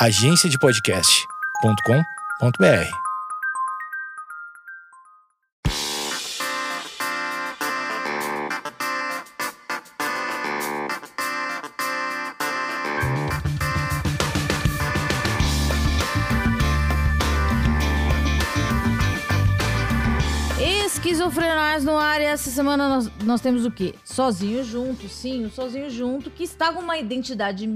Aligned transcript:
agenciadepodcast.com.br. 0.00 2.88
Esquizofrenais 20.86 21.84
no 21.84 21.96
ar 21.96 22.20
e 22.20 22.24
essa 22.24 22.50
semana 22.50 22.88
nós, 22.88 23.10
nós 23.24 23.40
temos 23.40 23.64
o 23.64 23.70
quê? 23.72 23.96
Sozinho 24.04 24.62
Junto, 24.62 25.08
sim, 25.08 25.44
o 25.44 25.50
Sozinho 25.50 25.90
Junto, 25.90 26.30
que 26.30 26.44
está 26.44 26.72
com 26.72 26.80
uma 26.80 26.98
identidade 26.98 27.66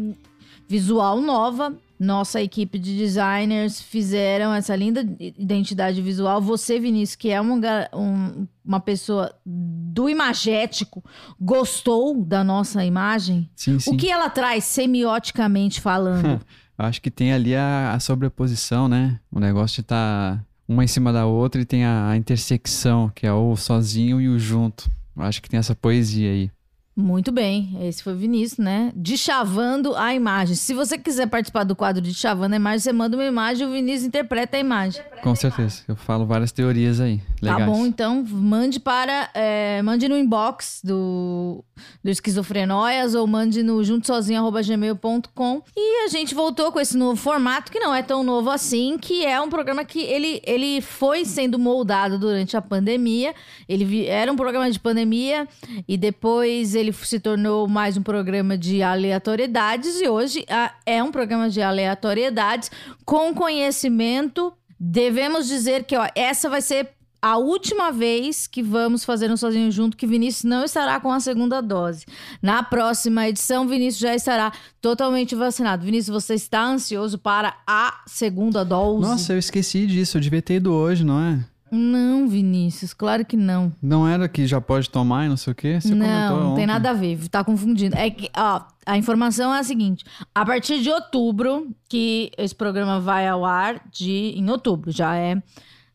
visual 0.69 1.21
nova. 1.21 1.77
Nossa 2.03 2.43
equipe 2.43 2.81
de 2.81 2.97
designers 2.97 3.81
fizeram 3.81 4.53
essa 4.53 4.75
linda 4.75 5.07
identidade 5.21 6.03
visual. 6.03 6.43
Você, 6.43 6.81
Vinícius, 6.81 7.15
que 7.15 7.31
é 7.31 7.41
uma, 7.41 7.61
um, 7.95 8.45
uma 8.65 8.81
pessoa 8.81 9.33
do 9.47 10.09
imagético, 10.09 11.01
gostou 11.41 12.21
da 12.21 12.43
nossa 12.43 12.85
imagem? 12.85 13.49
Sim, 13.55 13.79
sim. 13.79 13.89
O 13.89 13.97
que 13.97 14.11
ela 14.11 14.29
traz 14.29 14.65
semioticamente 14.65 15.81
falando? 15.81 16.41
Acho 16.77 17.01
que 17.01 17.09
tem 17.09 17.33
ali 17.33 17.55
a, 17.55 17.95
a 17.95 18.01
sobreposição, 18.01 18.89
né? 18.89 19.21
O 19.31 19.39
negócio 19.39 19.77
de 19.77 19.83
estar 19.83 20.39
tá 20.39 20.45
uma 20.67 20.83
em 20.83 20.89
cima 20.89 21.13
da 21.13 21.25
outra 21.25 21.61
e 21.61 21.65
tem 21.65 21.85
a, 21.85 22.09
a 22.09 22.17
intersecção, 22.17 23.13
que 23.15 23.25
é 23.25 23.33
o 23.33 23.55
sozinho 23.55 24.21
e 24.21 24.29
o 24.29 24.41
junto. 24.41 24.91
Acho 25.17 25.41
que 25.41 25.49
tem 25.49 25.59
essa 25.59 25.77
poesia 25.77 26.33
aí. 26.33 26.51
Muito 26.95 27.33
bem, 27.33 27.75
esse 27.81 28.03
foi 28.03 28.13
o 28.13 28.17
Vinícius, 28.17 28.59
né? 28.59 28.93
De 28.95 29.17
chavando 29.17 29.97
a 29.97 30.15
imagem. 30.15 30.55
Se 30.55 30.75
você 30.75 30.99
quiser 30.99 31.27
participar 31.27 31.65
do 31.65 31.75
quadro 31.75 32.03
de 32.03 32.13
chavando 32.13 32.55
a 32.55 32.57
imagem, 32.57 32.81
você 32.81 32.93
manda 32.93 33.17
uma 33.17 33.25
imagem 33.25 33.67
e 33.67 33.71
o 33.71 33.73
Vinícius 33.73 34.05
interpreta 34.05 34.59
a 34.59 34.61
imagem. 34.61 35.01
Interpreta 35.01 35.23
Com 35.23 35.35
certeza, 35.35 35.83
eu 35.89 35.97
falo 35.97 36.27
várias 36.27 36.53
teorias 36.53 37.01
aí. 37.01 37.19
Legais. 37.41 37.61
Tá 37.61 37.67
bom, 37.67 37.87
então 37.87 38.23
mande 38.29 38.79
para. 38.79 39.31
É, 39.33 39.81
mande 39.83 40.07
no 40.07 40.17
inbox 40.17 40.81
do, 40.85 41.65
do 42.05 42.11
Esquizofrenóias 42.11 43.15
ou 43.15 43.27
mande 43.27 43.63
no 43.63 43.83
juntosozinho.gmail.com. 43.83 45.63
E 45.75 46.05
a 46.05 46.09
gente 46.09 46.35
voltou 46.35 46.71
com 46.71 46.79
esse 46.79 46.97
novo 46.97 47.17
formato, 47.17 47.73
que 47.73 47.81
não 47.81 47.95
é 47.95 48.03
tão 48.03 48.23
novo 48.23 48.51
assim, 48.51 48.99
que 48.99 49.25
é 49.25 49.41
um 49.41 49.49
programa 49.49 49.85
que 49.85 50.01
ele, 50.01 50.43
ele 50.45 50.81
foi 50.81 51.25
sendo 51.25 51.59
moldado 51.59 52.19
durante 52.19 52.57
a 52.57 52.63
pandemia. 52.63 53.35
Ele 53.69 54.07
era 54.07 54.31
um 54.31 54.37
programa 54.37 54.71
de 54.71 54.79
pandemia 54.79 55.49
e 55.89 55.97
depois 55.97 56.75
ele 56.83 56.93
se 56.93 57.21
tornou 57.21 57.69
mais 57.69 57.97
um 57.97 58.03
programa 58.03 58.59
de 58.59 58.83
aleatoriedades 58.83 60.01
e 60.01 60.09
hoje 60.09 60.45
é 60.85 61.03
um 61.03 61.13
programa 61.13 61.49
de 61.49 61.63
aleatoriedades 61.63 62.71
com 63.05 63.33
conhecimento. 63.33 64.53
Devemos 64.79 65.47
dizer 65.47 65.85
que 65.85 65.97
ó, 65.97 66.09
essa 66.15 66.51
vai 66.51 66.61
ser 66.61 66.91
a 67.23 67.37
última 67.37 67.93
vez 67.93 68.49
que 68.49 68.65
vamos 68.65 69.05
fazer 69.05 69.31
um 69.31 69.37
sozinho 69.37 69.71
junto, 69.71 69.97
que 69.97 70.09
Vinícius 70.09 70.43
não 70.43 70.65
estará 70.65 70.99
com 70.99 71.13
a 71.13 71.21
segunda 71.21 71.61
dose. 71.61 72.05
Na 72.43 72.65
próxima 72.65 73.29
edição, 73.29 73.69
Vinícius 73.69 74.01
já 74.01 74.15
estará 74.17 74.53
totalmente 74.81 75.37
vacinado. 75.37 75.85
Vinícius, 75.85 76.25
você 76.25 76.35
está 76.35 76.65
ansioso 76.65 77.17
para 77.17 77.55
a 77.65 78.03
segunda 78.09 78.65
dose? 78.65 79.03
Nossa, 79.03 79.35
eu 79.35 79.39
esqueci 79.39 79.87
disso. 79.87 80.17
Eu 80.17 80.21
devia 80.21 80.43
ter 80.43 80.55
ido 80.55 80.73
hoje, 80.73 81.05
não 81.05 81.21
é? 81.21 81.52
Não, 81.75 82.29
Vinícius, 82.29 82.93
claro 82.93 83.25
que 83.25 83.35
não. 83.35 83.73
Não 83.81 84.07
era 84.07 84.29
que 84.29 84.47
já 84.47 84.61
pode 84.61 84.91
tomar 84.91 85.25
e 85.25 85.29
não 85.31 85.39
sei 85.39 85.55
o 85.55 85.57
quê? 85.57 85.81
Você 85.81 85.95
não, 85.95 86.49
não 86.51 86.55
tem 86.55 86.67
nada 86.67 86.91
a 86.91 86.93
ver, 86.93 87.27
tá 87.29 87.43
confundindo. 87.43 87.97
É 87.97 88.11
que, 88.11 88.29
ó, 88.37 88.61
a 88.85 88.99
informação 88.99 89.55
é 89.55 89.61
a 89.61 89.65
seguinte: 89.65 90.05
a 90.35 90.45
partir 90.45 90.83
de 90.83 90.91
outubro, 90.91 91.75
que 91.89 92.31
esse 92.37 92.55
programa 92.55 93.01
vai 93.01 93.27
ao 93.27 93.43
ar, 93.43 93.83
de, 93.91 94.35
em 94.37 94.51
outubro, 94.51 94.93
já 94.93 95.17
é 95.17 95.43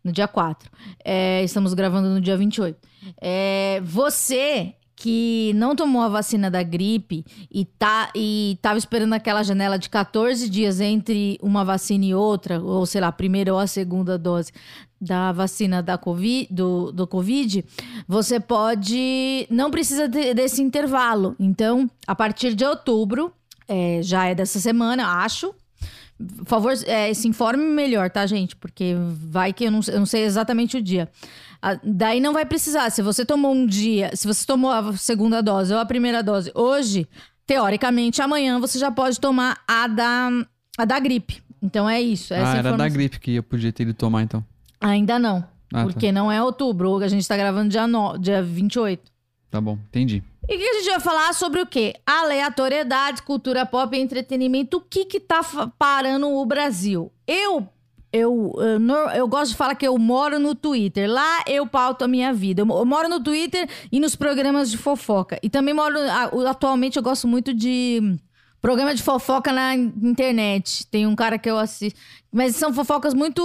no 0.03 0.11
dia 0.11 0.27
4. 0.27 0.67
É, 1.05 1.43
estamos 1.43 1.75
gravando 1.75 2.09
no 2.09 2.19
dia 2.19 2.35
28. 2.35 2.75
É, 3.21 3.79
você 3.83 4.73
que 4.97 5.51
não 5.53 5.75
tomou 5.75 6.01
a 6.01 6.09
vacina 6.09 6.49
da 6.49 6.63
gripe 6.63 7.23
e 7.51 7.65
tá 7.65 8.09
e 8.15 8.57
tava 8.63 8.79
esperando 8.79 9.13
aquela 9.13 9.43
janela 9.43 9.77
de 9.77 9.91
14 9.91 10.49
dias 10.49 10.81
entre 10.81 11.37
uma 11.39 11.63
vacina 11.63 12.03
e 12.03 12.15
outra, 12.15 12.59
ou 12.59 12.83
sei 12.83 12.99
lá, 12.99 13.09
a 13.09 13.11
primeira 13.11 13.53
ou 13.53 13.59
a 13.59 13.67
segunda 13.67 14.17
dose 14.17 14.51
da 14.99 15.31
vacina 15.31 15.81
da 15.81 15.97
COVID, 15.97 16.47
do, 16.51 16.91
do 16.91 17.07
Covid, 17.07 17.63
você 18.07 18.39
pode. 18.39 19.47
Não 19.49 19.69
precisa 19.69 20.07
de, 20.07 20.33
desse 20.33 20.61
intervalo. 20.61 21.35
Então, 21.39 21.89
a 22.05 22.15
partir 22.15 22.53
de 22.53 22.65
outubro, 22.65 23.31
é, 23.67 23.99
já 24.01 24.25
é 24.25 24.35
dessa 24.35 24.59
semana, 24.59 25.23
acho. 25.23 25.53
Por 26.17 26.47
favor, 26.47 26.73
é, 26.87 27.13
se 27.13 27.27
informe 27.27 27.63
melhor, 27.63 28.09
tá, 28.09 28.25
gente? 28.25 28.55
Porque 28.55 28.95
vai 29.29 29.53
que 29.53 29.65
eu 29.65 29.71
não, 29.71 29.81
eu 29.87 29.99
não 29.99 30.05
sei 30.05 30.23
exatamente 30.23 30.77
o 30.77 30.81
dia. 30.81 31.07
Ah, 31.61 31.79
daí 31.83 32.19
não 32.19 32.33
vai 32.33 32.45
precisar. 32.45 32.89
Se 32.89 33.01
você 33.01 33.23
tomou 33.23 33.53
um 33.53 33.65
dia, 33.65 34.11
se 34.15 34.25
você 34.27 34.45
tomou 34.45 34.71
a 34.71 34.95
segunda 34.97 35.41
dose 35.41 35.73
ou 35.73 35.79
a 35.79 35.85
primeira 35.85 36.23
dose 36.23 36.51
hoje, 36.55 37.07
teoricamente 37.45 38.21
amanhã 38.21 38.59
você 38.59 38.79
já 38.79 38.91
pode 38.91 39.19
tomar 39.19 39.59
a 39.67 39.87
da, 39.87 40.29
a 40.77 40.85
da 40.85 40.99
gripe. 40.99 41.41
Então 41.61 41.89
é 41.89 42.01
isso. 42.01 42.33
ah, 42.33 42.55
era 42.57 42.77
da 42.77 42.89
gripe 42.89 43.19
que 43.19 43.35
eu 43.35 43.43
podia 43.43 43.71
ter 43.71 43.83
ido 43.83 43.93
tomar 43.93 44.23
então. 44.23 44.43
Ainda 44.79 45.17
não. 45.17 45.37
Ah, 45.73 45.79
tá. 45.79 45.83
porque 45.83 46.07
tá. 46.07 46.13
não 46.13 46.31
é 46.31 46.41
outubro. 46.41 46.97
A 46.97 47.07
gente 47.07 47.27
tá 47.27 47.35
gravando 47.35 47.69
dia, 47.69 47.87
no, 47.87 48.17
dia 48.17 48.41
28. 48.41 49.11
Tá 49.49 49.61
bom, 49.61 49.77
entendi. 49.87 50.23
E 50.47 50.57
que 50.57 50.63
a 50.63 50.73
gente 50.73 50.89
vai 50.89 50.99
falar 50.99 51.33
sobre 51.33 51.61
o 51.61 51.65
quê? 51.65 51.95
Aleatoriedade, 52.05 53.21
cultura 53.21 53.65
pop 53.65 53.95
e 53.95 53.99
entretenimento. 53.99 54.77
O 54.77 54.81
que 54.81 55.05
que 55.05 55.19
tá 55.19 55.41
parando 55.77 56.29
o 56.29 56.45
Brasil? 56.45 57.11
Eu 57.25 57.67
eu, 58.11 58.53
eu, 58.57 58.79
eu, 59.09 59.27
gosto 59.27 59.51
de 59.51 59.57
falar 59.57 59.75
que 59.75 59.85
eu 59.85 59.97
moro 59.97 60.39
no 60.39 60.55
Twitter. 60.55 61.09
Lá 61.09 61.43
eu 61.45 61.67
pauto 61.67 62.05
a 62.05 62.07
minha 62.07 62.33
vida. 62.33 62.61
Eu 62.61 62.85
moro 62.85 63.09
no 63.09 63.21
Twitter 63.21 63.69
e 63.91 63.99
nos 63.99 64.15
programas 64.15 64.71
de 64.71 64.77
fofoca. 64.77 65.37
E 65.43 65.49
também 65.49 65.73
moro. 65.73 65.97
Atualmente 66.47 66.97
eu 66.97 67.03
gosto 67.03 67.27
muito 67.27 67.53
de 67.53 68.17
programa 68.61 68.93
de 68.93 69.03
fofoca 69.03 69.51
na 69.51 69.75
internet. 69.75 70.85
Tem 70.87 71.05
um 71.05 71.15
cara 71.15 71.37
que 71.37 71.49
eu 71.49 71.57
assisto. 71.57 71.99
Mas 72.31 72.55
são 72.55 72.73
fofocas 72.73 73.13
muito 73.13 73.41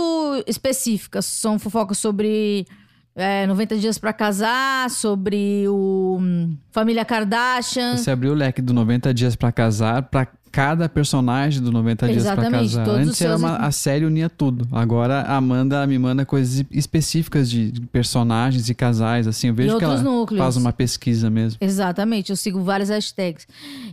específicas. 0.47 1.27
São 1.27 1.59
fofocas 1.59 1.99
sobre 1.99 2.67
é, 3.15 3.47
90 3.47 3.77
dias 3.77 3.99
para 3.99 4.13
casar, 4.13 4.91
sobre 4.91 5.67
o 5.69 6.19
hum, 6.21 6.57
Família 6.71 7.05
Kardashian. 7.05 7.97
Você 7.97 8.11
abriu 8.11 8.33
o 8.33 8.35
leque 8.35 8.63
do 8.63 8.73
90 8.73 9.13
dias 9.13 9.37
para 9.37 9.53
casar 9.53 10.03
para 10.05 10.29
cada 10.53 10.87
personagem 10.87 11.63
do 11.63 11.73
90 11.73 12.09
Dias 12.09 12.25
pra 12.25 12.51
Casar. 12.51 12.87
Antes 12.87 13.21
era 13.23 13.39
uma, 13.39 13.57
a 13.57 13.73
série 13.73 14.05
unia 14.05 14.29
tudo. 14.29 14.69
Agora 14.71 15.23
a 15.23 15.39
Amanda 15.39 15.85
me 15.87 15.99
manda 15.99 16.27
coisas 16.27 16.63
específicas 16.71 17.51
de 17.51 17.73
personagens 17.91 18.69
e 18.69 18.75
casais, 18.75 19.27
assim. 19.27 19.49
Eu 19.49 19.55
vejo 19.55 19.79
que 19.79 19.85
ela 19.85 20.03
núcleos. 20.03 20.39
faz 20.39 20.57
uma 20.59 20.71
pesquisa 20.71 21.31
mesmo. 21.31 21.57
Exatamente, 21.59 22.29
eu 22.29 22.37
sigo 22.37 22.61
várias 22.63 22.91
hashtags. 22.91 23.47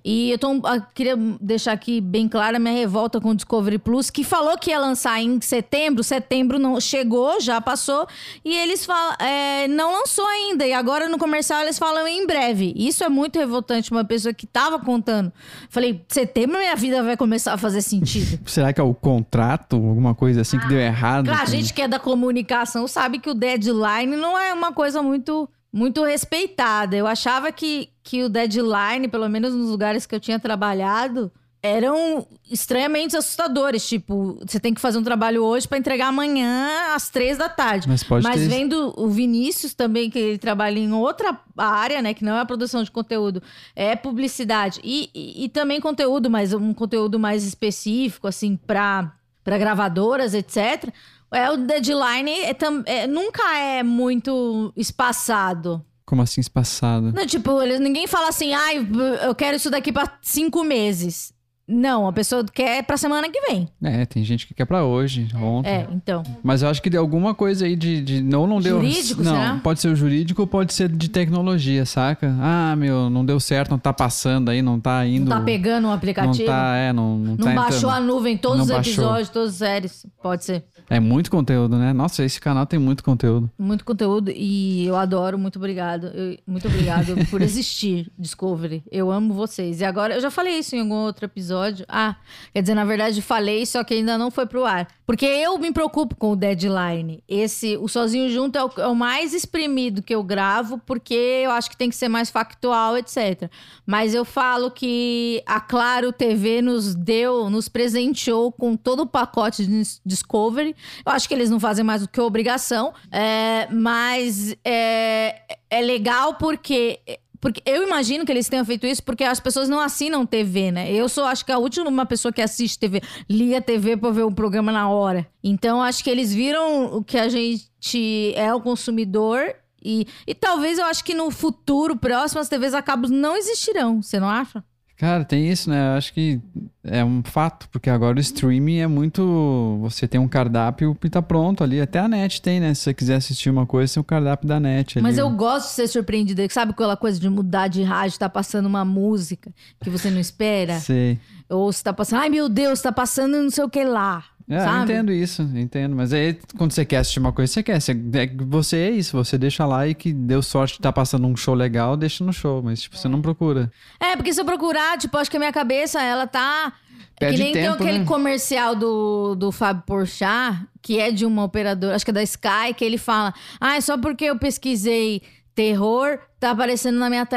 E 0.04 0.32
eu 0.32 0.38
tô, 0.38 0.60
ah, 0.66 0.82
queria 0.94 1.16
deixar 1.40 1.72
aqui 1.72 2.02
bem 2.02 2.28
clara 2.28 2.58
a 2.58 2.60
minha 2.60 2.74
revolta 2.74 3.22
com 3.22 3.30
o 3.30 3.36
Discovery 3.36 3.78
Plus, 3.78 4.10
que 4.10 4.26
falou 4.26 4.58
que 4.58 4.72
ia 4.72 4.80
lançar 4.80 5.22
em 5.22 5.40
setembro, 5.40 6.04
setembro 6.04 6.60
não 6.60 6.80
chegou, 6.82 7.40
já 7.40 7.62
passou, 7.62 8.06
e 8.44 8.54
eles 8.54 8.86
falam, 8.86 9.16
é, 9.20 9.66
não 9.70 9.94
lançou 9.94 10.26
ainda. 10.28 10.68
E 10.68 10.74
agora 10.74 11.08
no 11.08 11.18
comercial 11.18 11.62
eles 11.62 11.80
falam 11.80 12.06
em 12.06 12.28
breve. 12.28 12.74
Isso 12.76 13.02
é 13.02 13.08
muito 13.08 13.40
revoltante, 13.40 13.92
uma 13.92 14.04
pessoa 14.04 14.34
que 14.34 14.46
tava 14.46 14.78
contando. 14.80 15.32
Falei, 15.70 16.04
setembro 16.10 16.49
minha 16.58 16.76
vida 16.76 17.04
vai 17.04 17.16
começar 17.16 17.54
a 17.54 17.58
fazer 17.58 17.82
sentido. 17.82 18.40
Será 18.50 18.74
que 18.74 18.82
é 18.82 18.84
o 18.84 18.94
contrato, 18.94 19.76
alguma 19.76 20.16
coisa 20.16 20.42
assim 20.42 20.58
ah, 20.58 20.60
que 20.62 20.68
deu 20.68 20.80
errado? 20.80 21.26
Claro, 21.26 21.44
a 21.44 21.46
gente 21.46 21.74
que 21.74 21.82
é 21.82 21.88
da 21.88 22.00
comunicação 22.00 22.88
sabe 22.88 23.20
que 23.20 23.30
o 23.30 23.34
deadline 23.34 24.16
não 24.16 24.38
é 24.38 24.54
uma 24.54 24.74
coisa 24.74 25.02
muito 25.04 25.48
muito 25.72 26.04
respeitada. 26.04 26.96
Eu 26.96 27.06
achava 27.06 27.52
que, 27.52 27.90
que 28.04 28.24
o 28.24 28.30
deadline, 28.30 29.08
pelo 29.08 29.30
menos 29.30 29.54
nos 29.54 29.70
lugares 29.70 30.06
que 30.06 30.16
eu 30.16 30.20
tinha 30.20 30.40
trabalhado, 30.40 31.32
eram 31.62 32.26
estranhamente 32.50 33.16
assustadores. 33.16 33.88
Tipo, 33.88 34.40
você 34.46 34.60
tem 34.60 34.74
que 34.74 34.82
fazer 34.82 34.98
um 34.98 35.04
trabalho 35.04 35.44
hoje 35.44 35.68
para 35.68 35.78
entregar 35.78 36.08
amanhã 36.08 36.94
às 36.96 37.10
três 37.10 37.38
da 37.38 37.50
tarde. 37.50 37.88
Mas, 37.88 38.04
pode 38.04 38.24
Mas 38.24 38.42
ter... 38.42 38.48
vendo 38.48 38.94
o 38.98 39.08
Vinícius 39.08 39.74
também, 39.74 40.10
que 40.10 40.18
ele 40.18 40.38
trabalha 40.38 40.80
em 40.80 40.92
outra 40.92 41.38
área, 41.58 42.02
né? 42.02 42.14
Que 42.14 42.24
não 42.24 42.36
é 42.36 42.42
a 42.42 42.46
produção 42.46 42.84
de 42.84 42.92
conteúdo, 42.92 43.42
é 43.76 43.96
publicidade. 43.96 44.80
E, 44.84 45.10
e, 45.14 45.46
e 45.46 45.50
também 45.50 45.82
conteúdo, 45.82 46.30
mas 46.30 46.54
um 46.54 46.74
conteúdo 46.74 47.20
mais 47.20 47.46
específico, 47.46 48.28
assim, 48.28 48.56
para 48.56 49.14
gravadoras, 49.46 50.34
etc. 50.34 50.94
É, 51.32 51.52
o 51.52 51.58
deadline 51.58 52.32
é, 52.32 52.56
é, 52.86 53.08
nunca 53.08 53.58
é 53.58 53.84
muito 53.84 54.74
espaçado. 54.76 55.86
Como 56.06 56.24
assim 56.24 56.42
espaçado? 56.42 57.12
Não, 57.12 57.26
tipo, 57.28 57.62
ninguém 57.80 58.08
fala 58.08 58.30
assim, 58.30 58.52
ah, 58.52 58.74
eu 58.74 59.36
quero 59.36 59.58
isso 59.58 59.70
daqui 59.70 59.92
para 59.92 60.18
cinco 60.24 60.64
meses. 60.64 61.32
Não, 61.72 62.08
a 62.08 62.12
pessoa 62.12 62.44
quer 62.52 62.84
pra 62.84 62.98
semana 62.98 63.30
que 63.30 63.40
vem. 63.42 63.70
É, 63.84 64.04
tem 64.04 64.24
gente 64.24 64.48
que 64.48 64.56
quer 64.56 64.66
pra 64.66 64.84
hoje, 64.84 65.28
ontem. 65.36 65.70
É, 65.70 65.88
então. 65.92 66.24
Mas 66.42 66.64
eu 66.64 66.70
acho 66.70 66.82
que 66.82 66.90
deu 66.90 67.00
alguma 67.00 67.36
coisa 67.36 67.66
aí 67.66 67.76
de. 67.76 68.02
de 68.02 68.24
não, 68.24 68.48
não 68.48 68.60
deu. 68.60 68.78
Jurídico, 68.78 69.22
não, 69.22 69.32
será? 69.34 69.60
pode 69.64 69.80
ser 69.80 69.90
o 69.90 69.96
jurídico 69.96 70.42
ou 70.42 70.48
pode 70.48 70.74
ser 70.74 70.90
de 70.90 71.08
tecnologia, 71.10 71.86
saca? 71.86 72.36
Ah, 72.42 72.76
meu, 72.76 73.08
não 73.12 73.24
deu 73.24 73.40
certo, 73.40 73.70
não 73.70 73.78
tá 73.78 73.94
passando 73.94 74.50
aí, 74.50 74.64
não 74.64 74.80
tá 74.80 75.06
indo. 75.06 75.30
Não 75.30 75.38
tá 75.38 75.44
pegando 75.44 75.90
o 75.90 75.92
aplicativo. 75.92 76.40
Não 76.40 76.46
tá, 76.58 76.76
é, 76.76 76.92
não, 76.92 77.18
não, 77.18 77.36
Não 77.36 77.38
tá 77.38 77.54
baixou 77.54 77.90
entrando. 77.92 77.94
a 77.94 78.00
nuvem, 78.00 78.36
todos 78.38 78.58
Não 78.58 78.66
os 78.66 78.72
baixou. 78.72 78.94
episódios, 78.94 79.30
todas 79.30 79.50
as 79.50 79.56
séries. 79.56 80.06
Pode 80.24 80.46
ser. 80.46 80.64
É 80.90 81.00
muito 81.00 81.30
conteúdo, 81.30 81.78
né? 81.78 81.94
Nossa, 81.94 82.24
esse 82.24 82.40
canal 82.42 82.66
tem 82.66 82.80
muito 82.80 83.04
conteúdo. 83.04 83.50
Muito 83.60 83.86
conteúdo 83.86 84.32
e 84.34 84.86
eu 84.88 84.96
adoro. 84.96 85.38
Muito 85.38 85.58
obrigado. 85.58 86.08
Eu- 86.08 86.38
muito 86.48 86.68
obrigado 86.68 87.14
por 87.30 87.42
existir, 87.42 88.12
Discovery. 88.18 88.84
Eu 88.92 89.12
amo 89.12 89.34
vocês. 89.34 89.82
E 89.82 89.86
agora, 89.86 90.16
eu 90.16 90.22
já 90.22 90.32
falei 90.32 90.58
isso 90.58 90.76
em 90.76 90.80
algum 90.82 90.96
outro 90.96 91.26
episódio. 91.26 91.86
Ah, 91.88 92.16
quer 92.54 92.62
dizer, 92.62 92.74
na 92.74 92.86
verdade 92.86 93.22
falei, 93.22 93.66
só 93.66 93.84
que 93.84 93.94
ainda 93.94 94.18
não 94.18 94.32
foi 94.32 94.46
pro 94.48 94.66
ar. 94.66 94.88
Porque 95.06 95.26
eu 95.26 95.58
me 95.58 95.72
preocupo 95.72 96.16
com 96.16 96.32
o 96.32 96.36
deadline. 96.36 97.24
Esse, 97.28 97.78
o 97.78 97.88
Sozinho 97.88 98.30
Junto 98.30 98.58
é 98.58 98.64
o, 98.64 98.72
é 98.78 98.88
o 98.88 98.96
mais 98.96 99.34
exprimido 99.34 100.02
que 100.02 100.14
eu 100.14 100.24
gravo, 100.24 100.80
porque 100.86 101.14
eu 101.14 101.52
acho 101.52 101.70
que 101.70 101.78
tem 101.78 101.90
que 101.90 101.96
ser 101.96 102.08
mais 102.10 102.30
factual, 102.30 102.98
etc. 102.98 103.50
Mas 103.86 104.14
eu 104.14 104.24
falo 104.26 104.70
que 104.72 105.42
a 105.46 105.60
Claro 105.60 106.12
TV 106.12 106.62
nos 106.62 106.94
deu, 106.96 107.50
nos 107.50 107.68
presenteou 107.68 108.52
com 108.52 108.76
todo 108.76 109.02
o 109.02 109.08
pacote 109.08 109.66
de 109.66 109.82
Discovery. 110.06 110.76
Eu 111.06 111.12
acho 111.12 111.28
que 111.28 111.34
eles 111.34 111.50
não 111.50 111.60
fazem 111.60 111.84
mais 111.84 112.02
do 112.02 112.08
que 112.08 112.20
obrigação, 112.20 112.94
é, 113.12 113.68
mas 113.72 114.56
é, 114.64 115.42
é 115.70 115.82
legal 115.82 116.36
porque. 116.36 117.00
Porque 117.42 117.62
eu 117.66 117.88
imagino 117.88 118.26
que 118.26 118.32
eles 118.34 118.50
tenham 118.50 118.66
feito 118.66 118.86
isso 118.86 119.02
porque 119.02 119.24
as 119.24 119.40
pessoas 119.40 119.70
não 119.70 119.80
assinam 119.80 120.26
TV, 120.26 120.74
né? 120.74 120.92
Eu 120.92 121.08
sou, 121.08 121.24
acho 121.24 121.46
que, 121.46 121.54
a 121.54 121.58
última 121.58 122.06
pessoa 122.06 122.34
que 122.34 122.42
assiste 122.42 122.78
TV, 122.78 123.02
liga 123.30 123.62
TV 123.62 123.96
pra 123.96 124.10
ver 124.10 124.24
o 124.24 124.32
programa 124.32 124.74
na 124.74 124.90
hora. 124.90 125.26
Então, 125.42 125.82
acho 125.82 126.04
que 126.04 126.10
eles 126.10 126.34
viram 126.34 126.98
o 126.98 127.02
que 127.02 127.18
a 127.18 127.30
gente 127.30 128.34
é 128.36 128.54
o 128.54 128.60
consumidor 128.60 129.56
e, 129.84 130.08
e 130.28 130.36
talvez 130.36 130.78
eu 130.78 130.86
acho 130.86 131.04
que 131.04 131.14
no 131.14 131.32
futuro 131.32 131.96
próximo 131.96 132.42
as 132.42 132.50
TVs 132.50 132.74
a 132.74 132.82
cabos 132.82 133.10
não 133.10 133.36
existirão, 133.36 134.02
você 134.02 134.20
não 134.20 134.30
acha? 134.30 134.64
Cara, 135.00 135.24
tem 135.24 135.50
isso, 135.50 135.70
né? 135.70 135.94
Eu 135.94 135.98
acho 135.98 136.14
que 136.14 136.42
é 136.84 137.06
um 137.06 137.24
fato, 137.24 137.70
porque 137.72 137.90
agora 137.90 138.18
o 138.18 138.20
streaming 138.20 138.80
é 138.80 138.88
muito. 138.88 139.80
Você 139.82 140.06
tem 140.10 140.20
um 140.20 140.28
cardápio 140.28 140.96
e 141.02 141.10
tá 141.10 141.22
pronto 141.22 141.64
ali. 141.64 141.80
Até 141.80 142.00
a 142.00 142.08
net 142.10 142.42
tem, 142.42 142.60
né? 142.60 142.74
Se 142.74 142.82
você 142.82 142.94
quiser 142.94 143.16
assistir 143.16 143.50
uma 143.50 143.66
coisa, 143.66 143.94
tem 143.94 144.02
o 144.02 144.04
cardápio 144.04 144.46
da 144.46 144.60
net 144.60 144.98
ali. 144.98 145.04
Mas 145.04 145.18
eu 145.18 145.30
gosto 145.30 145.70
de 145.70 145.76
ser 145.76 145.88
surpreendida. 145.88 146.46
Sabe 146.50 146.72
aquela 146.74 146.98
coisa 146.98 147.18
de 147.18 147.30
mudar 147.30 147.70
de 147.70 147.82
rádio, 147.82 148.20
tá 148.20 148.28
passando 148.28 148.66
uma 148.66 148.84
música 148.84 149.54
que 149.82 149.90
você 149.90 150.12
não 150.12 150.20
espera? 150.20 150.82
Sei. 150.82 151.18
Ou 151.48 151.72
você 151.72 151.82
tá 151.82 151.94
passando, 151.94 152.20
ai 152.20 152.30
meu 152.30 152.50
Deus, 152.50 152.82
tá 152.82 152.92
passando 152.92 153.42
não 153.42 153.50
sei 153.50 153.64
o 153.64 153.70
que 153.70 153.86
lá. 153.86 154.26
É, 154.50 154.56
eu 154.56 154.62
sabe? 154.62 154.92
entendo 154.92 155.12
isso, 155.12 155.44
eu 155.44 155.60
entendo. 155.60 155.96
Mas 155.96 156.12
aí, 156.12 156.36
quando 156.58 156.72
você 156.72 156.84
quer 156.84 156.98
assistir 156.98 157.20
uma 157.20 157.32
coisa, 157.32 157.54
você 157.54 157.62
quer. 157.62 157.80
Você, 157.80 157.92
é, 157.92 158.28
você 158.48 158.78
é 158.78 158.90
isso, 158.90 159.16
você 159.16 159.38
deixa 159.38 159.64
lá 159.66 159.88
e 159.88 159.94
que 159.94 160.12
deu 160.12 160.42
sorte 160.42 160.74
de 160.74 160.80
tá 160.80 160.92
passando 160.92 161.28
um 161.28 161.38
show 161.38 161.54
legal, 161.54 161.96
deixa 161.96 162.24
no 162.24 162.34
show. 162.34 162.62
Mas, 162.64 162.82
tipo, 162.82 162.98
você 162.98 163.08
não 163.08 163.22
procura. 163.22 163.72
É, 164.00 164.16
porque 164.16 164.34
se 164.34 164.42
eu 164.42 164.46
procurar, 164.46 164.98
tipo, 164.98 165.16
acho 165.18 165.30
que 165.30 165.38
a 165.38 165.40
minha 165.40 165.54
cabeça, 165.54 166.02
ela 166.02 166.26
tá. 166.26 166.74
É 167.18 167.26
Perde 167.28 167.38
que 167.38 167.44
nem 167.44 167.54
tem 167.54 167.64
tempo, 167.64 167.76
aquele 167.76 168.00
né? 168.00 168.06
comercial 168.06 168.76
do, 168.76 169.36
do 169.36 169.52
Fábio 169.52 169.84
Porchat, 169.86 170.66
que 170.82 171.00
é 171.00 171.12
de 171.12 171.26
uma 171.26 171.44
operadora, 171.44 171.96
acho 171.96 172.06
que 172.06 172.12
é 172.12 172.14
da 172.14 172.24
Sky, 172.24 172.74
que 172.76 172.84
ele 172.84 172.98
fala: 172.98 173.34
Ah, 173.62 173.76
é 173.76 173.82
só 173.82 173.98
porque 173.98 174.26
eu 174.26 174.40
pesquisei 174.40 175.22
terror, 175.54 176.18
tá 176.40 176.52
aparecendo 176.52 176.98
na 176.98 177.10
minha 177.10 177.28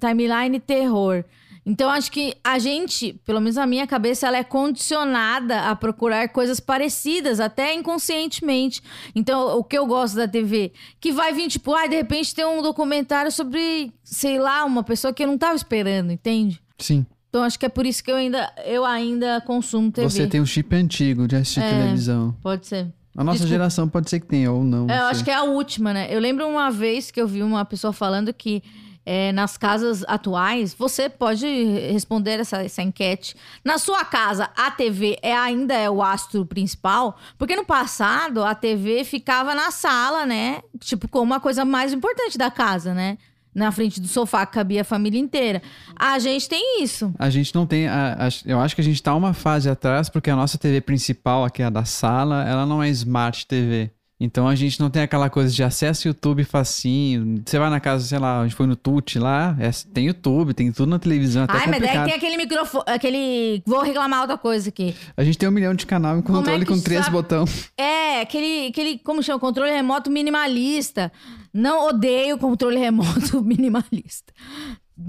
timeline 0.00 0.58
terror. 0.60 1.24
Então, 1.64 1.88
acho 1.90 2.10
que 2.10 2.34
a 2.42 2.58
gente, 2.58 3.12
pelo 3.24 3.40
menos 3.40 3.56
a 3.56 3.64
minha 3.66 3.86
cabeça, 3.86 4.26
ela 4.26 4.36
é 4.36 4.42
condicionada 4.44 5.60
a 5.70 5.76
procurar 5.76 6.28
coisas 6.28 6.58
parecidas, 6.58 7.38
até 7.38 7.72
inconscientemente. 7.74 8.82
Então, 9.14 9.56
o 9.58 9.62
que 9.64 9.78
eu 9.78 9.86
gosto 9.86 10.16
da 10.16 10.26
TV, 10.26 10.72
que 11.00 11.12
vai 11.12 11.32
vir, 11.32 11.48
tipo, 11.48 11.72
ah, 11.74 11.86
de 11.86 11.96
repente 11.96 12.34
tem 12.34 12.44
um 12.44 12.62
documentário 12.62 13.30
sobre, 13.30 13.92
sei 14.02 14.38
lá, 14.38 14.64
uma 14.64 14.82
pessoa 14.82 15.12
que 15.12 15.22
eu 15.22 15.26
não 15.28 15.38
tava 15.38 15.54
esperando, 15.54 16.10
entende? 16.12 16.60
Sim. 16.78 17.06
Então, 17.28 17.44
acho 17.44 17.58
que 17.58 17.64
é 17.64 17.68
por 17.68 17.86
isso 17.86 18.02
que 18.04 18.10
eu 18.10 18.16
ainda, 18.16 18.52
eu 18.66 18.84
ainda 18.84 19.40
consumo 19.42 19.90
TV. 19.90 20.10
Você 20.10 20.26
tem 20.26 20.40
um 20.40 20.46
chip 20.46 20.74
antigo 20.74 21.26
de 21.26 21.36
assistir 21.36 21.60
É. 21.60 21.70
televisão. 21.70 22.36
Pode 22.42 22.66
ser. 22.66 22.92
A 23.16 23.22
nossa 23.22 23.38
Desculpa. 23.38 23.54
geração 23.54 23.88
pode 23.88 24.10
ser 24.10 24.20
que 24.20 24.26
tenha, 24.26 24.50
ou 24.50 24.64
não. 24.64 24.88
É, 24.90 24.94
eu 24.96 25.02
não 25.02 25.06
acho 25.06 25.22
que 25.22 25.30
é 25.30 25.34
a 25.34 25.42
última, 25.44 25.92
né? 25.92 26.08
Eu 26.10 26.18
lembro 26.18 26.46
uma 26.48 26.70
vez 26.70 27.10
que 27.10 27.20
eu 27.20 27.28
vi 27.28 27.42
uma 27.42 27.64
pessoa 27.64 27.92
falando 27.92 28.32
que 28.32 28.62
é, 29.04 29.32
nas 29.32 29.56
casas 29.56 30.04
atuais, 30.06 30.72
você 30.74 31.08
pode 31.08 31.46
responder 31.92 32.40
essa, 32.40 32.62
essa 32.62 32.82
enquete. 32.82 33.34
Na 33.64 33.78
sua 33.78 34.04
casa, 34.04 34.48
a 34.56 34.70
TV 34.70 35.18
é, 35.22 35.34
ainda 35.36 35.74
é 35.74 35.90
o 35.90 36.02
astro 36.02 36.46
principal? 36.46 37.16
Porque 37.36 37.56
no 37.56 37.64
passado, 37.64 38.42
a 38.44 38.54
TV 38.54 39.04
ficava 39.04 39.54
na 39.54 39.70
sala, 39.70 40.24
né? 40.24 40.60
Tipo, 40.80 41.08
como 41.08 41.34
a 41.34 41.40
coisa 41.40 41.64
mais 41.64 41.92
importante 41.92 42.38
da 42.38 42.50
casa, 42.50 42.94
né? 42.94 43.18
Na 43.54 43.70
frente 43.70 44.00
do 44.00 44.08
sofá 44.08 44.46
que 44.46 44.54
cabia 44.54 44.80
a 44.80 44.84
família 44.84 45.20
inteira. 45.20 45.60
A 45.94 46.18
gente 46.18 46.48
tem 46.48 46.82
isso. 46.82 47.12
A 47.18 47.28
gente 47.28 47.54
não 47.54 47.66
tem. 47.66 47.86
a- 47.86 48.14
a- 48.18 48.28
eu 48.46 48.58
acho 48.58 48.74
que 48.74 48.80
a 48.80 48.84
gente 48.84 49.02
tá 49.02 49.14
uma 49.14 49.34
fase 49.34 49.68
atrás, 49.68 50.08
porque 50.08 50.30
a 50.30 50.36
nossa 50.36 50.56
TV 50.56 50.80
principal, 50.80 51.44
aqui 51.44 51.62
a 51.62 51.68
da 51.68 51.84
sala, 51.84 52.48
ela 52.48 52.64
não 52.64 52.82
é 52.82 52.88
Smart 52.88 53.46
TV. 53.46 53.90
Então 54.24 54.46
a 54.46 54.54
gente 54.54 54.78
não 54.78 54.88
tem 54.88 55.02
aquela 55.02 55.28
coisa 55.28 55.52
de 55.52 55.64
acesso 55.64 56.06
YouTube 56.06 56.44
facinho. 56.44 57.42
Você 57.44 57.58
vai 57.58 57.68
na 57.68 57.80
casa, 57.80 58.06
sei 58.06 58.18
lá, 58.20 58.40
a 58.40 58.42
gente 58.44 58.54
foi 58.54 58.66
no 58.68 58.76
Tute 58.76 59.18
lá, 59.18 59.56
é- 59.58 59.70
tem 59.92 60.06
YouTube, 60.06 60.54
tem 60.54 60.70
tudo 60.70 60.88
na 60.90 60.98
televisão, 61.00 61.42
até 61.42 61.54
Ai, 61.54 61.58
mas 61.66 61.70
daí 61.70 61.80
complicado. 61.80 62.04
tem 62.06 62.14
aquele 62.14 62.36
microfone, 62.36 62.84
aquele. 62.86 63.62
Vou 63.66 63.82
reclamar 63.82 64.20
outra 64.20 64.38
coisa 64.38 64.68
aqui. 64.68 64.94
A 65.16 65.24
gente 65.24 65.36
tem 65.36 65.48
um 65.48 65.52
milhão 65.52 65.74
de 65.74 65.84
canal 65.86 66.16
e 66.16 66.20
é 66.20 66.22
controle 66.22 66.64
que 66.64 66.72
com 66.72 66.80
três 66.80 67.00
sabe- 67.04 67.16
botões. 67.16 67.70
É, 67.76 68.20
aquele, 68.20 68.68
aquele, 68.68 68.98
como 68.98 69.22
chama? 69.22 69.40
Controle 69.40 69.72
remoto 69.72 70.08
minimalista. 70.08 71.10
Não 71.52 71.88
odeio 71.88 72.38
controle 72.38 72.78
remoto 72.78 73.42
minimalista. 73.42 74.32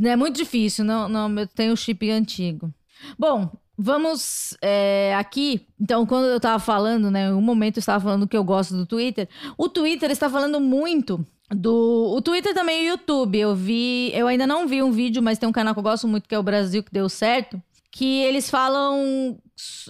É 0.04 0.16
muito 0.16 0.38
difícil, 0.38 0.84
não, 0.84 1.08
não, 1.08 1.40
eu 1.40 1.46
tenho 1.48 1.74
o 1.74 1.78
chip 1.78 2.10
antigo. 2.10 2.74
Bom, 3.20 3.52
vamos 3.78 4.56
é, 4.62 5.14
aqui. 5.16 5.68
Então, 5.80 6.06
quando 6.06 6.26
eu 6.26 6.40
tava 6.40 6.60
falando, 6.60 7.10
né? 7.10 7.32
Um 7.34 7.42
momento 7.42 7.78
eu 7.78 7.82
estava 7.82 8.04
falando 8.04 8.28
que 8.28 8.38
eu 8.38 8.44
gosto 8.44 8.76
do 8.76 8.86
Twitter. 8.86 9.28
O 9.58 9.70
Twitter 9.70 10.12
está 10.12 10.30
falando 10.30 10.60
muito 10.60 11.26
do. 11.50 12.14
O 12.16 12.22
Twitter 12.22 12.54
também 12.54 12.84
e 12.84 12.90
o 12.90 12.92
YouTube. 12.92 13.40
Eu 13.40 13.56
vi. 13.56 14.12
Eu 14.14 14.28
ainda 14.28 14.48
não 14.48 14.68
vi 14.68 14.82
um 14.82 14.92
vídeo, 14.92 15.22
mas 15.22 15.38
tem 15.38 15.48
um 15.48 15.54
canal 15.54 15.74
que 15.74 15.80
eu 15.80 15.84
gosto 15.84 16.08
muito, 16.08 16.28
que 16.28 16.36
é 16.36 16.40
o 16.40 16.44
Brasil, 16.44 16.84
que 16.84 16.92
deu 16.92 17.10
certo. 17.10 17.62
Que 17.92 18.24
eles 18.24 18.50
falam 18.50 19.38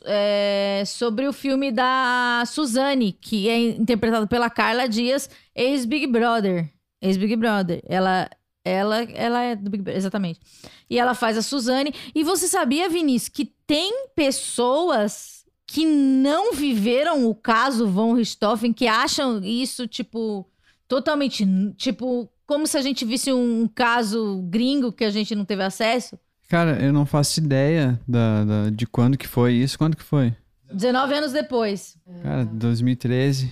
é, 0.06 0.83
sobre 0.86 1.27
o 1.27 1.33
filme 1.33 1.71
da 1.71 2.44
Suzane, 2.45 3.13
que 3.13 3.47
é 3.47 3.57
interpretado 3.57 4.27
pela 4.27 4.50
Carla 4.50 4.88
Dias, 4.88 5.29
ex-Big 5.56 6.07
Brother. 6.07 6.69
Ex-Big 7.01 7.36
Brother. 7.36 7.81
Ela, 7.88 8.29
ela, 8.65 9.04
ela 9.04 9.42
é 9.44 9.56
do 9.56 9.69
Big 9.69 9.83
Brother, 9.83 9.98
exatamente. 9.98 10.39
E 10.89 10.98
ela 10.98 11.13
faz 11.13 11.38
a 11.38 11.42
Suzane. 11.42 11.94
E 12.15 12.24
você 12.24 12.48
sabia, 12.48 12.89
Vinícius, 12.89 13.30
que 13.30 13.45
tem 13.68 14.07
pessoas 14.15 15.44
que 15.65 15.86
não 15.86 16.54
viveram 16.54 17.27
o 17.27 17.33
caso 17.33 17.88
Von 17.88 18.13
Richthofen, 18.13 18.72
que 18.74 18.88
acham 18.88 19.41
isso, 19.43 19.88
tipo, 19.88 20.48
totalmente, 20.88 21.46
tipo, 21.77 22.29
como 22.46 22.67
se 22.67 22.77
a 22.77 22.82
gente 22.82 23.03
visse 23.05 23.32
um 23.34 23.67
caso 23.67 24.41
gringo 24.50 24.91
que 24.91 25.03
a 25.03 25.10
gente 25.10 25.34
não 25.34 25.46
teve 25.46 25.63
acesso? 25.63 26.17
Cara, 26.50 26.77
eu 26.84 26.93
não 26.93 27.05
faço 27.05 27.39
ideia 27.39 28.00
da, 28.08 28.43
da- 28.43 28.70
de 28.70 28.86
quando 28.86 29.17
que 29.17 29.27
foi 29.27 29.53
isso. 29.53 29.77
Quando 29.77 29.98
que 29.98 30.03
foi? 30.03 30.36
19 30.72 31.13
anos 31.15 31.32
depois. 31.32 31.98
Cara, 32.22 32.46
2013. 32.46 33.51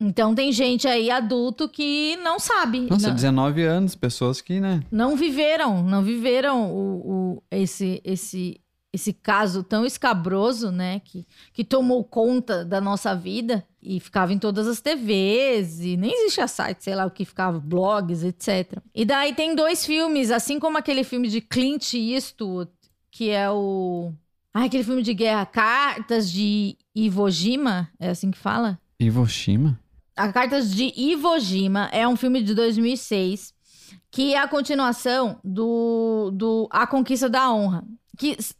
Então 0.00 0.34
tem 0.34 0.52
gente 0.52 0.86
aí 0.86 1.10
adulto 1.10 1.68
que 1.68 2.16
não 2.16 2.38
sabe. 2.38 2.80
Nossa, 2.90 3.08
não, 3.08 3.14
19 3.14 3.62
anos, 3.62 3.94
pessoas 3.94 4.40
que, 4.40 4.60
né? 4.60 4.82
não 4.90 5.16
viveram, 5.16 5.82
não 5.82 6.02
viveram 6.02 6.70
o, 6.70 7.34
o- 7.36 7.42
esse, 7.50 8.00
esse, 8.04 8.60
esse 8.92 9.12
caso 9.14 9.62
tão 9.62 9.86
escabroso, 9.86 10.70
né? 10.70 11.00
Que, 11.02 11.26
que 11.54 11.64
tomou 11.64 12.04
conta 12.04 12.62
da 12.62 12.78
nossa 12.78 13.14
vida 13.14 13.66
e 13.82 13.98
ficava 13.98 14.34
em 14.34 14.38
todas 14.38 14.68
as 14.68 14.82
TVs 14.82 15.80
e 15.80 15.96
nem 15.96 16.12
existia 16.24 16.46
site, 16.46 16.84
sei 16.84 16.94
lá 16.94 17.06
o 17.06 17.10
que 17.10 17.24
ficava, 17.24 17.58
blogs, 17.58 18.22
etc. 18.22 18.78
E 18.94 19.04
daí 19.04 19.34
tem 19.34 19.54
dois 19.54 19.86
filmes, 19.86 20.30
assim 20.30 20.58
como 20.60 20.76
aquele 20.76 21.04
filme 21.04 21.28
de 21.28 21.40
Clint 21.40 21.94
Eastwood, 21.94 22.70
que 23.10 23.30
é 23.30 23.50
o... 23.50 24.12
Ah, 24.52 24.64
aquele 24.64 24.84
filme 24.84 25.02
de 25.02 25.14
guerra, 25.14 25.46
Cartas 25.46 26.30
de 26.30 26.76
Iwo 26.94 27.30
Jima, 27.30 27.88
é 27.98 28.10
assim 28.10 28.30
que 28.30 28.38
fala? 28.38 28.78
Hiroshima? 28.98 29.78
A 30.16 30.32
Cartas 30.32 30.70
de 30.74 30.92
Iwo 30.96 31.38
Jima 31.38 31.88
é 31.92 32.06
um 32.08 32.16
filme 32.16 32.42
de 32.42 32.54
2006 32.54 33.54
que 34.10 34.32
é 34.34 34.38
a 34.38 34.48
continuação 34.48 35.38
do, 35.44 36.30
do 36.32 36.66
A 36.70 36.86
Conquista 36.86 37.28
da 37.28 37.52
Honra. 37.52 37.84
Que 38.16 38.32
s- 38.38 38.54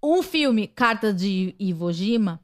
o 0.00 0.22
filme 0.22 0.66
Cartas 0.66 1.14
de 1.16 1.54
Iwo 1.58 1.92
Jima 1.92 2.40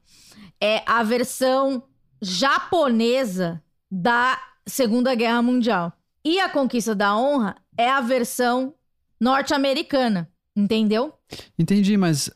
é 0.61 0.83
a 0.85 1.01
versão 1.03 1.83
japonesa 2.21 3.61
da 3.89 4.39
Segunda 4.67 5.15
Guerra 5.15 5.41
Mundial. 5.41 5.91
E 6.23 6.39
A 6.39 6.47
Conquista 6.49 6.93
da 6.93 7.15
Honra 7.17 7.55
é 7.77 7.89
a 7.89 8.01
versão 8.01 8.75
norte-americana, 9.19 10.29
entendeu? 10.55 11.13
Entendi, 11.57 11.97
mas 11.97 12.29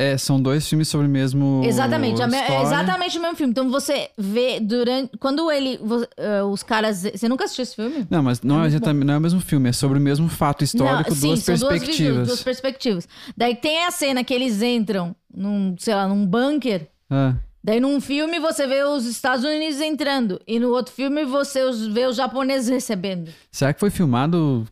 é, 0.00 0.16
são 0.16 0.40
dois 0.40 0.66
filmes 0.66 0.88
sobre 0.88 1.06
o 1.06 1.10
mesmo. 1.10 1.60
Exatamente, 1.62 2.22
é 2.22 2.62
exatamente 2.62 3.18
o 3.18 3.20
mesmo 3.20 3.36
filme. 3.36 3.50
Então 3.50 3.70
você 3.70 4.08
vê 4.16 4.58
durante. 4.58 5.14
Quando 5.18 5.52
ele. 5.52 5.76
Uh, 5.76 6.46
os 6.50 6.62
caras. 6.62 7.02
Você 7.02 7.28
nunca 7.28 7.44
assistiu 7.44 7.64
esse 7.64 7.76
filme? 7.76 8.06
Não, 8.08 8.22
mas 8.22 8.40
não 8.40 8.64
é, 8.64 8.68
é 8.68 8.92
não 8.94 9.14
é 9.14 9.18
o 9.18 9.20
mesmo 9.20 9.40
filme, 9.42 9.68
é 9.68 9.72
sobre 9.72 9.98
o 9.98 10.00
mesmo 10.00 10.26
fato 10.26 10.64
histórico, 10.64 11.10
não, 11.10 11.16
sim, 11.16 11.28
duas 11.28 11.44
perspectivas. 11.44 12.14
Duas, 12.14 12.28
duas, 12.28 12.42
perspectivas. 12.42 13.08
Daí 13.36 13.54
tem 13.54 13.84
a 13.84 13.90
cena 13.90 14.24
que 14.24 14.32
eles 14.32 14.62
entram 14.62 15.14
num, 15.34 15.76
sei 15.78 15.94
lá, 15.94 16.08
num 16.08 16.24
bunker. 16.24 16.88
Ah. 17.10 17.34
Daí 17.62 17.78
num 17.78 18.00
filme 18.00 18.40
você 18.40 18.66
vê 18.66 18.82
os 18.82 19.04
Estados 19.04 19.44
Unidos 19.44 19.82
entrando. 19.82 20.40
E 20.46 20.58
no 20.58 20.70
outro 20.70 20.94
filme 20.94 21.26
você 21.26 21.60
vê 21.92 22.06
os 22.06 22.16
japoneses 22.16 22.70
recebendo. 22.70 23.30
Será 23.52 23.74
que 23.74 23.80
foi 23.80 23.90
filmado 23.90 24.66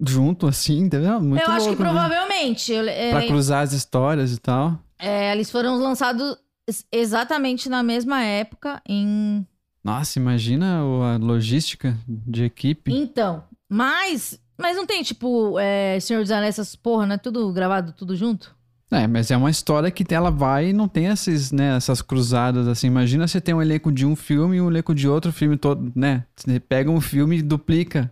junto, 0.00 0.46
assim, 0.46 0.80
entendeu? 0.80 1.20
Muito 1.20 1.42
eu 1.42 1.50
acho 1.50 1.66
louco, 1.66 1.76
que 1.76 1.82
né? 1.82 1.90
provavelmente. 1.90 2.82
Né? 2.82 3.10
Pra 3.10 3.26
cruzar 3.26 3.62
as 3.62 3.72
histórias 3.72 4.32
e 4.32 4.38
tal. 4.38 4.78
É, 4.98 5.32
eles 5.32 5.50
foram 5.50 5.76
lançados 5.76 6.36
exatamente 6.90 7.68
na 7.68 7.82
mesma 7.82 8.22
época 8.22 8.80
em. 8.88 9.46
Nossa, 9.82 10.18
imagina 10.18 10.78
a 10.78 11.16
logística 11.18 11.96
de 12.08 12.44
equipe. 12.44 12.92
Então, 12.92 13.44
mas. 13.68 14.40
Mas 14.56 14.76
não 14.76 14.86
tem, 14.86 15.02
tipo, 15.02 15.58
é, 15.58 15.98
Senhor 15.98 16.22
dos 16.22 16.30
Anéis, 16.30 16.58
essas 16.58 16.76
porra, 16.76 17.06
né? 17.06 17.18
Tudo 17.18 17.52
gravado, 17.52 17.92
tudo 17.92 18.14
junto? 18.14 18.54
É, 18.90 19.08
mas 19.08 19.30
é 19.32 19.36
uma 19.36 19.50
história 19.50 19.90
que 19.90 20.14
ela 20.14 20.30
vai 20.30 20.68
e 20.68 20.72
não 20.72 20.86
tem 20.86 21.06
esses, 21.06 21.50
né, 21.50 21.76
essas 21.76 22.00
cruzadas, 22.00 22.68
assim. 22.68 22.86
Imagina 22.86 23.26
você 23.26 23.40
ter 23.40 23.52
um 23.52 23.60
elenco 23.60 23.90
de 23.90 24.06
um 24.06 24.14
filme 24.14 24.56
e 24.56 24.60
um 24.60 24.70
elenco 24.70 24.94
de 24.94 25.08
outro 25.08 25.32
filme 25.32 25.56
todo, 25.56 25.90
né? 25.96 26.24
Você 26.36 26.60
pega 26.60 26.88
um 26.88 27.00
filme 27.00 27.38
e 27.38 27.42
duplica 27.42 28.10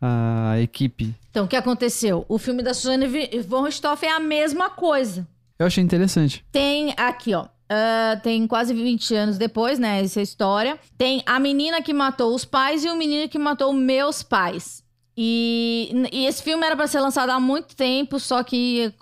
a 0.00 0.60
equipe. 0.60 1.14
Então, 1.30 1.44
o 1.44 1.48
que 1.48 1.56
aconteceu? 1.56 2.24
O 2.28 2.38
filme 2.38 2.62
da 2.62 2.72
Suzanne 2.72 3.06
von 3.46 3.62
Richthofen 3.62 4.08
é 4.08 4.12
a 4.12 4.20
mesma 4.20 4.70
coisa. 4.70 5.26
Eu 5.58 5.66
achei 5.66 5.84
interessante. 5.84 6.44
Tem 6.50 6.94
aqui, 6.96 7.34
ó. 7.34 7.44
Uh, 7.44 8.20
tem 8.22 8.46
quase 8.48 8.74
20 8.74 9.14
anos 9.14 9.38
depois, 9.38 9.78
né? 9.78 10.02
Essa 10.02 10.20
história. 10.20 10.78
Tem 10.98 11.22
a 11.26 11.38
menina 11.38 11.82
que 11.82 11.92
matou 11.92 12.34
os 12.34 12.44
pais 12.44 12.84
e 12.84 12.88
o 12.88 12.96
menino 12.96 13.28
que 13.28 13.38
matou 13.38 13.72
meus 13.72 14.22
pais. 14.22 14.82
E, 15.16 15.92
e 16.10 16.26
esse 16.26 16.42
filme 16.42 16.64
era 16.64 16.74
para 16.74 16.86
ser 16.86 16.98
lançado 17.00 17.30
há 17.30 17.38
muito 17.38 17.76
tempo, 17.76 18.18
só 18.18 18.42
que 18.42 18.92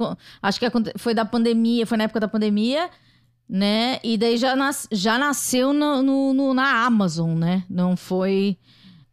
acho 0.42 0.58
que 0.58 0.66
foi 0.96 1.14
da 1.14 1.24
pandemia, 1.24 1.86
foi 1.86 1.96
na 1.96 2.04
época 2.04 2.18
da 2.18 2.26
pandemia, 2.26 2.90
né? 3.48 4.00
E 4.02 4.18
daí 4.18 4.36
já, 4.36 4.56
nas, 4.56 4.88
já 4.90 5.16
nasceu 5.16 5.72
no, 5.72 6.02
no, 6.02 6.34
no, 6.34 6.54
na 6.54 6.84
Amazon, 6.84 7.38
né? 7.38 7.64
Não 7.70 7.96
foi 7.96 8.58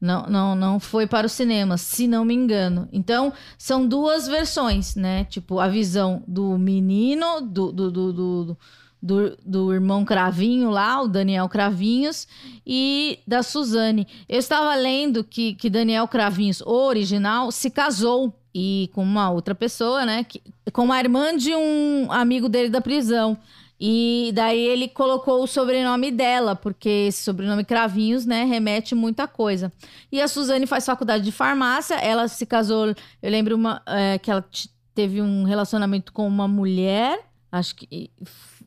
não, 0.05 0.27
não, 0.27 0.55
não 0.55 0.79
foi 0.79 1.07
para 1.07 1.25
o 1.25 1.29
cinema, 1.29 1.77
se 1.77 2.07
não 2.07 2.23
me 2.23 2.33
engano. 2.33 2.87
Então, 2.93 3.33
são 3.57 3.87
duas 3.87 4.27
versões, 4.27 4.95
né? 4.95 5.25
Tipo, 5.25 5.59
a 5.59 5.67
visão 5.67 6.23
do 6.27 6.57
menino, 6.57 7.41
do, 7.41 7.71
do, 7.71 7.91
do, 7.91 8.13
do, 8.13 8.57
do, 9.01 9.37
do 9.43 9.73
irmão 9.73 10.05
Cravinho 10.05 10.69
lá, 10.69 11.01
o 11.01 11.07
Daniel 11.07 11.49
Cravinhos, 11.49 12.27
e 12.65 13.19
da 13.27 13.41
Suzane. 13.41 14.07
Eu 14.29 14.37
estava 14.37 14.75
lendo 14.75 15.23
que, 15.23 15.55
que 15.55 15.69
Daniel 15.69 16.07
Cravinhos, 16.07 16.61
o 16.61 16.85
original, 16.85 17.51
se 17.51 17.69
casou 17.69 18.33
e 18.53 18.89
com 18.93 19.03
uma 19.03 19.31
outra 19.31 19.55
pessoa, 19.55 20.05
né? 20.05 20.23
Que, 20.23 20.41
com 20.71 20.91
a 20.91 20.99
irmã 20.99 21.35
de 21.35 21.53
um 21.53 22.11
amigo 22.11 22.47
dele 22.47 22.69
da 22.69 22.79
prisão. 22.79 23.37
E 23.79 24.31
daí 24.33 24.59
ele 24.59 24.87
colocou 24.87 25.43
o 25.43 25.47
sobrenome 25.47 26.09
dela, 26.09 26.55
porque 26.55 27.07
esse 27.07 27.23
sobrenome 27.23 27.65
Cravinhos, 27.65 28.25
né, 28.25 28.45
remete 28.45 28.95
muita 28.95 29.27
coisa. 29.27 29.71
E 30.11 30.21
a 30.21 30.27
Suzane 30.27 30.65
faz 30.65 30.85
faculdade 30.85 31.23
de 31.23 31.31
farmácia, 31.31 31.95
ela 31.95 32.27
se 32.27 32.45
casou, 32.45 32.87
eu 33.21 33.31
lembro 33.31 33.55
uma, 33.55 33.81
é, 33.85 34.17
que 34.17 34.31
ela 34.31 34.45
teve 34.93 35.21
um 35.21 35.43
relacionamento 35.43 36.13
com 36.13 36.25
uma 36.25 36.47
mulher, 36.47 37.19
acho 37.51 37.75
que 37.75 38.09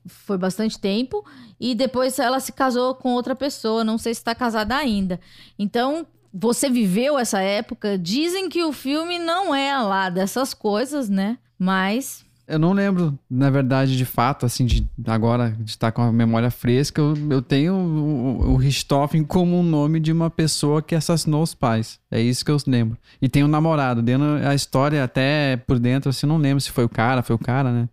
foi 0.07 0.37
bastante 0.37 0.79
tempo, 0.79 1.25
e 1.59 1.75
depois 1.75 2.19
ela 2.19 2.39
se 2.39 2.53
casou 2.53 2.95
com 2.95 3.15
outra 3.15 3.35
pessoa, 3.35 3.83
não 3.83 3.97
sei 3.97 4.13
se 4.13 4.21
está 4.21 4.35
casada 4.35 4.77
ainda. 4.77 5.19
Então, 5.59 6.07
você 6.33 6.69
viveu 6.69 7.19
essa 7.19 7.41
época, 7.41 7.97
dizem 7.97 8.51
que 8.51 8.63
o 8.63 8.73
filme 8.73 9.19
não 9.19 9.55
é 9.55 9.77
lá 9.79 10.11
dessas 10.11 10.53
coisas, 10.53 11.09
né, 11.09 11.39
mas 11.59 12.28
eu 12.49 12.59
não 12.59 12.73
lembro, 12.73 13.17
na 13.31 13.51
verdade, 13.51 13.97
de 13.97 14.07
fato, 14.07 14.47
assim, 14.47 14.65
de 14.65 14.89
agora 15.07 15.55
de 15.59 15.71
estar 15.71 15.93
com 15.93 16.01
a 16.01 16.11
memória 16.11 16.51
fresca, 16.51 16.99
eu, 17.01 17.15
eu 17.31 17.43
tenho 17.43 17.75
o, 17.75 18.53
o 18.53 18.57
Richthofen 18.57 19.23
como 19.23 19.59
um 19.59 19.63
nome 19.63 20.01
de 20.01 20.11
uma 20.11 20.31
pessoa 20.31 20.81
que 20.81 20.95
assassinou 20.95 21.43
os 21.43 21.55
pais. 21.55 22.01
É 22.11 22.19
isso 22.19 22.43
que 22.43 22.51
eu 22.51 22.57
lembro. 22.67 22.97
E 23.21 23.29
tem 23.29 23.45
um 23.45 23.49
namorado. 23.49 24.01
Dentro 24.01 24.27
a 24.47 24.55
história, 24.55 25.05
até 25.05 25.59
por 25.59 25.79
dentro, 25.79 26.09
assim, 26.09 26.27
não 26.27 26.39
lembro 26.39 26.61
se 26.61 26.71
foi 26.71 26.85
o 26.85 26.89
cara, 26.89 27.23
foi 27.23 27.37
o 27.37 27.39
cara, 27.39 27.71
né? 27.71 27.89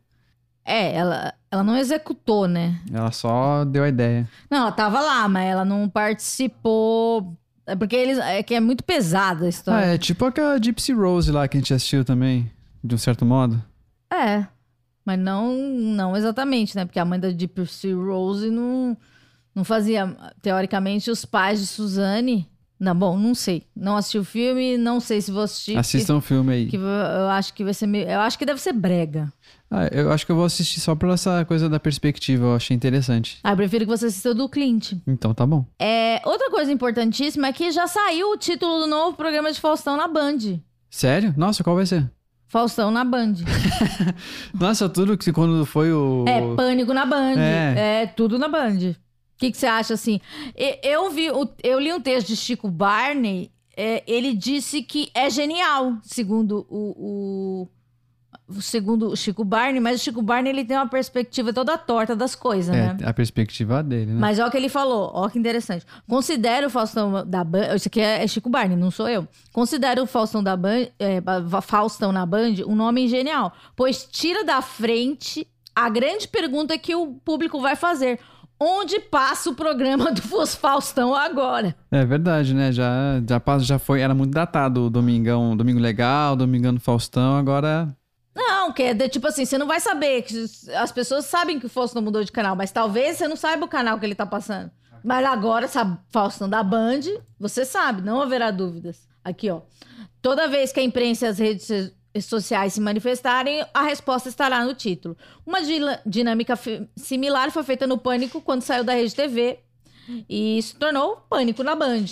É, 0.64 0.96
ela, 0.96 1.34
ela 1.52 1.64
não 1.64 1.78
executou, 1.78 2.48
né? 2.48 2.80
Ela 2.92 3.12
só 3.12 3.66
deu 3.66 3.84
a 3.84 3.90
ideia. 3.90 4.28
Não, 4.50 4.60
ela 4.60 4.72
tava 4.72 5.02
lá, 5.02 5.28
mas 5.28 5.46
ela 5.48 5.66
não 5.66 5.90
participou. 5.90 7.36
É 7.68 7.76
porque 7.76 7.96
eles. 7.96 8.18
É 8.20 8.42
que 8.42 8.56
é 8.56 8.60
muito 8.62 8.86
pesada 8.86 9.46
a 9.46 9.50
história. 9.50 9.86
Ah, 9.86 9.94
é 9.94 9.98
tipo 9.98 10.24
aquela 10.26 10.58
Gypsy 10.58 10.94
Rose 10.94 11.32
lá 11.32 11.46
que 11.48 11.58
a 11.58 11.60
gente 11.60 11.74
assistiu 11.74 12.06
também, 12.06 12.50
de 12.82 12.96
um 12.96 12.98
certo 12.98 13.26
modo. 13.26 13.62
É. 14.12 14.48
Mas 15.06 15.20
não, 15.20 15.54
não 15.54 16.18
exatamente, 16.18 16.76
né? 16.76 16.86
Porque 16.86 17.00
a 17.00 17.06
mãe 17.06 17.20
da 17.20 17.30
Deep 17.30 17.62
Rose 17.94 18.50
não, 18.50 18.98
não 19.54 19.64
fazia. 19.64 20.16
Teoricamente, 20.42 21.12
os 21.12 21.24
pais 21.26 21.60
de 21.60 21.68
Suzane. 21.68 22.50
Não, 22.78 22.94
bom, 22.94 23.18
não 23.18 23.34
sei. 23.34 23.64
Não 23.76 23.96
assisti 23.96 24.18
o 24.18 24.24
filme, 24.24 24.78
não 24.78 25.00
sei 25.00 25.22
se 25.22 25.32
vou 25.32 25.44
assistir. 25.44 25.78
Assistam 25.78 26.18
o 26.18 26.22
filme 26.22 26.54
aí. 26.54 26.66
Que 26.68 26.76
eu 26.76 27.30
acho 27.30 27.54
que 27.54 27.64
vai 27.64 27.74
ser 27.74 27.88
meio, 27.88 28.08
Eu 28.08 28.20
acho 28.20 28.38
que 28.38 28.46
deve 28.46 28.60
ser 28.60 28.74
brega. 28.74 29.32
Ah, 29.72 29.88
eu 29.92 30.12
acho 30.12 30.26
que 30.26 30.32
eu 30.32 30.36
vou 30.36 30.46
assistir 30.46 30.80
só 30.80 30.94
por 30.94 31.10
essa 31.10 31.46
coisa 31.46 31.70
da 31.70 31.80
perspectiva, 31.80 32.46
eu 32.46 32.56
achei 32.56 32.76
interessante. 32.76 33.40
Ah, 33.44 33.54
eu 33.54 33.56
prefiro 33.56 33.86
que 33.86 33.92
você 33.92 34.08
assista 34.08 34.32
o 34.32 34.36
do 34.36 34.50
Clint. 34.50 34.94
Então 35.08 35.34
tá 35.34 35.46
bom. 35.46 35.66
É, 35.80 36.22
outra 36.26 36.50
coisa 36.52 36.72
importantíssima 36.72 37.48
é 37.48 37.54
que 37.54 37.72
já 37.72 37.88
saiu 37.88 38.32
o 38.32 38.38
título 38.38 38.82
do 38.82 38.88
novo 38.88 39.16
programa 39.16 39.52
de 39.52 39.60
Faustão 39.60 39.96
na 39.96 40.08
Band. 40.08 40.60
Sério? 40.90 41.34
Nossa, 41.38 41.64
qual 41.64 41.76
vai 41.76 41.86
ser? 41.86 42.10
Faustão 42.48 42.92
na 42.92 43.04
Band. 43.04 43.36
Nossa, 44.54 44.88
tudo 44.88 45.18
que 45.18 45.32
quando 45.32 45.66
foi 45.66 45.92
o. 45.92 46.25
É, 46.28 46.56
pânico 46.56 46.94
na 46.94 47.06
Band. 47.06 47.38
É, 47.38 48.04
é 48.04 48.08
tudo 48.08 48.38
na 48.38 48.48
Band. 48.48 48.92
O 48.92 49.38
que, 49.38 49.52
que 49.52 49.58
você 49.58 49.68
acha 49.68 49.94
assim? 49.94 50.22
Eu 50.82 51.12
vi, 51.12 51.25
eu 51.64 51.80
li 51.80 51.92
um 51.92 52.00
texto 52.00 52.28
de 52.28 52.38
Chico 52.38 52.70
Barney. 52.70 53.52
É, 53.78 54.04
ele 54.08 54.34
disse 54.34 54.82
que 54.82 55.10
é 55.14 55.30
genial, 55.30 55.98
segundo 56.02 56.66
o, 56.70 57.68
segundo 58.60 59.10
o 59.10 59.16
Chico 59.16 59.44
Barney, 59.44 59.80
mas 59.80 60.00
o 60.00 60.04
Chico 60.04 60.22
Barney 60.22 60.52
ele 60.52 60.64
tem 60.64 60.78
uma 60.78 60.88
perspectiva 60.88 61.52
toda 61.52 61.78
torta 61.78 62.16
das 62.16 62.36
coisas, 62.36 62.75
é, 62.75 62.94
né? 62.94 62.98
A 63.04 63.14
perspectiva 63.14 63.82
dele, 63.82 64.12
né? 64.12 64.20
Mas 64.20 64.40
olha 64.40 64.48
o 64.48 64.52
que 64.52 64.58
ele 64.58 64.70
falou, 64.70 65.12
olha 65.14 65.32
que 65.32 65.40
interessante. 65.40 65.86
Considero 66.08 66.68
o 66.68 66.70
Faustão 66.70 67.25
da 67.25 67.44
Band, 67.44 67.75
isso 67.75 67.88
aqui 67.88 68.00
é, 68.00 68.25
Chico 68.28 68.50
Barney, 68.50 68.78
não 68.78 68.92
sou 68.92 69.10
eu. 69.10 69.28
Considero 69.52 70.04
o 70.04 70.08
Faustão 70.08 70.44
da 70.44 70.56
Band, 70.56 70.88
é, 71.00 71.22
Faustão 71.62 72.12
na 72.12 72.25
Band, 72.25 72.56
um 72.68 72.75
nome 72.75 73.08
genial, 73.08 73.52
pois 73.75 74.04
tira 74.06 74.44
da 74.44 74.62
frente 74.62 75.48
a 75.75 75.90
grande 75.90 76.28
pergunta 76.28 76.78
que 76.78 76.96
o 76.96 77.16
público 77.25 77.60
vai 77.60 77.75
fazer. 77.75 78.20
Onde 78.58 79.02
passa 79.02 79.50
o 79.50 79.56
programa 79.56 80.12
do 80.14 80.22
Faustão 80.22 81.14
agora? 81.14 81.75
É 81.92 82.06
verdade, 82.06 82.54
né? 82.54 82.72
Já, 82.72 83.22
já, 83.28 83.60
já 83.60 83.78
foi, 83.78 84.00
era 84.00 84.14
muito 84.14 84.32
datado 84.32 84.86
o 84.86 84.90
Domingão, 84.90 85.58
Domingo 85.58 85.80
Legal, 85.80 86.38
Domingão 86.38 86.74
do 86.74 86.80
Faustão, 86.80 87.36
agora 87.36 87.94
não, 88.66 88.74
que 88.74 88.84
é 88.84 88.94
de, 88.94 89.08
tipo 89.10 89.28
assim, 89.28 89.46
você 89.46 89.58
não 89.58 89.68
vai 89.68 89.80
saber. 89.80 90.24
Que 90.24 90.46
as 90.76 90.92
pessoas 90.92 91.26
sabem 91.26 91.60
que 91.60 91.66
o 91.66 91.70
Faustão 91.70 92.02
mudou 92.02 92.24
de 92.24 92.32
canal, 92.32 92.56
mas 92.56 92.72
talvez 92.72 93.18
você 93.18 93.28
não 93.28 93.36
saiba 93.36 93.66
o 93.66 93.70
canal 93.70 94.00
que 94.00 94.06
ele 94.06 94.16
tá 94.16 94.26
passando. 94.26 94.72
Mas 95.04 95.26
agora, 95.26 95.68
sabe, 95.68 96.00
Faustão 96.10 96.50
da 96.50 96.64
Band, 96.64 97.02
você 97.40 97.64
sabe, 97.64 98.02
não 98.02 98.22
haverá 98.22 98.50
dúvidas. 98.50 99.08
Aqui, 99.24 99.50
ó. 99.50 99.62
Toda 100.22 100.48
vez 100.48 100.72
que 100.72 100.80
a 100.80 100.84
imprensa 100.84 101.26
e 101.26 101.30
as 101.30 101.38
redes 101.38 101.92
sociais 102.24 102.74
se 102.74 102.82
manifestarem, 102.82 103.64
a 103.74 103.84
resposta 103.84 104.30
estará 104.30 104.64
no 104.64 104.74
título. 104.74 105.16
Uma 105.46 105.60
dinâmica 106.06 106.58
similar 106.96 107.52
foi 107.52 107.64
feita 107.64 107.86
no 107.86 107.98
Pânico 107.98 108.42
quando 108.42 108.64
saiu 108.64 108.84
da 108.84 108.94
Rede 108.94 109.14
TV 109.14 109.60
e 110.28 110.60
se 110.62 110.76
tornou 110.76 111.18
Pânico 111.30 111.64
na 111.64 111.76
Band. 111.76 112.06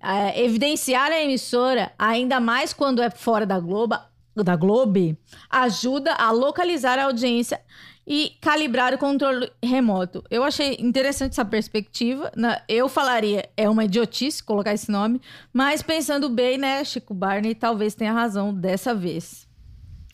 É, 0.00 0.44
evidenciar 0.44 1.10
a 1.10 1.22
emissora, 1.22 1.92
ainda 1.98 2.40
mais 2.40 2.72
quando 2.72 3.00
é 3.00 3.10
fora 3.10 3.46
da 3.46 3.58
Globo, 3.60 3.96
da 4.42 4.56
Globo 4.56 5.16
ajuda 5.50 6.14
a 6.14 6.30
localizar 6.30 6.98
a 6.98 7.04
audiência 7.04 7.60
e 8.06 8.32
calibrar 8.40 8.94
o 8.94 8.98
controle 8.98 9.50
remoto. 9.62 10.24
Eu 10.30 10.42
achei 10.42 10.76
interessante 10.80 11.32
essa 11.32 11.44
perspectiva. 11.44 12.32
Né? 12.34 12.58
Eu 12.66 12.88
falaria, 12.88 13.46
é 13.54 13.68
uma 13.68 13.84
idiotice 13.84 14.42
colocar 14.42 14.72
esse 14.72 14.90
nome, 14.90 15.20
mas 15.52 15.82
pensando 15.82 16.30
bem, 16.30 16.56
né, 16.56 16.82
Chico 16.84 17.12
Barney 17.12 17.54
talvez 17.54 17.94
tenha 17.94 18.12
razão 18.12 18.54
dessa 18.54 18.94
vez. 18.94 19.46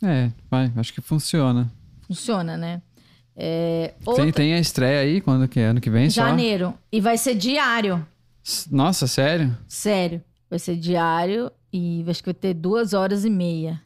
É, 0.02 0.30
vai, 0.50 0.72
acho 0.76 0.92
que 0.92 1.00
funciona. 1.00 1.70
Funciona, 2.06 2.56
né? 2.56 2.82
É, 3.36 3.94
outra... 4.04 4.24
tem, 4.24 4.32
tem 4.32 4.54
a 4.54 4.58
estreia 4.58 5.00
aí, 5.00 5.20
quando 5.20 5.46
que 5.46 5.60
é? 5.60 5.66
Ano 5.66 5.80
que 5.80 5.90
vem 5.90 6.10
Janeiro. 6.10 6.66
Só? 6.66 6.78
E 6.92 7.00
vai 7.00 7.16
ser 7.16 7.34
diário. 7.34 8.06
Nossa, 8.70 9.06
sério? 9.06 9.56
Sério. 9.68 10.22
Vai 10.50 10.58
ser 10.58 10.76
diário 10.76 11.50
e 11.72 12.04
acho 12.08 12.22
que 12.22 12.26
vai 12.26 12.34
ter 12.34 12.54
duas 12.54 12.92
horas 12.92 13.24
e 13.24 13.30
meia. 13.30 13.80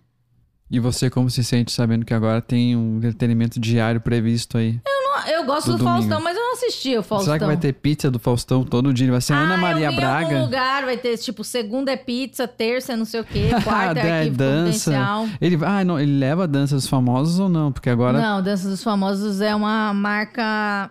E 0.70 0.78
você 0.78 1.08
como 1.08 1.30
se 1.30 1.42
sente 1.42 1.72
sabendo 1.72 2.04
que 2.04 2.12
agora 2.12 2.42
tem 2.42 2.76
um 2.76 2.98
entretenimento 2.98 3.58
diário 3.58 4.00
previsto 4.00 4.58
aí? 4.58 4.78
Eu, 4.86 5.02
não, 5.04 5.26
eu 5.28 5.46
gosto 5.46 5.72
do, 5.72 5.78
do 5.78 5.84
Faustão, 5.84 6.20
mas 6.20 6.36
eu 6.36 6.42
não 6.42 6.52
assisti 6.52 6.96
o 6.96 7.02
Faustão. 7.02 7.24
Será 7.24 7.38
que 7.38 7.46
vai 7.46 7.56
ter 7.56 7.72
pizza 7.72 8.10
do 8.10 8.18
Faustão 8.18 8.62
todo 8.62 8.92
dia? 8.92 9.10
Vai 9.10 9.20
ser 9.22 9.32
ah, 9.32 9.38
Ana 9.38 9.56
Maria 9.56 9.90
Braga? 9.90 10.30
Em 10.30 10.34
algum 10.34 10.44
lugar 10.44 10.84
vai 10.84 10.98
ter, 10.98 11.16
tipo, 11.16 11.42
segunda 11.42 11.90
é 11.90 11.96
pizza, 11.96 12.46
terça 12.46 12.92
é 12.92 12.96
não 12.96 13.06
sei 13.06 13.20
o 13.20 13.24
quê, 13.24 13.48
quarta 13.64 14.00
é, 14.00 14.26
é 14.26 14.30
dança. 14.30 14.92
Ele, 15.40 15.58
ah, 15.64 15.82
não, 15.82 15.98
ele 15.98 16.18
leva 16.18 16.44
a 16.44 16.46
dança 16.46 16.74
dos 16.74 16.86
famosos 16.86 17.40
ou 17.40 17.48
não? 17.48 17.72
Porque 17.72 17.88
agora... 17.88 18.20
Não, 18.20 18.42
dança 18.42 18.68
dos 18.68 18.82
famosos 18.82 19.40
é 19.40 19.54
uma 19.54 19.94
marca 19.94 20.90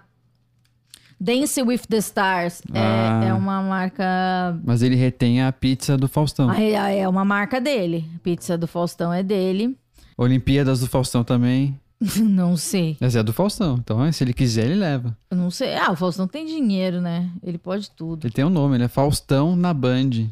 Dance 1.20 1.62
with 1.62 1.82
the 1.90 1.98
Stars 1.98 2.62
é, 2.74 2.80
ah, 2.80 3.22
é, 3.24 3.28
é, 3.30 3.34
uma 3.34 3.62
marca. 3.62 4.60
Mas 4.64 4.82
ele 4.82 4.96
retém 4.96 5.42
a 5.42 5.52
pizza 5.52 5.98
do 5.98 6.08
Faustão. 6.08 6.50
Ah, 6.50 6.62
é, 6.62 7.08
uma 7.08 7.26
marca 7.26 7.60
dele. 7.60 8.06
Pizza 8.22 8.58
do 8.58 8.68
Faustão 8.68 9.12
é 9.12 9.24
dele. 9.24 9.76
Olimpíadas 10.16 10.80
do 10.80 10.88
Faustão 10.88 11.24
também. 11.24 11.80
não 12.22 12.56
sei. 12.56 12.98
Mas 13.00 13.16
é 13.16 13.24
do 13.24 13.34
Faustão. 13.34 13.78
Então, 13.80 14.12
se 14.12 14.24
ele 14.24 14.34
quiser, 14.34 14.66
ele 14.66 14.76
leva. 14.76 15.18
Eu 15.32 15.38
não 15.38 15.50
sei. 15.50 15.76
Ah, 15.76 15.92
o 15.92 15.96
Faustão 15.96 16.28
tem 16.28 16.46
dinheiro, 16.46 17.02
né? 17.02 17.30
Ele 17.42 17.58
pode 17.58 17.90
tudo. 17.92 18.26
Ele 18.26 18.34
tem 18.34 18.46
um 18.46 18.50
nome, 18.50 18.76
ele 18.76 18.84
é 18.84 18.88
Faustão 18.88 19.56
na 19.56 19.74
Band. 19.74 20.30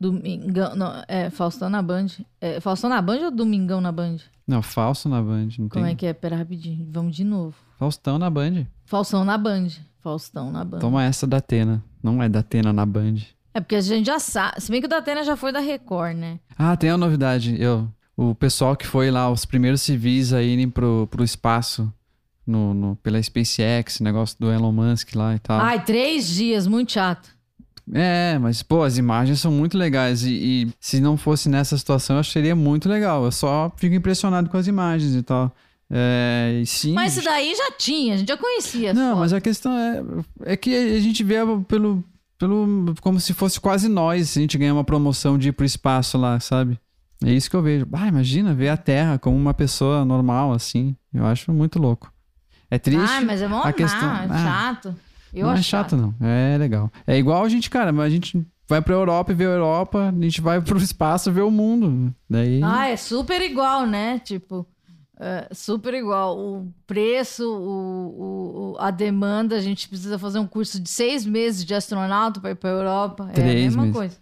Domingão. 0.00 0.74
Não, 0.74 1.04
é 1.06 1.30
Faustão 1.30 1.68
na 1.68 1.82
Band. 1.82 2.06
É 2.40 2.58
Faustão 2.58 2.88
na 2.88 3.00
Band 3.00 3.18
ou 3.24 3.30
Domingão 3.30 3.80
na 3.80 3.92
Band? 3.92 4.16
Não, 4.46 4.60
Falso 4.60 5.08
na 5.08 5.22
Band. 5.22 5.48
Como 5.56 5.84
tem... 5.84 5.86
é 5.86 5.94
que 5.94 6.06
é? 6.06 6.12
Pera 6.12 6.36
rapidinho. 6.36 6.86
Vamos 6.90 7.14
de 7.14 7.24
novo. 7.24 7.54
Faustão 7.78 8.18
na 8.18 8.28
Band. 8.28 8.66
Faustão 8.92 9.24
na 9.24 9.38
Band. 9.38 9.68
Faustão 10.00 10.52
na 10.52 10.62
Band. 10.62 10.80
Toma 10.80 11.02
essa 11.02 11.26
da 11.26 11.38
Atena. 11.38 11.82
Não 12.02 12.22
é 12.22 12.28
da 12.28 12.40
Atena 12.40 12.74
na 12.74 12.84
Band. 12.84 13.14
É 13.54 13.58
porque 13.58 13.76
a 13.76 13.80
gente 13.80 14.04
já 14.04 14.18
sabe. 14.18 14.60
Se 14.60 14.70
bem 14.70 14.82
que 14.82 14.86
o 14.86 14.90
da 14.90 14.98
Atena 14.98 15.24
já 15.24 15.34
foi 15.34 15.50
da 15.50 15.60
Record, 15.60 16.14
né? 16.14 16.38
Ah, 16.58 16.76
tem 16.76 16.90
uma 16.90 16.98
novidade. 16.98 17.56
Eu, 17.58 17.88
o 18.14 18.34
pessoal 18.34 18.76
que 18.76 18.86
foi 18.86 19.10
lá, 19.10 19.30
os 19.30 19.46
primeiros 19.46 19.80
civis 19.80 20.34
a 20.34 20.42
irem 20.42 20.68
pro, 20.68 21.08
pro 21.10 21.24
espaço 21.24 21.90
no, 22.46 22.74
no, 22.74 22.96
pela 22.96 23.22
SpaceX, 23.22 23.98
negócio 24.00 24.36
do 24.38 24.52
Elon 24.52 24.72
Musk 24.72 25.14
lá 25.14 25.34
e 25.34 25.38
tal. 25.38 25.58
Ai, 25.58 25.82
três 25.82 26.28
dias, 26.28 26.66
muito 26.66 26.92
chato. 26.92 27.30
É, 27.90 28.38
mas, 28.38 28.62
pô, 28.62 28.82
as 28.82 28.98
imagens 28.98 29.40
são 29.40 29.50
muito 29.50 29.78
legais. 29.78 30.22
E, 30.22 30.32
e 30.34 30.72
se 30.78 31.00
não 31.00 31.16
fosse 31.16 31.48
nessa 31.48 31.78
situação, 31.78 32.16
eu 32.16 32.20
acharia 32.20 32.54
muito 32.54 32.90
legal. 32.90 33.24
Eu 33.24 33.32
só 33.32 33.72
fico 33.74 33.94
impressionado 33.94 34.50
com 34.50 34.58
as 34.58 34.66
imagens 34.66 35.14
e 35.14 35.22
tal. 35.22 35.50
É, 35.94 36.62
sim, 36.64 36.94
mas 36.94 37.18
isso 37.18 37.24
daí 37.26 37.54
já 37.54 37.70
tinha, 37.72 38.14
a 38.14 38.16
gente 38.16 38.28
já 38.28 38.36
conhecia. 38.36 38.94
Não, 38.94 39.18
mas 39.18 39.34
a 39.34 39.42
questão 39.42 39.76
é, 39.76 40.02
é 40.52 40.56
que 40.56 40.74
a 40.74 40.98
gente 40.98 41.22
vê 41.22 41.34
pelo, 41.68 42.02
pelo. 42.38 42.94
como 43.02 43.20
se 43.20 43.34
fosse 43.34 43.60
quase 43.60 43.90
nós, 43.90 44.30
se 44.30 44.38
a 44.38 44.42
gente 44.42 44.56
ganhar 44.56 44.72
uma 44.72 44.84
promoção 44.84 45.36
de 45.36 45.50
ir 45.50 45.52
pro 45.52 45.66
espaço 45.66 46.16
lá, 46.16 46.40
sabe? 46.40 46.80
É 47.22 47.30
isso 47.30 47.50
que 47.50 47.54
eu 47.54 47.62
vejo. 47.62 47.86
Ah, 47.92 48.08
imagina 48.08 48.54
ver 48.54 48.70
a 48.70 48.76
Terra 48.76 49.18
como 49.18 49.36
uma 49.36 49.52
pessoa 49.52 50.02
normal, 50.02 50.52
assim. 50.52 50.96
Eu 51.12 51.26
acho 51.26 51.52
muito 51.52 51.78
louco. 51.78 52.10
É 52.70 52.78
triste. 52.78 53.06
Ah, 53.06 53.20
mas 53.20 53.42
é 53.42 53.48
bom, 53.48 53.60
a 53.60 53.72
questão... 53.72 54.00
não, 54.00 54.34
é 54.34 54.38
chato. 54.38 54.96
Eu 55.32 55.46
não 55.46 55.52
é 55.52 55.56
chato, 55.56 55.90
chato, 55.90 55.96
não. 55.96 56.14
É 56.26 56.56
legal. 56.56 56.90
É 57.06 57.18
igual 57.18 57.44
a 57.44 57.48
gente, 57.50 57.68
cara, 57.68 57.92
mas 57.92 58.06
a 58.06 58.10
gente 58.10 58.46
vai 58.66 58.80
pra 58.80 58.94
Europa 58.94 59.30
e 59.30 59.34
vê 59.34 59.44
a 59.44 59.48
Europa, 59.48 60.08
a 60.08 60.22
gente 60.24 60.40
vai 60.40 60.58
pro 60.60 60.78
espaço 60.78 61.28
e 61.28 61.32
vê 61.32 61.42
o 61.42 61.50
mundo. 61.50 62.14
Daí... 62.28 62.62
Ah, 62.62 62.88
é 62.88 62.96
super 62.96 63.42
igual, 63.42 63.86
né? 63.86 64.18
Tipo, 64.18 64.66
é, 65.22 65.48
super 65.52 65.94
igual. 65.94 66.36
O 66.36 66.72
preço, 66.84 67.48
o, 67.48 68.72
o, 68.74 68.76
a 68.80 68.90
demanda, 68.90 69.54
a 69.54 69.60
gente 69.60 69.88
precisa 69.88 70.18
fazer 70.18 70.40
um 70.40 70.46
curso 70.46 70.80
de 70.80 70.90
seis 70.90 71.24
meses 71.24 71.64
de 71.64 71.72
astronauta 71.72 72.40
para 72.40 72.50
ir 72.50 72.56
para 72.56 72.70
a 72.70 72.72
Europa. 72.72 73.30
Três 73.32 73.48
é 73.48 73.50
a 73.52 73.54
mesma 73.54 73.82
meses. 73.82 73.96
coisa. 73.96 74.16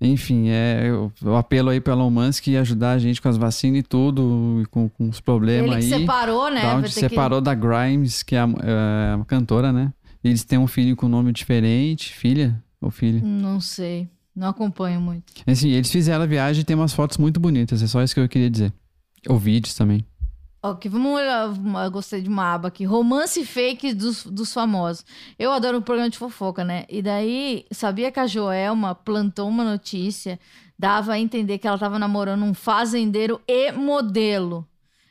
Enfim, 0.00 0.48
é 0.48 0.90
o 1.22 1.36
apelo 1.36 1.68
aí 1.68 1.80
para 1.80 1.92
Elon 1.92 2.10
Musk 2.10 2.48
ajudar 2.48 2.92
a 2.92 2.98
gente 2.98 3.22
com 3.22 3.28
as 3.28 3.36
vacinas 3.36 3.80
e 3.80 3.82
tudo, 3.82 4.64
com, 4.70 4.88
com 4.88 5.08
os 5.08 5.20
problemas 5.20 5.66
Ele 5.66 5.76
aí. 5.76 5.92
Ele 5.92 6.00
separou, 6.00 6.50
né? 6.50 6.62
Da 6.62 6.74
onde 6.74 6.90
separou 6.90 7.38
que... 7.38 7.44
da 7.44 7.54
Grimes, 7.54 8.22
que 8.22 8.34
é 8.34 8.40
a, 8.40 8.48
é 8.62 9.20
a, 9.20 9.24
cantora, 9.26 9.72
né? 9.72 9.92
Eles 10.24 10.42
têm 10.42 10.58
um 10.58 10.66
filho 10.66 10.96
com 10.96 11.06
nome 11.06 11.32
diferente, 11.32 12.12
filha 12.12 12.60
ou 12.80 12.90
filho? 12.90 13.24
Não 13.24 13.60
sei, 13.60 14.08
não 14.34 14.48
acompanho 14.48 15.00
muito. 15.00 15.32
Assim, 15.46 15.68
eles 15.68 15.90
fizeram 15.90 16.24
a 16.24 16.26
viagem 16.26 16.62
e 16.62 16.64
tem 16.64 16.74
umas 16.74 16.92
fotos 16.92 17.18
muito 17.18 17.38
bonitas, 17.38 17.80
é 17.80 17.86
só 17.86 18.02
isso 18.02 18.14
que 18.14 18.20
eu 18.20 18.28
queria 18.28 18.50
dizer. 18.50 18.72
Ou 19.28 19.38
vídeos 19.38 19.74
também. 19.74 20.04
Ok, 20.64 20.88
vamos 20.88 21.12
olhar. 21.12 21.48
Gostei 21.90 22.22
de 22.22 22.28
uma 22.28 22.54
aba 22.54 22.68
aqui. 22.68 22.84
Romance 22.84 23.44
fake 23.44 23.92
dos, 23.94 24.24
dos 24.24 24.52
famosos. 24.52 25.04
Eu 25.36 25.50
adoro 25.50 25.78
um 25.78 25.82
programa 25.82 26.08
de 26.08 26.18
fofoca, 26.18 26.64
né? 26.64 26.84
E 26.88 27.02
daí, 27.02 27.66
sabia 27.72 28.12
que 28.12 28.20
a 28.20 28.28
Joelma 28.28 28.94
plantou 28.94 29.48
uma 29.48 29.64
notícia, 29.64 30.38
dava 30.78 31.14
a 31.14 31.18
entender 31.18 31.58
que 31.58 31.66
ela 31.66 31.76
estava 31.76 31.98
namorando 31.98 32.44
um 32.44 32.54
fazendeiro 32.54 33.40
e 33.46 33.72
modelo. 33.72 34.64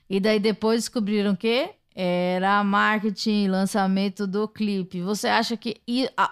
E 0.10 0.22
daí 0.22 0.40
depois 0.40 0.84
descobriram 0.84 1.36
que 1.36 1.70
era 1.96 2.64
marketing, 2.64 3.48
lançamento 3.48 4.26
do 4.26 4.48
clipe. 4.48 5.02
Você 5.02 5.28
acha 5.28 5.58
que 5.58 5.82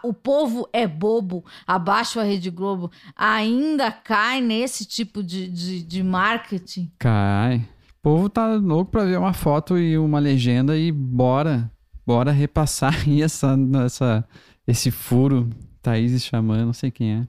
o 0.04 0.13
povo 0.13 0.67
é 0.72 0.88
bobo, 0.88 1.43
abaixo 1.67 2.19
a 2.19 2.24
Rede 2.24 2.50
Globo, 2.50 2.91
ainda 3.15 3.91
cai 3.91 4.41
nesse 4.41 4.86
tipo 4.86 5.22
de, 5.22 5.48
de, 5.48 5.84
de 5.84 6.04
marketing? 6.04 6.91
Cai. 6.98 7.58
O 7.58 8.02
povo 8.02 8.30
tá 8.30 8.48
louco 8.56 8.91
pra 8.91 9.04
ver 9.04 9.19
uma 9.19 9.34
foto 9.34 9.78
e 9.78 9.98
uma 9.98 10.19
legenda 10.19 10.78
e 10.78 10.91
bora. 10.91 11.69
Bora 12.06 12.32
repassar 12.32 12.95
aí 13.06 13.22
essa, 13.22 13.56
essa, 13.86 14.28
esse 14.65 14.89
furo. 14.89 15.50
Thaís 15.82 16.24
Xamã, 16.24 16.65
não 16.65 16.74
sei 16.74 16.91
quem 16.91 17.13
é. 17.13 17.28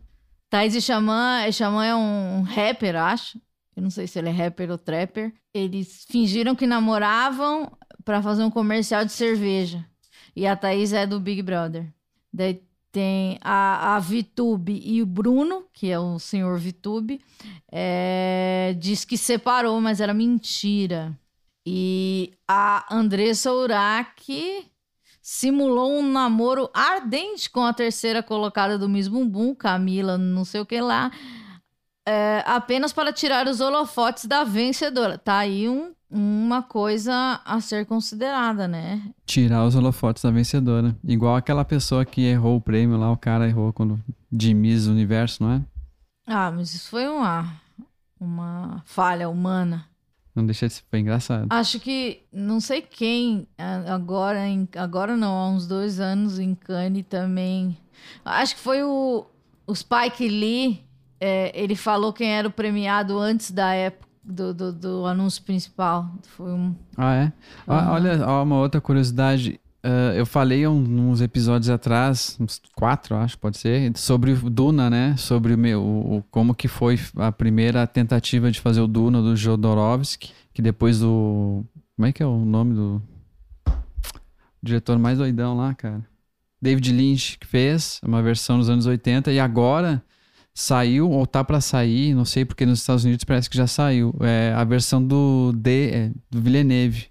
Thaís 0.49 0.75
Xamã, 0.83 1.51
Xamã 1.53 1.85
é 1.85 1.95
um 1.95 2.43
rapper, 2.43 2.97
acho. 2.97 3.39
Eu 3.77 3.83
não 3.83 3.91
sei 3.91 4.07
se 4.07 4.19
ele 4.19 4.29
é 4.29 4.33
rapper 4.33 4.71
ou 4.71 4.79
trapper. 4.79 5.33
Eles 5.55 6.05
fingiram 6.09 6.55
que 6.55 6.67
namoravam 6.67 7.71
para 8.05 8.23
fazer 8.23 8.43
um 8.43 8.51
comercial 8.51 9.05
de 9.05 9.13
cerveja. 9.13 9.85
E 10.35 10.47
a 10.47 10.57
Thaís 10.57 10.93
é 10.93 11.07
do 11.07 11.21
Big 11.21 11.43
Brother. 11.43 11.87
Daí 12.33 12.63
tem 12.93 13.39
a, 13.41 13.97
a 13.97 14.01
Vitube 14.01 14.81
e 14.85 15.01
o 15.03 15.07
Bruno, 15.07 15.65
que 15.73 15.91
é 15.91 15.99
o 15.99 16.19
senhor 16.19 16.59
Vitube, 16.59 17.21
é, 17.71 18.75
diz 18.79 19.05
que 19.05 19.17
separou, 19.17 19.81
mas 19.81 20.01
era 20.01 20.13
mentira. 20.13 21.17
E 21.65 22.33
a 22.49 22.93
Andressa 22.95 23.53
Urach 23.53 24.67
simulou 25.23 25.93
um 25.93 26.11
namoro 26.11 26.71
ardente 26.75 27.49
com 27.51 27.65
a 27.65 27.73
terceira 27.73 28.23
colocada 28.23 28.79
do 28.79 28.89
Miss 28.89 29.07
Bumbum, 29.07 29.55
Camila, 29.55 30.19
não 30.19 30.45
sei 30.45 30.61
o 30.61 30.67
que 30.67 30.81
lá, 30.81 31.13
é, 32.07 32.43
apenas 32.47 32.93
para 32.93 33.13
tirar 33.13 33.47
os 33.47 33.61
holofotes 33.61 34.25
da 34.25 34.43
vencedora. 34.43 35.19
Tá 35.19 35.39
aí 35.39 35.69
um 35.69 35.95
uma 36.11 36.63
coisa 36.63 37.41
a 37.45 37.61
ser 37.61 37.87
considerada, 37.87 38.67
né? 38.67 39.01
Tirar 39.25 39.65
os 39.65 39.77
holofotes 39.77 40.23
da 40.23 40.31
vencedora. 40.31 40.97
Igual 41.05 41.37
aquela 41.37 41.65
pessoa 41.65 42.05
que 42.05 42.23
errou 42.23 42.57
o 42.57 42.61
prêmio 42.61 42.99
lá, 42.99 43.11
o 43.13 43.17
cara 43.17 43.49
errou 43.49 43.73
quando 43.73 44.01
de 44.31 44.53
Miss 44.53 44.87
Universo, 44.87 45.43
não 45.43 45.53
é? 45.53 45.63
Ah, 46.27 46.51
mas 46.51 46.75
isso 46.75 46.91
foi 46.91 47.07
uma, 47.09 47.53
uma 48.19 48.83
falha 48.85 49.29
humana. 49.29 49.87
Não 50.35 50.45
deixa 50.45 50.67
de 50.67 50.75
ser 50.75 50.85
foi 50.89 51.01
engraçado. 51.01 51.47
Acho 51.51 51.79
que 51.79 52.21
não 52.33 52.61
sei 52.61 52.83
quem 52.83 53.47
agora, 53.89 54.41
agora 54.77 55.17
não, 55.17 55.37
há 55.37 55.49
uns 55.49 55.67
dois 55.67 56.01
anos 56.01 56.39
em 56.39 56.55
Cannes 56.55 57.05
também. 57.09 57.77
Acho 58.25 58.55
que 58.55 58.61
foi 58.61 58.83
o, 58.83 59.27
o 59.67 59.75
Spike 59.75 60.29
Lee. 60.29 60.85
É, 61.23 61.53
ele 61.55 61.77
falou 61.77 62.13
quem 62.13 62.31
era 62.31 62.49
o 62.49 62.51
premiado 62.51 63.19
antes 63.19 63.51
da 63.51 63.75
época 63.75 64.10
do, 64.23 64.53
do, 64.53 64.73
do, 64.73 65.07
anúncio 65.07 65.43
principal. 65.43 66.11
Foi 66.37 66.53
um. 66.53 66.75
Ah, 66.97 67.15
é? 67.15 67.33
Uhum. 67.67 67.89
Olha, 67.91 68.27
ó, 68.27 68.43
uma 68.43 68.59
outra 68.59 68.81
curiosidade. 68.81 69.61
Uh, 69.83 70.13
eu 70.15 70.27
falei 70.27 70.67
um, 70.67 71.11
uns 71.11 71.23
episódios 71.23 71.71
atrás, 71.71 72.37
uns 72.39 72.61
quatro, 72.75 73.17
acho, 73.17 73.39
pode 73.39 73.57
ser, 73.57 73.97
sobre 73.97 74.33
o 74.33 74.51
Duna, 74.51 74.91
né? 74.91 75.17
Sobre 75.17 75.55
o, 75.55 75.59
meu, 75.59 75.83
o, 75.83 76.25
como 76.31 76.55
que 76.55 76.69
foi 76.69 77.01
a 77.17 77.33
primeira 77.33 77.87
tentativa 77.87 78.51
de 78.51 78.61
fazer 78.61 78.83
o 78.83 78.87
Duna 78.87 79.23
do 79.23 79.35
Jodorowsky, 79.35 80.33
que 80.53 80.61
depois 80.61 81.01
do... 81.01 81.65
Como 81.97 82.07
é 82.07 82.13
que 82.13 82.23
é 82.23 82.27
o 82.27 82.45
nome 82.45 82.75
do... 82.75 83.03
diretor 84.63 84.99
mais 84.99 85.17
doidão 85.17 85.57
lá, 85.57 85.73
cara? 85.73 86.05
David 86.61 86.93
Lynch, 86.93 87.39
que 87.39 87.47
fez 87.47 88.03
uma 88.05 88.23
versão 88.23 88.59
nos 88.59 88.69
anos 88.69 88.85
80, 88.85 89.33
e 89.33 89.41
agora 89.41 90.03
saiu 90.55 91.11
ou 91.11 91.27
tá 91.27 91.43
para 91.45 91.61
sair, 91.61 92.15
não 92.15 92.25
sei 92.25 92.45
porque 92.45 92.67
nos 92.67 92.81
Estados 92.81 93.05
Unidos 93.05 93.25
parece 93.25 93.49
que 93.49 93.57
já 93.57 93.67
saiu, 93.67 94.15
é 94.21 94.53
a 94.55 94.65
versão 94.65 95.03
do 95.05 95.53
D, 95.53 95.91
é, 95.91 96.11
do 96.31 96.41
Villeneuve. 96.41 97.09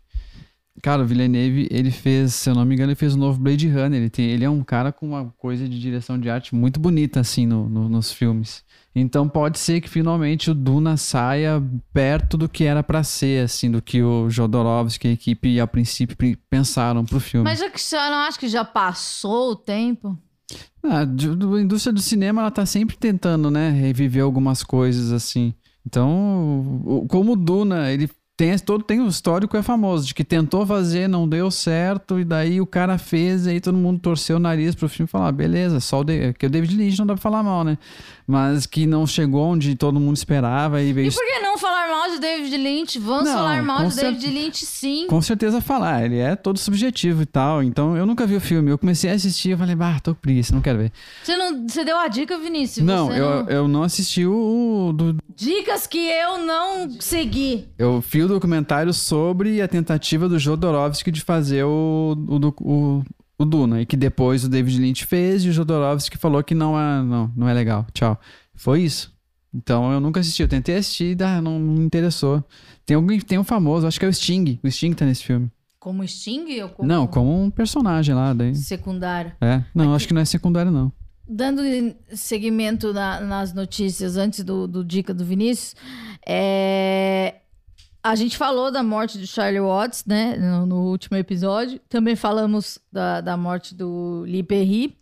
Cara, 0.82 1.04
o 1.04 1.06
Villeneuve, 1.06 1.68
ele 1.70 1.92
fez, 1.92 2.34
se 2.36 2.50
eu 2.50 2.56
não 2.56 2.64
me 2.64 2.74
engano, 2.74 2.92
ele 2.92 2.96
fez 2.96 3.14
o 3.14 3.18
um 3.18 3.20
novo 3.20 3.38
Blade 3.38 3.68
Runner. 3.68 4.00
Ele, 4.00 4.10
tem, 4.10 4.30
ele 4.30 4.46
é 4.46 4.50
um 4.50 4.64
cara 4.64 4.94
com 4.94 5.10
uma 5.10 5.26
coisa 5.38 5.68
de 5.68 5.78
direção 5.78 6.18
de 6.18 6.30
arte 6.30 6.56
muito 6.56 6.80
bonita, 6.80 7.20
assim, 7.20 7.46
no, 7.46 7.68
no, 7.68 7.90
nos 7.90 8.14
filmes. 8.14 8.64
Então 8.96 9.28
pode 9.28 9.60
ser 9.60 9.82
que 9.82 9.90
finalmente 9.90 10.50
o 10.50 10.56
Duna 10.56 10.98
saia 10.98 11.62
perto 11.94 12.38
do 12.38 12.48
que 12.50 12.64
era 12.64 12.82
para 12.82 13.04
ser, 13.04 13.44
assim, 13.44 13.70
do 13.70 13.82
que 13.82 14.02
o 14.02 14.30
Jodorowsky 14.30 15.08
e 15.08 15.12
a 15.12 15.14
equipe, 15.14 15.60
a 15.60 15.68
princípio, 15.68 16.16
pensaram 16.50 17.04
pro 17.06 17.20
filme. 17.20 17.44
Mas 17.44 17.60
você 17.60 17.96
não 17.96 18.20
acha 18.20 18.40
que 18.40 18.48
já 18.48 18.64
passou 18.64 19.52
o 19.52 19.56
tempo? 19.56 20.18
Ah, 20.84 21.02
a 21.02 21.62
indústria 21.62 21.94
do 21.94 22.02
cinema 22.02 22.42
ela 22.42 22.52
tá 22.52 22.66
sempre 22.66 22.98
tentando, 22.98 23.52
né, 23.52 23.70
reviver 23.70 24.24
algumas 24.24 24.64
coisas 24.64 25.12
assim. 25.12 25.54
Então, 25.86 27.06
como 27.10 27.34
o 27.34 27.36
Duna, 27.36 27.92
ele 27.92 28.10
tem 28.40 28.58
todo 28.58 28.82
tem 28.82 29.02
o 29.02 29.08
histórico 29.10 29.58
é 29.58 29.62
famoso 29.62 30.08
de 30.08 30.14
que 30.14 30.24
tentou 30.24 30.66
fazer, 30.66 31.10
não 31.10 31.28
deu 31.28 31.52
certo 31.52 32.18
e 32.18 32.24
daí 32.24 32.62
o 32.62 32.66
cara 32.66 32.98
fez 32.98 33.46
e 33.46 33.50
aí 33.50 33.60
todo 33.60 33.78
mundo 33.78 34.00
torceu 34.00 34.38
o 34.38 34.40
nariz 34.40 34.74
pro 34.74 34.88
filme 34.88 35.10
e 35.10 35.12
falou: 35.12 35.28
ah, 35.28 35.32
beleza, 35.32 35.82
só 35.82 36.00
o 36.00 36.04
de... 36.06 36.32
que 36.32 36.46
o 36.46 36.50
David 36.50 36.74
Lynch 36.74 36.98
não 36.98 37.06
dá 37.06 37.16
pra 37.16 37.22
falar 37.22 37.44
mal, 37.44 37.66
né? 37.66 37.78
Mas 38.26 38.66
que 38.66 38.86
não 38.86 39.06
chegou 39.06 39.44
onde 39.44 39.76
todo 39.76 40.00
mundo 40.00 40.16
esperava 40.16 40.82
e 40.82 40.94
veio 40.94 41.10
E 41.10 41.12
por 41.12 41.26
que 41.26 41.40
não 41.40 41.58
falar 41.58 41.90
mal 41.90 42.12
de 42.12 42.20
David 42.20 42.56
Lynch? 42.56 43.00
Vamos 43.00 43.26
não, 43.26 43.34
falar 43.34 43.62
mal 43.62 43.88
de 43.88 43.96
David 43.96 44.28
Lynch, 44.28 44.66
sim. 44.66 45.08
Com 45.08 45.22
certeza 45.22 45.60
falar, 45.60 46.06
ele 46.06 46.20
é 46.20 46.34
todo 46.36 46.58
subjetivo 46.58 47.24
e 47.24 47.26
tal. 47.26 47.62
Então 47.62 47.98
eu 47.98 48.06
nunca 48.06 48.26
vi 48.26 48.38
o 48.38 48.42
filme, 48.42 48.72
eu 48.72 48.78
comecei 48.78 49.12
a 49.12 49.16
assistir, 49.16 49.50
eu 49.50 49.58
falei: 49.58 49.76
"Bah, 49.76 50.00
tô 50.00 50.16
com 50.16 50.22
preguiça, 50.22 50.56
não 50.56 50.62
quero 50.62 50.78
ver". 50.80 50.94
Você 51.22 51.36
não 51.36 51.68
você 51.68 51.84
deu 51.84 51.98
a 51.98 52.08
dica, 52.08 52.38
Vinícius? 52.38 52.86
Não, 52.86 53.12
eu 53.12 53.44
não... 53.44 53.50
eu 53.50 53.68
não 53.68 53.84
assisti 53.84 54.26
o 54.26 54.94
do 54.96 55.18
Dicas 55.36 55.88
que 55.88 55.98
eu 55.98 56.38
não 56.38 56.90
segui. 57.00 57.68
Eu 57.78 58.02
o 58.29 58.29
documentário 58.30 58.94
sobre 58.94 59.62
a 59.62 59.68
tentativa 59.68 60.30
do 60.30 60.40
Jodorowsky 60.40 61.12
de 61.12 61.22
fazer 61.22 61.64
o, 61.64 62.16
o, 62.28 62.48
o, 62.62 63.04
o 63.38 63.46
Duna. 63.46 63.82
E 63.82 63.86
que 63.86 63.98
depois 63.98 64.44
o 64.44 64.50
David 64.50 64.80
Lynch 64.80 65.06
fez 65.06 65.44
e 65.44 65.50
o 65.50 65.52
Jodorowsky 65.52 66.18
falou 66.18 66.44
que 66.44 66.56
não 66.56 66.80
é, 66.80 67.04
não, 67.04 67.32
não 67.36 67.50
é 67.50 67.54
legal. 67.54 67.86
Tchau. 67.94 68.20
Foi 68.56 68.82
isso. 68.82 69.14
Então 69.54 69.92
eu 69.92 70.00
nunca 70.00 70.20
assisti. 70.20 70.42
Eu 70.42 70.48
tentei 70.48 70.78
assistir 70.78 71.20
e 71.20 71.24
ah, 71.24 71.42
não, 71.42 71.60
me 71.60 71.80
interessou. 71.80 72.44
Tem 72.86 72.96
alguém 72.96 73.20
tem 73.20 73.38
um 73.38 73.44
famoso, 73.44 73.88
acho 73.88 74.00
que 74.00 74.06
é 74.06 74.10
o 74.10 74.14
Sting. 74.14 74.60
O 74.64 74.70
Sting 74.70 74.94
tá 74.94 75.06
nesse 75.06 75.24
filme. 75.24 75.52
Como 75.80 76.06
Sting 76.08 76.62
ou 76.62 76.70
como... 76.70 76.88
Não, 76.88 77.08
como 77.08 77.44
um 77.44 77.50
personagem 77.50 78.14
lá. 78.14 78.34
Daí. 78.34 78.56
Secundário. 78.56 79.32
É. 79.42 79.64
Não, 79.74 79.86
Aqui... 79.86 79.96
acho 79.96 80.08
que 80.08 80.14
não 80.14 80.22
é 80.22 80.26
secundário, 80.26 80.72
não 80.72 80.92
dando 81.30 81.62
seguimento 82.10 82.92
na, 82.92 83.22
nas 83.22 83.54
notícias 83.54 84.18
antes 84.18 84.44
do, 84.44 84.68
do 84.68 84.84
Dica 84.84 85.14
do 85.14 85.24
Vinícius, 85.24 85.76
é, 86.26 87.36
a 88.04 88.16
gente 88.16 88.38
falou 88.38 88.72
da 88.72 88.82
morte 88.82 89.18
de 89.18 89.28
Charlie 89.28 89.60
Watts, 89.62 90.06
né, 90.06 90.36
no, 90.38 90.66
no 90.66 90.90
último 90.90 91.18
episódio. 91.18 91.80
Também 91.90 92.16
falamos 92.16 92.80
da, 92.92 93.22
da 93.22 93.36
morte 93.36 93.76
do 93.76 94.24
Lee 94.26 94.44
Perry. 94.44 94.98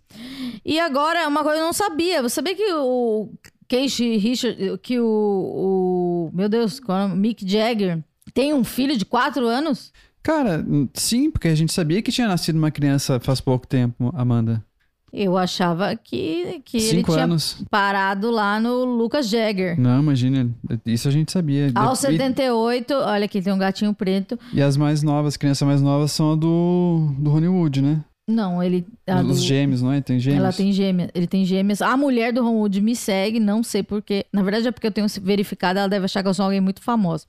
E 0.66 0.80
agora, 0.80 1.28
uma 1.28 1.44
coisa 1.44 1.60
eu 1.60 1.66
não 1.66 1.74
sabia. 1.74 2.22
Você 2.22 2.36
sabia 2.36 2.56
que 2.56 2.74
o 2.74 3.30
Casey 3.68 4.18
Richard, 4.18 4.78
que 4.80 5.00
o, 5.00 6.30
o 6.32 6.32
meu 6.34 6.50
Deus, 6.50 6.80
qual 6.80 6.98
é 6.98 7.08
Mick 7.08 7.48
Jagger 7.48 8.04
tem 8.34 8.54
um 8.54 8.64
filho 8.64 8.98
de 8.98 9.06
quatro 9.06 9.48
anos? 9.48 9.92
Cara, 10.22 10.66
sim, 10.94 11.32
porque 11.32 11.48
a 11.48 11.56
gente 11.56 11.72
sabia 11.74 12.02
que 12.02 12.12
tinha 12.12 12.28
nascido 12.28 12.58
uma 12.58 12.70
criança 12.70 13.20
faz 13.20 13.40
pouco 13.40 13.66
tempo, 13.66 14.12
Amanda. 14.16 14.64
Eu 15.12 15.38
achava 15.38 15.96
que, 15.96 16.62
que 16.66 16.78
ele 16.78 17.04
tinha 17.04 17.24
anos. 17.24 17.64
parado 17.70 18.30
lá 18.30 18.60
no 18.60 18.84
Lucas 18.84 19.30
Jagger. 19.30 19.80
Não, 19.80 20.02
imagina, 20.02 20.50
isso 20.86 21.08
a 21.08 21.12
gente 21.12 21.32
sabia. 21.32 21.72
Aos 21.74 22.00
78, 22.00 22.94
olha 22.94 23.26
aqui, 23.26 23.42
tem 23.42 23.54
um 23.54 23.58
gatinho 23.58 23.94
preto. 23.94 24.38
E 24.54 24.62
as 24.62 24.76
mais 24.76 25.02
novas, 25.02 25.34
as 25.34 25.38
crianças 25.38 25.66
mais 25.66 25.82
novas 25.82 26.12
são 26.12 26.34
a 26.34 26.36
do, 26.36 27.14
do 27.18 27.30
Hollywood, 27.30 27.82
né? 27.82 28.04
Não, 28.30 28.62
ele. 28.62 28.86
Os 29.26 29.40
do... 29.40 29.46
gêmeos, 29.46 29.82
não 29.82 29.94
é? 29.94 30.02
Tem 30.02 30.20
gêmeos? 30.20 30.44
Ela 30.44 30.52
tem 30.52 30.74
gêmeas. 30.74 31.10
Ele 31.16 31.28
tem 31.28 31.46
gêmeas. 31.46 31.82
A 31.82 31.96
mulher 31.96 32.34
do 32.34 32.44
Ron 32.44 32.58
Wood 32.58 32.82
me 32.82 32.94
segue, 32.94 33.40
não 33.40 33.64
sei 33.64 33.82
porquê. 33.82 34.26
Na 34.34 34.44
verdade 34.44 34.68
é 34.68 34.72
porque 34.72 34.86
eu 34.86 34.92
tenho 34.92 35.08
verificado, 35.22 35.80
ela 35.80 35.88
deve 35.88 36.06
achar 36.06 36.22
que 36.22 36.28
eu 36.28 36.34
sou 36.34 36.44
alguém 36.44 36.60
muito 36.60 36.82
famosa. 36.82 37.26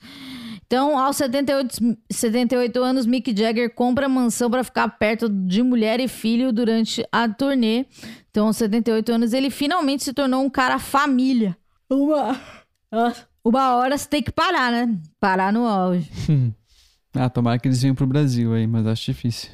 Então, 0.69 0.99
aos 0.99 1.17
78, 1.17 1.79
78 2.11 2.83
anos, 2.83 3.07
Mick 3.07 3.35
Jagger 3.35 3.75
compra 3.75 4.07
mansão 4.07 4.51
para 4.51 4.63
ficar 4.63 4.87
perto 4.87 5.27
de 5.27 5.63
mulher 5.63 5.99
e 5.99 6.07
filho 6.07 6.53
durante 6.53 7.03
a 7.11 7.27
turnê. 7.27 7.87
Então, 8.31 8.49
aos 8.49 8.59
78 8.59 9.11
anos, 9.11 9.33
ele 9.33 9.49
finalmente 9.49 10.05
se 10.05 10.13
tornou 10.13 10.45
um 10.45 10.51
cara 10.51 10.79
família. 10.79 11.57
Uma. 11.89 12.39
Uma 13.43 13.77
hora 13.77 13.97
você 13.97 14.07
tem 14.07 14.23
que 14.23 14.31
parar, 14.31 14.71
né? 14.71 14.95
Parar 15.19 15.51
no 15.55 15.67
auge. 15.67 16.07
ah, 17.15 17.31
tomara 17.31 17.59
que 17.59 17.67
eles 17.67 17.81
venham 17.81 17.95
pro 17.95 18.07
Brasil 18.07 18.53
aí, 18.53 18.67
mas 18.67 18.87
acho 18.87 19.07
difícil. 19.07 19.51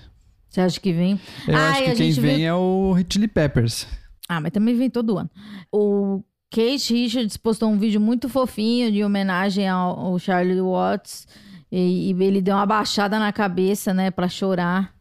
Você 0.48 0.61
acha 0.62 0.81
que 0.81 0.92
vem? 0.92 1.20
Eu 1.46 1.57
ah, 1.57 1.70
acho 1.70 1.85
que 1.85 1.94
quem 1.94 2.11
vem 2.11 2.37
vê... 2.38 2.42
é 2.42 2.55
o 2.55 2.92
Chili 3.09 3.29
Peppers. 3.29 3.87
Ah, 4.29 4.40
mas 4.40 4.50
também 4.50 4.77
vem 4.77 4.90
todo 4.90 5.16
ano. 5.16 5.31
O 5.70 6.24
Kate 6.55 6.95
Richards 6.95 7.37
postou 7.37 7.69
um 7.69 7.77
vídeo 7.77 8.01
muito 8.01 8.29
fofinho 8.29 8.93
de 8.93 9.03
homenagem 9.03 9.69
ao, 9.69 9.99
ao 9.99 10.19
Charlie 10.21 10.61
Watts. 10.61 11.27
E, 11.71 12.12
e, 12.12 12.23
ele 12.23 12.40
deu 12.40 12.55
uma 12.55 12.64
baixada 12.64 13.19
na 13.19 13.33
cabeça, 13.33 13.93
né, 13.93 14.12
pra 14.12 14.29
chorar. 14.29 14.95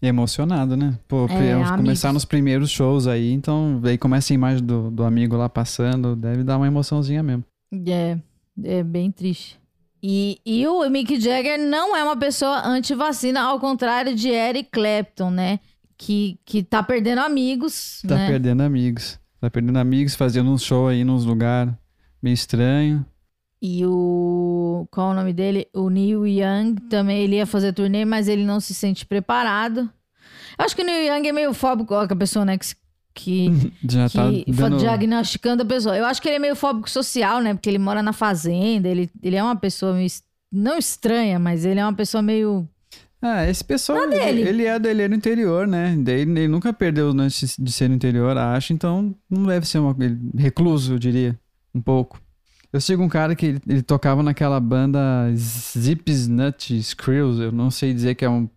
E 0.00 0.06
emocionado, 0.06 0.76
né? 0.76 0.96
Pô, 1.08 1.26
é, 1.26 1.76
começar 1.76 2.12
nos 2.12 2.24
primeiros 2.24 2.70
shows 2.70 3.08
aí, 3.08 3.32
então 3.32 3.80
aí 3.84 3.98
começa 3.98 4.32
a 4.32 4.34
imagem 4.34 4.64
do, 4.64 4.88
do 4.88 5.02
amigo 5.02 5.36
lá 5.36 5.48
passando, 5.48 6.14
deve 6.14 6.44
dar 6.44 6.56
uma 6.56 6.68
emoçãozinha 6.68 7.24
mesmo. 7.24 7.44
É, 7.88 8.16
é 8.62 8.82
bem 8.84 9.10
triste. 9.10 9.58
E, 10.00 10.38
e 10.46 10.66
o 10.68 10.88
Mick 10.88 11.20
Jagger 11.20 11.58
não 11.58 11.96
é 11.96 12.04
uma 12.04 12.16
pessoa 12.16 12.64
anti-vacina, 12.64 13.40
ao 13.40 13.58
contrário 13.58 14.14
de 14.14 14.28
Eric 14.28 14.70
Clapton, 14.70 15.30
né? 15.30 15.58
Que, 15.98 16.38
que 16.46 16.62
tá 16.62 16.82
perdendo 16.82 17.18
amigos. 17.18 18.00
Tá 18.06 18.14
né? 18.14 18.28
perdendo 18.28 18.62
amigos. 18.62 19.18
Tá 19.40 19.50
perdendo 19.50 19.78
amigos, 19.78 20.14
fazendo 20.14 20.50
um 20.50 20.58
show 20.58 20.88
aí 20.88 21.02
nos 21.02 21.24
lugares 21.24 21.72
meio 22.22 22.34
estranho. 22.34 23.04
E 23.62 23.84
o. 23.84 24.86
Qual 24.90 25.10
é 25.10 25.12
o 25.12 25.16
nome 25.16 25.32
dele? 25.32 25.66
O 25.74 25.90
Neil 25.90 26.26
Young 26.26 26.76
também. 26.88 27.22
Ele 27.22 27.36
ia 27.36 27.46
fazer 27.46 27.72
turnê, 27.72 28.04
mas 28.04 28.28
ele 28.28 28.44
não 28.44 28.60
se 28.60 28.74
sente 28.74 29.04
preparado. 29.04 29.80
Eu 30.58 30.64
acho 30.64 30.74
que 30.74 30.82
o 30.82 30.84
Neil 30.84 31.14
Young 31.14 31.28
é 31.28 31.32
meio 31.32 31.52
fóbico, 31.52 31.88
com 31.88 32.00
a 32.00 32.16
pessoa, 32.16 32.44
né? 32.44 32.58
Que, 32.58 32.74
que, 33.14 33.72
Já 33.84 34.08
que 34.08 34.16
tá 34.16 34.68
dando... 34.68 34.78
diagnosticando 34.78 35.62
a 35.62 35.66
pessoa. 35.66 35.96
Eu 35.96 36.06
acho 36.06 36.20
que 36.22 36.28
ele 36.28 36.36
é 36.36 36.40
meio 36.40 36.56
fóbico 36.56 36.88
social, 36.88 37.40
né? 37.40 37.52
Porque 37.54 37.68
ele 37.68 37.78
mora 37.78 38.02
na 38.02 38.12
fazenda. 38.12 38.88
Ele, 38.88 39.10
ele 39.22 39.36
é 39.36 39.42
uma 39.42 39.56
pessoa 39.56 39.92
meio. 39.92 40.08
Não 40.52 40.76
estranha, 40.78 41.38
mas 41.38 41.64
ele 41.64 41.80
é 41.80 41.84
uma 41.84 41.94
pessoa 41.94 42.22
meio 42.22 42.68
ah, 43.22 43.46
esse 43.48 43.62
pessoal, 43.62 43.98
ele, 44.10 44.40
ele, 44.40 44.64
é 44.64 44.78
dele 44.78 45.02
é 45.02 45.08
no 45.08 45.14
interior, 45.14 45.66
né? 45.66 45.94
Daí 45.98 46.20
ele 46.20 46.48
nunca 46.48 46.72
perdeu 46.72 47.10
antes 47.10 47.54
de 47.58 47.70
ser 47.70 47.88
no 47.88 47.94
interior, 47.94 48.36
acho, 48.36 48.72
então 48.72 49.14
não 49.28 49.44
deve 49.46 49.66
ser 49.66 49.78
uma, 49.78 49.94
recluso, 50.36 50.94
eu 50.94 50.98
diria, 50.98 51.38
um 51.74 51.82
pouco. 51.82 52.20
Eu 52.72 52.80
sigo 52.80 53.02
um 53.02 53.08
cara 53.08 53.34
que 53.34 53.46
ele, 53.46 53.60
ele 53.68 53.82
tocava 53.82 54.22
naquela 54.22 54.58
banda 54.58 55.00
Zips 55.34 56.28
Nut 56.28 56.74
Skrills, 56.78 57.40
eu 57.40 57.52
não 57.52 57.70
sei 57.70 57.92
dizer 57.92 58.14
que 58.14 58.24
é 58.24 58.30
um, 58.30 58.48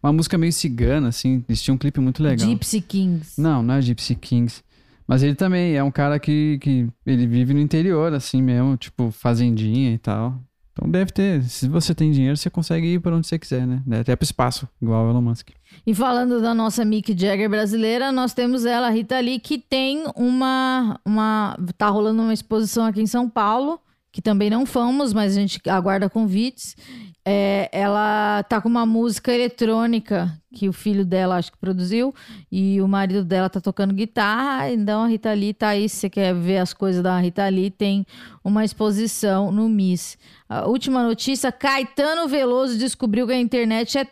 uma 0.00 0.12
música 0.12 0.38
meio 0.38 0.52
cigana, 0.52 1.08
assim, 1.08 1.44
eles 1.48 1.60
tinham 1.60 1.74
um 1.74 1.78
clipe 1.78 1.98
muito 1.98 2.22
legal. 2.22 2.48
Gypsy 2.48 2.80
Kings. 2.80 3.40
Não, 3.40 3.60
não 3.60 3.74
é 3.74 3.82
Gypsy 3.82 4.14
Kings. 4.14 4.62
Mas 5.06 5.22
ele 5.22 5.34
também 5.34 5.74
é 5.74 5.82
um 5.82 5.90
cara 5.90 6.18
que, 6.18 6.58
que 6.60 6.86
ele 7.04 7.26
vive 7.26 7.52
no 7.52 7.60
interior, 7.60 8.12
assim 8.14 8.40
mesmo, 8.40 8.76
tipo, 8.76 9.10
fazendinha 9.10 9.92
e 9.92 9.98
tal. 9.98 10.40
Então 10.74 10.90
deve 10.90 11.12
ter, 11.12 11.44
se 11.44 11.68
você 11.68 11.94
tem 11.94 12.10
dinheiro, 12.10 12.36
você 12.36 12.50
consegue 12.50 12.94
ir 12.94 12.98
para 12.98 13.14
onde 13.14 13.28
você 13.28 13.38
quiser, 13.38 13.64
né? 13.64 13.80
Até 14.00 14.16
para 14.16 14.24
o 14.24 14.26
espaço, 14.26 14.68
igual 14.82 15.06
o 15.06 15.10
Elon 15.10 15.22
Musk. 15.22 15.50
E 15.86 15.94
falando 15.94 16.42
da 16.42 16.52
nossa 16.52 16.84
Mick 16.84 17.16
Jagger 17.16 17.48
brasileira, 17.48 18.10
nós 18.10 18.34
temos 18.34 18.64
ela, 18.64 18.90
Rita 18.90 19.20
Lee, 19.20 19.38
que 19.38 19.56
tem 19.56 20.04
uma, 20.16 20.98
uma. 21.04 21.56
tá 21.78 21.88
rolando 21.88 22.22
uma 22.22 22.34
exposição 22.34 22.84
aqui 22.84 23.00
em 23.00 23.06
São 23.06 23.30
Paulo, 23.30 23.80
que 24.14 24.22
também 24.22 24.48
não 24.48 24.64
fomos, 24.64 25.12
mas 25.12 25.36
a 25.36 25.40
gente 25.40 25.60
aguarda 25.68 26.08
convites. 26.08 26.76
É, 27.24 27.68
ela 27.72 28.44
tá 28.44 28.60
com 28.60 28.68
uma 28.68 28.86
música 28.86 29.32
eletrônica 29.34 30.32
que 30.54 30.68
o 30.68 30.72
filho 30.72 31.04
dela 31.04 31.34
acho 31.34 31.50
que 31.50 31.58
produziu 31.58 32.14
e 32.52 32.80
o 32.80 32.86
marido 32.86 33.24
dela 33.24 33.50
tá 33.50 33.60
tocando 33.60 33.92
guitarra. 33.92 34.70
Então 34.70 35.02
a 35.02 35.08
Rita 35.08 35.32
Lee 35.32 35.52
tá 35.52 35.70
aí. 35.70 35.88
Se 35.88 35.96
você 35.96 36.10
quer 36.10 36.32
ver 36.32 36.58
as 36.58 36.72
coisas 36.72 37.02
da 37.02 37.18
Rita 37.18 37.48
Lee, 37.48 37.72
tem 37.72 38.06
uma 38.44 38.64
exposição 38.64 39.50
no 39.50 39.68
Miss. 39.68 40.16
A 40.48 40.64
última 40.64 41.02
notícia: 41.02 41.50
Caetano 41.50 42.28
Veloso 42.28 42.78
descobriu 42.78 43.26
que 43.26 43.32
a 43.32 43.40
internet 43.40 43.98
é, 43.98 44.06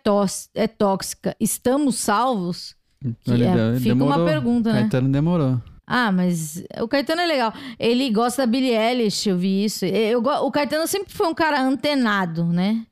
é 0.57 0.67
tóxica. 0.67 1.37
Estamos 1.39 1.95
salvos? 1.95 2.75
Que 3.21 3.35
é, 3.35 3.77
fica 3.77 3.95
demorou. 3.95 4.17
uma 4.19 4.27
pergunta, 4.27 4.73
né? 4.73 4.81
Caetano 4.81 5.09
demorou. 5.11 5.61
Ah, 5.87 6.13
mas 6.13 6.63
o 6.81 6.89
Caetano 6.89 7.21
é 7.21 7.27
legal. 7.27 7.53
Ele 7.79 8.11
gosta 8.11 8.43
da 8.43 8.47
Billie 8.47 8.77
Eilish, 8.77 9.29
eu 9.29 9.37
vi 9.37 9.65
isso. 9.65 9.85
Eu, 9.85 10.23
o 10.23 10.51
Caetano 10.51 10.87
sempre 10.87 11.13
foi 11.13 11.27
um 11.27 11.35
cara 11.35 11.61
antenado, 11.61 12.47
né? 12.47 12.87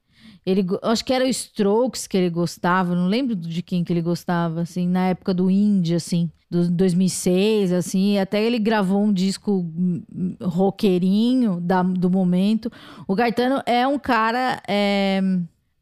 Ele, 0.44 0.66
acho 0.82 1.04
que 1.04 1.12
era 1.12 1.24
o 1.24 1.28
Strokes 1.28 2.06
que 2.06 2.16
ele 2.16 2.30
gostava, 2.30 2.94
não 2.94 3.06
lembro 3.06 3.36
de 3.36 3.62
quem 3.62 3.84
que 3.84 3.92
ele 3.92 4.00
gostava, 4.00 4.62
assim, 4.62 4.88
na 4.88 5.08
época 5.08 5.34
do 5.34 5.50
indie, 5.50 5.94
assim, 5.94 6.30
do 6.50 6.68
2006, 6.70 7.72
assim, 7.72 8.18
até 8.18 8.42
ele 8.42 8.58
gravou 8.58 9.02
um 9.04 9.12
disco 9.12 9.70
roqueirinho 10.42 11.60
da, 11.60 11.82
do 11.82 12.10
momento. 12.10 12.72
O 13.06 13.14
Gaetano 13.14 13.62
é 13.66 13.86
um 13.86 13.98
cara, 13.98 14.60
é, 14.66 15.20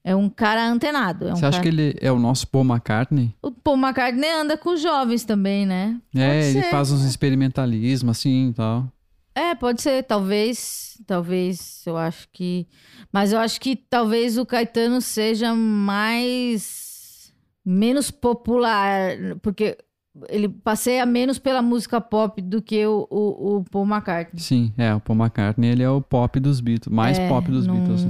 é 0.09 0.16
um 0.16 0.31
cara 0.31 0.66
antenado. 0.66 1.29
É 1.29 1.33
um 1.33 1.37
Você 1.37 1.44
acha 1.44 1.59
cara... 1.59 1.62
que 1.62 1.68
ele 1.68 1.94
é 2.01 2.11
o 2.11 2.18
nosso 2.18 2.49
Paul 2.49 2.64
McCartney? 2.64 3.35
O 3.42 3.51
Paul 3.51 3.77
McCartney 3.77 4.31
anda 4.31 4.57
com 4.57 4.71
os 4.71 4.81
jovens 4.81 5.23
também, 5.23 5.66
né? 5.66 6.01
É, 6.14 6.29
Pode 6.29 6.44
ser, 6.44 6.59
ele 6.59 6.71
faz 6.71 6.90
uns 6.90 7.05
experimentalismos, 7.05 8.16
assim, 8.16 8.49
e 8.49 8.53
tal. 8.55 8.90
É, 9.35 9.55
pode 9.55 9.83
ser, 9.83 10.03
talvez, 10.05 11.01
talvez, 11.07 11.83
eu 11.87 11.97
acho 11.97 12.27
que, 12.33 12.66
mas 13.12 13.33
eu 13.33 13.38
acho 13.38 13.61
que 13.61 13.77
talvez 13.77 14.38
o 14.38 14.47
Caetano 14.47 15.01
seja 15.01 15.55
mais 15.55 17.33
menos 17.64 18.11
popular, 18.11 19.12
porque 19.42 19.77
ele 20.29 20.49
passeia 20.49 21.05
menos 21.05 21.38
pela 21.38 21.61
música 21.61 22.01
pop 22.01 22.40
do 22.40 22.62
que 22.62 22.85
o, 22.87 23.07
o, 23.11 23.59
o, 23.59 23.64
Paul 23.71 23.87
McCartney. 23.87 24.42
Sim, 24.42 24.73
é, 24.77 24.92
o 24.94 25.01
Paul 25.01 25.18
McCartney 25.18 25.71
ele 25.71 25.83
é 25.83 25.90
o 25.90 26.01
pop 26.01 26.40
dos 26.40 26.61
Beatles, 26.61 26.92
mais 26.92 27.18
é, 27.18 27.29
pop 27.29 27.49
dos 27.49 27.66
num, 27.66 27.75
Beatles. 27.75 28.07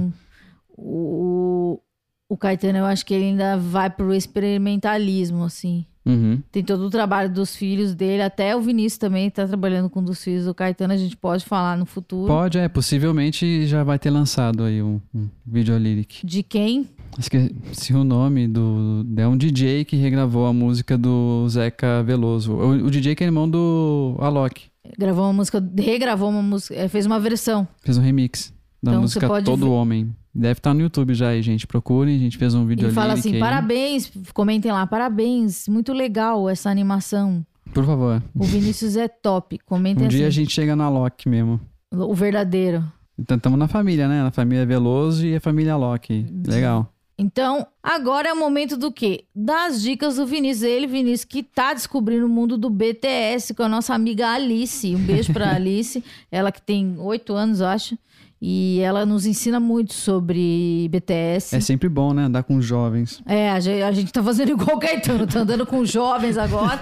O, 0.81 1.81
o 2.29 2.37
Caetano, 2.37 2.77
eu 2.77 2.85
acho 2.85 3.03
que 3.03 3.13
ele 3.13 3.25
ainda 3.25 3.57
vai 3.57 3.89
pro 3.89 4.13
experimentalismo, 4.13 5.43
assim. 5.43 5.83
Uhum. 6.05 6.41
Tem 6.51 6.63
todo 6.63 6.81
o 6.85 6.89
trabalho 6.89 7.29
dos 7.29 7.55
filhos 7.55 7.93
dele, 7.93 8.21
até 8.21 8.55
o 8.55 8.61
Vinícius 8.61 8.97
também 8.97 9.29
tá 9.29 9.47
trabalhando 9.47 9.89
com 9.89 9.99
um 9.99 10.03
dos 10.03 10.23
filhos 10.23 10.45
do 10.45 10.53
Caetano, 10.53 10.93
a 10.93 10.97
gente 10.97 11.17
pode 11.17 11.43
falar 11.43 11.75
no 11.75 11.85
futuro. 11.85 12.27
Pode, 12.27 12.57
é, 12.57 12.69
possivelmente 12.69 13.65
já 13.65 13.83
vai 13.83 13.97
ter 13.97 14.11
lançado 14.11 14.63
aí 14.63 14.81
um, 14.81 15.01
um 15.13 15.27
vídeo 15.45 15.77
lyric. 15.77 16.25
De 16.25 16.43
quem? 16.43 16.87
Esqueci 17.17 17.93
o 17.93 18.03
nome 18.03 18.47
do. 18.47 19.05
É 19.17 19.27
um 19.27 19.35
DJ 19.35 19.83
que 19.83 19.95
regravou 19.95 20.45
a 20.45 20.53
música 20.53 20.97
do 20.97 21.47
Zeca 21.49 22.03
Veloso. 22.03 22.53
O, 22.53 22.85
o 22.85 22.91
DJ 22.91 23.15
que 23.15 23.23
é 23.23 23.27
irmão 23.27 23.49
do 23.49 24.15
Alok. 24.19 24.63
Gravou 24.97 25.25
uma 25.25 25.33
música, 25.33 25.63
regravou 25.77 26.29
uma 26.29 26.41
música, 26.41 26.75
é, 26.75 26.87
fez 26.87 27.05
uma 27.05 27.19
versão. 27.19 27.67
Fez 27.81 27.97
um 27.97 28.01
remix 28.01 28.53
da 28.81 28.91
então, 28.91 29.01
música 29.01 29.27
Todo 29.41 29.65
ver... 29.65 29.71
Homem. 29.71 30.15
Deve 30.39 30.53
estar 30.53 30.69
tá 30.69 30.73
no 30.73 30.79
YouTube 30.79 31.13
já 31.13 31.29
aí, 31.29 31.41
gente. 31.41 31.67
Procurem, 31.67 32.15
a 32.15 32.19
gente 32.19 32.37
fez 32.37 32.55
um 32.55 32.65
vídeo 32.65 32.85
ali. 32.85 32.95
fala 32.95 33.13
assim: 33.13 33.33
aí. 33.33 33.39
parabéns, 33.39 34.09
comentem 34.33 34.71
lá, 34.71 34.87
parabéns, 34.87 35.67
muito 35.67 35.91
legal 35.91 36.49
essa 36.49 36.69
animação. 36.69 37.45
Por 37.73 37.85
favor. 37.85 38.23
O 38.33 38.45
Vinícius 38.45 38.95
é 38.95 39.09
top. 39.09 39.59
Comentem 39.65 40.05
um 40.05 40.07
assim. 40.07 40.17
dia 40.17 40.27
a 40.27 40.29
gente 40.29 40.51
chega 40.51 40.77
na 40.77 40.87
Loki 40.87 41.27
mesmo. 41.27 41.59
O 41.91 42.15
verdadeiro. 42.15 42.83
Então 43.17 43.35
estamos 43.35 43.59
na 43.59 43.67
família, 43.67 44.07
né? 44.07 44.23
Na 44.23 44.31
família 44.31 44.65
Veloso 44.65 45.27
e 45.27 45.35
a 45.35 45.41
família 45.41 45.75
Loki. 45.75 46.25
Legal. 46.47 46.89
Então, 47.17 47.67
agora 47.83 48.29
é 48.29 48.33
o 48.33 48.39
momento 48.39 48.77
do 48.77 48.93
quê? 48.93 49.25
Das 49.35 49.81
dicas 49.81 50.15
do 50.15 50.25
Vinícius. 50.25 50.63
Ele, 50.63 50.87
Vinícius, 50.87 51.25
que 51.25 51.43
tá 51.43 51.73
descobrindo 51.73 52.25
o 52.25 52.29
mundo 52.29 52.57
do 52.57 52.69
BTS 52.69 53.53
com 53.53 53.63
a 53.63 53.67
nossa 53.67 53.93
amiga 53.93 54.29
Alice. 54.29 54.95
Um 54.95 54.99
beijo 54.99 55.33
pra 55.33 55.51
Alice. 55.53 56.01
Ela 56.31 56.49
que 56.49 56.61
tem 56.61 56.95
oito 56.97 57.33
anos, 57.33 57.59
eu 57.59 57.67
acho. 57.67 57.97
E 58.41 58.79
ela 58.79 59.05
nos 59.05 59.25
ensina 59.25 59.59
muito 59.59 59.93
sobre 59.93 60.87
BTS. 60.89 61.57
É 61.57 61.59
sempre 61.59 61.89
bom, 61.89 62.13
né? 62.13 62.23
Andar 62.23 62.43
com 62.43 62.61
jovens. 62.61 63.21
É, 63.25 63.51
a 63.51 63.59
gente, 63.59 63.81
a 63.81 63.91
gente 63.91 64.13
tá 64.13 64.23
fazendo 64.23 64.51
igual 64.51 64.77
o 64.77 64.79
Caetano, 64.79 65.27
tá 65.27 65.39
andando 65.39 65.65
com 65.65 65.83
jovens 65.83 66.37
agora. 66.37 66.79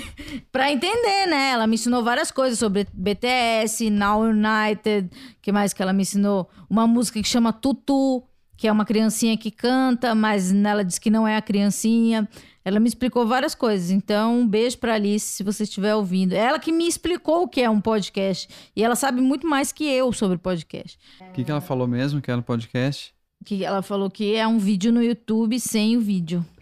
pra 0.52 0.70
entender, 0.70 1.26
né? 1.26 1.52
Ela 1.52 1.66
me 1.66 1.76
ensinou 1.76 2.04
várias 2.04 2.30
coisas 2.30 2.58
sobre 2.58 2.86
BTS, 2.92 3.88
Now 3.88 4.20
United. 4.20 5.08
que 5.40 5.50
mais 5.50 5.72
que 5.72 5.82
ela 5.82 5.94
me 5.94 6.02
ensinou? 6.02 6.48
Uma 6.68 6.86
música 6.86 7.22
que 7.22 7.28
chama 7.28 7.54
Tutu, 7.54 8.22
que 8.54 8.68
é 8.68 8.72
uma 8.72 8.84
criancinha 8.84 9.36
que 9.38 9.50
canta, 9.50 10.14
mas 10.14 10.52
ela 10.52 10.84
diz 10.84 10.98
que 10.98 11.08
não 11.08 11.26
é 11.26 11.36
a 11.36 11.42
criancinha. 11.42 12.28
Ela 12.68 12.78
me 12.78 12.86
explicou 12.86 13.26
várias 13.26 13.54
coisas. 13.54 13.90
Então, 13.90 14.40
um 14.40 14.46
beijo 14.46 14.76
para 14.76 14.94
Alice, 14.94 15.24
se 15.24 15.42
você 15.42 15.62
estiver 15.62 15.94
ouvindo. 15.94 16.34
Ela 16.34 16.58
que 16.58 16.70
me 16.70 16.86
explicou 16.86 17.44
o 17.44 17.48
que 17.48 17.62
é 17.62 17.70
um 17.70 17.80
podcast. 17.80 18.46
E 18.76 18.84
ela 18.84 18.94
sabe 18.94 19.22
muito 19.22 19.46
mais 19.46 19.72
que 19.72 19.84
eu 19.84 20.12
sobre 20.12 20.36
podcast. 20.36 20.98
O 21.18 21.32
que, 21.32 21.44
que 21.44 21.50
ela 21.50 21.62
falou 21.62 21.88
mesmo 21.88 22.20
que 22.20 22.30
era 22.30 22.38
um 22.38 22.42
podcast? 22.42 23.14
Que 23.42 23.64
ela 23.64 23.80
falou 23.80 24.10
que 24.10 24.34
é 24.34 24.46
um 24.46 24.58
vídeo 24.58 24.92
no 24.92 25.02
YouTube 25.02 25.58
sem 25.58 25.96
o 25.96 26.00
vídeo. 26.00 26.44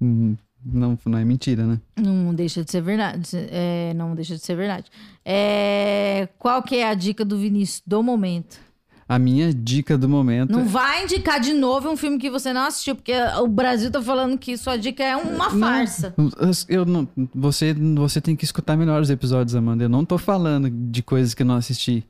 Hum, 0.00 0.36
não, 0.64 0.96
não 1.06 1.18
é 1.18 1.24
mentira, 1.24 1.66
né? 1.66 1.80
Não 1.96 2.32
deixa 2.32 2.64
de 2.64 2.70
ser 2.70 2.80
verdade. 2.80 3.30
É, 3.50 3.92
não 3.94 4.14
deixa 4.14 4.36
de 4.36 4.40
ser 4.40 4.54
verdade. 4.54 4.88
É, 5.24 6.28
qual 6.38 6.62
que 6.62 6.76
é 6.76 6.88
a 6.88 6.94
dica 6.94 7.24
do 7.24 7.36
Vinícius 7.36 7.82
do 7.84 8.00
momento? 8.00 8.60
A 9.08 9.18
minha 9.18 9.54
dica 9.54 9.96
do 9.96 10.06
momento. 10.08 10.52
Não 10.52 10.66
vai 10.66 11.04
indicar 11.04 11.40
de 11.40 11.54
novo 11.54 11.90
um 11.90 11.96
filme 11.96 12.18
que 12.18 12.28
você 12.28 12.52
não 12.52 12.66
assistiu, 12.66 12.94
porque 12.94 13.14
o 13.40 13.46
Brasil 13.46 13.90
tá 13.90 14.02
falando 14.02 14.36
que 14.36 14.54
sua 14.58 14.76
dica 14.76 15.02
é 15.02 15.16
uma 15.16 15.50
farsa. 15.58 16.12
Não, 16.16 16.30
eu 16.68 16.84
não, 16.84 17.08
você, 17.34 17.72
você 17.72 18.20
tem 18.20 18.36
que 18.36 18.44
escutar 18.44 18.76
melhor 18.76 19.00
os 19.00 19.08
episódios, 19.08 19.54
Amanda. 19.54 19.84
Eu 19.84 19.88
não 19.88 20.04
tô 20.04 20.18
falando 20.18 20.68
de 20.68 21.02
coisas 21.02 21.32
que 21.32 21.42
eu 21.42 21.46
não 21.46 21.56
assisti, 21.56 22.04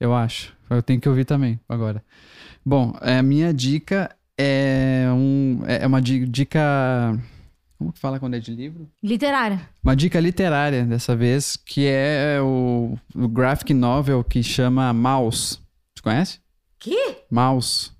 eu 0.00 0.12
acho. 0.12 0.52
Eu 0.68 0.82
tenho 0.82 1.00
que 1.00 1.08
ouvir 1.08 1.24
também 1.24 1.60
agora. 1.68 2.02
Bom, 2.66 2.96
é, 3.00 3.18
a 3.18 3.22
minha 3.22 3.54
dica 3.54 4.10
é, 4.36 5.06
um, 5.12 5.60
é, 5.66 5.84
é 5.84 5.86
uma 5.86 6.00
dica. 6.00 7.18
Como 7.78 7.92
que 7.92 7.98
fala 7.98 8.18
quando 8.18 8.34
é 8.34 8.40
de 8.40 8.54
livro? 8.54 8.90
Literária. 9.02 9.60
Uma 9.82 9.94
dica 9.94 10.18
literária 10.20 10.84
dessa 10.84 11.14
vez, 11.16 11.56
que 11.56 11.86
é 11.86 12.38
o, 12.42 12.98
o 13.14 13.28
graphic 13.28 13.72
novel 13.72 14.22
que 14.24 14.42
chama 14.42 14.92
Mouse. 14.92 15.58
Você 16.00 16.02
conhece? 16.02 16.38
Que? 16.78 17.18
Mouse. 17.30 17.90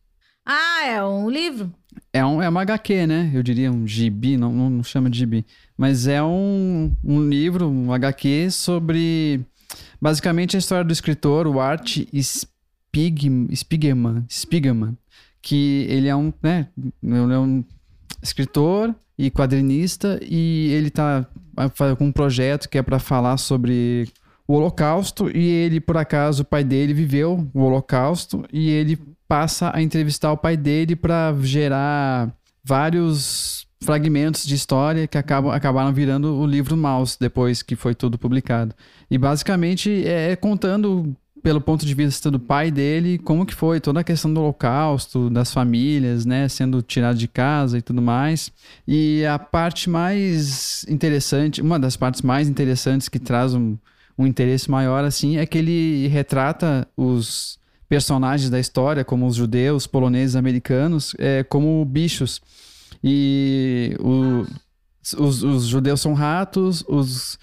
Ah, 0.44 0.86
é 0.86 1.04
um 1.04 1.28
livro? 1.28 1.70
É, 2.10 2.24
um, 2.24 2.42
é 2.42 2.48
uma 2.48 2.62
HQ, 2.62 3.06
né? 3.06 3.30
Eu 3.34 3.42
diria 3.42 3.70
um 3.70 3.86
gibi, 3.86 4.38
não, 4.38 4.70
não, 4.70 4.82
chama 4.82 5.10
de 5.10 5.18
gibi. 5.18 5.44
Mas 5.76 6.06
é 6.06 6.22
um, 6.22 6.96
um 7.04 7.28
livro, 7.28 7.68
um 7.68 7.92
HQ 7.92 8.50
sobre 8.52 9.44
basicamente 10.00 10.56
a 10.56 10.58
história 10.58 10.82
do 10.82 10.92
escritor, 10.94 11.46
o 11.46 11.60
Art 11.60 11.98
Spig, 12.22 13.54
Spiegelman, 13.54 14.24
Spiegelman, 14.30 14.96
que 15.42 15.84
ele 15.90 16.08
é 16.08 16.16
um, 16.16 16.32
né, 16.42 16.68
ele 17.02 17.34
é 17.34 17.38
um 17.38 17.62
escritor 18.22 18.94
e 19.18 19.30
quadrinista 19.30 20.18
e 20.22 20.72
ele 20.72 20.88
tá 20.88 21.26
com 21.98 22.06
um 22.06 22.12
projeto 22.12 22.66
que 22.66 22.78
é 22.78 22.82
para 22.82 22.98
falar 22.98 23.36
sobre 23.36 24.08
o 24.50 24.54
Holocausto 24.54 25.30
e 25.32 25.46
ele, 25.46 25.80
por 25.80 25.96
acaso, 25.96 26.42
o 26.42 26.44
pai 26.44 26.64
dele 26.64 26.92
viveu 26.92 27.48
o 27.54 27.60
Holocausto 27.60 28.44
e 28.52 28.68
ele 28.68 28.98
passa 29.28 29.70
a 29.72 29.80
entrevistar 29.80 30.32
o 30.32 30.36
pai 30.36 30.56
dele 30.56 30.96
para 30.96 31.32
gerar 31.40 32.34
vários 32.64 33.64
fragmentos 33.80 34.44
de 34.44 34.56
história 34.56 35.06
que 35.06 35.16
acabam, 35.16 35.52
acabaram 35.52 35.92
virando 35.92 36.34
o 36.34 36.44
livro 36.44 36.76
Mouse 36.76 37.16
depois 37.18 37.62
que 37.62 37.76
foi 37.76 37.94
tudo 37.94 38.18
publicado. 38.18 38.74
E 39.08 39.16
basicamente 39.16 40.04
é, 40.04 40.32
é 40.32 40.36
contando 40.36 41.14
pelo 41.44 41.60
ponto 41.60 41.86
de 41.86 41.94
vista 41.94 42.28
do 42.28 42.40
pai 42.40 42.72
dele, 42.72 43.18
como 43.18 43.46
que 43.46 43.54
foi 43.54 43.78
toda 43.78 44.00
a 44.00 44.04
questão 44.04 44.34
do 44.34 44.40
holocausto, 44.40 45.30
das 45.30 45.52
famílias, 45.52 46.26
né, 46.26 46.48
sendo 46.48 46.82
tirado 46.82 47.16
de 47.16 47.28
casa 47.28 47.78
e 47.78 47.82
tudo 47.82 48.02
mais. 48.02 48.50
E 48.86 49.24
a 49.24 49.38
parte 49.38 49.88
mais 49.88 50.84
interessante, 50.88 51.62
uma 51.62 51.78
das 51.78 51.96
partes 51.96 52.20
mais 52.20 52.48
interessantes 52.48 53.08
que 53.08 53.20
traz 53.20 53.54
um, 53.54 53.78
um 54.20 54.26
interesse 54.26 54.70
maior, 54.70 55.02
assim, 55.02 55.38
é 55.38 55.46
que 55.46 55.56
ele 55.56 56.06
retrata 56.09 56.87
os 56.94 57.59
personagens 57.88 58.50
da 58.50 58.61
história, 58.61 59.02
como 59.02 59.26
os 59.26 59.35
judeus, 59.35 59.87
poloneses, 59.87 60.37
americanos, 60.37 61.14
é, 61.18 61.42
como 61.42 61.83
bichos. 61.87 62.42
E 63.02 63.96
o, 63.98 64.44
os, 65.18 65.42
os, 65.42 65.64
judeus 65.64 66.02
são 66.02 66.12
ratos, 66.12 66.85
os, 66.87 67.38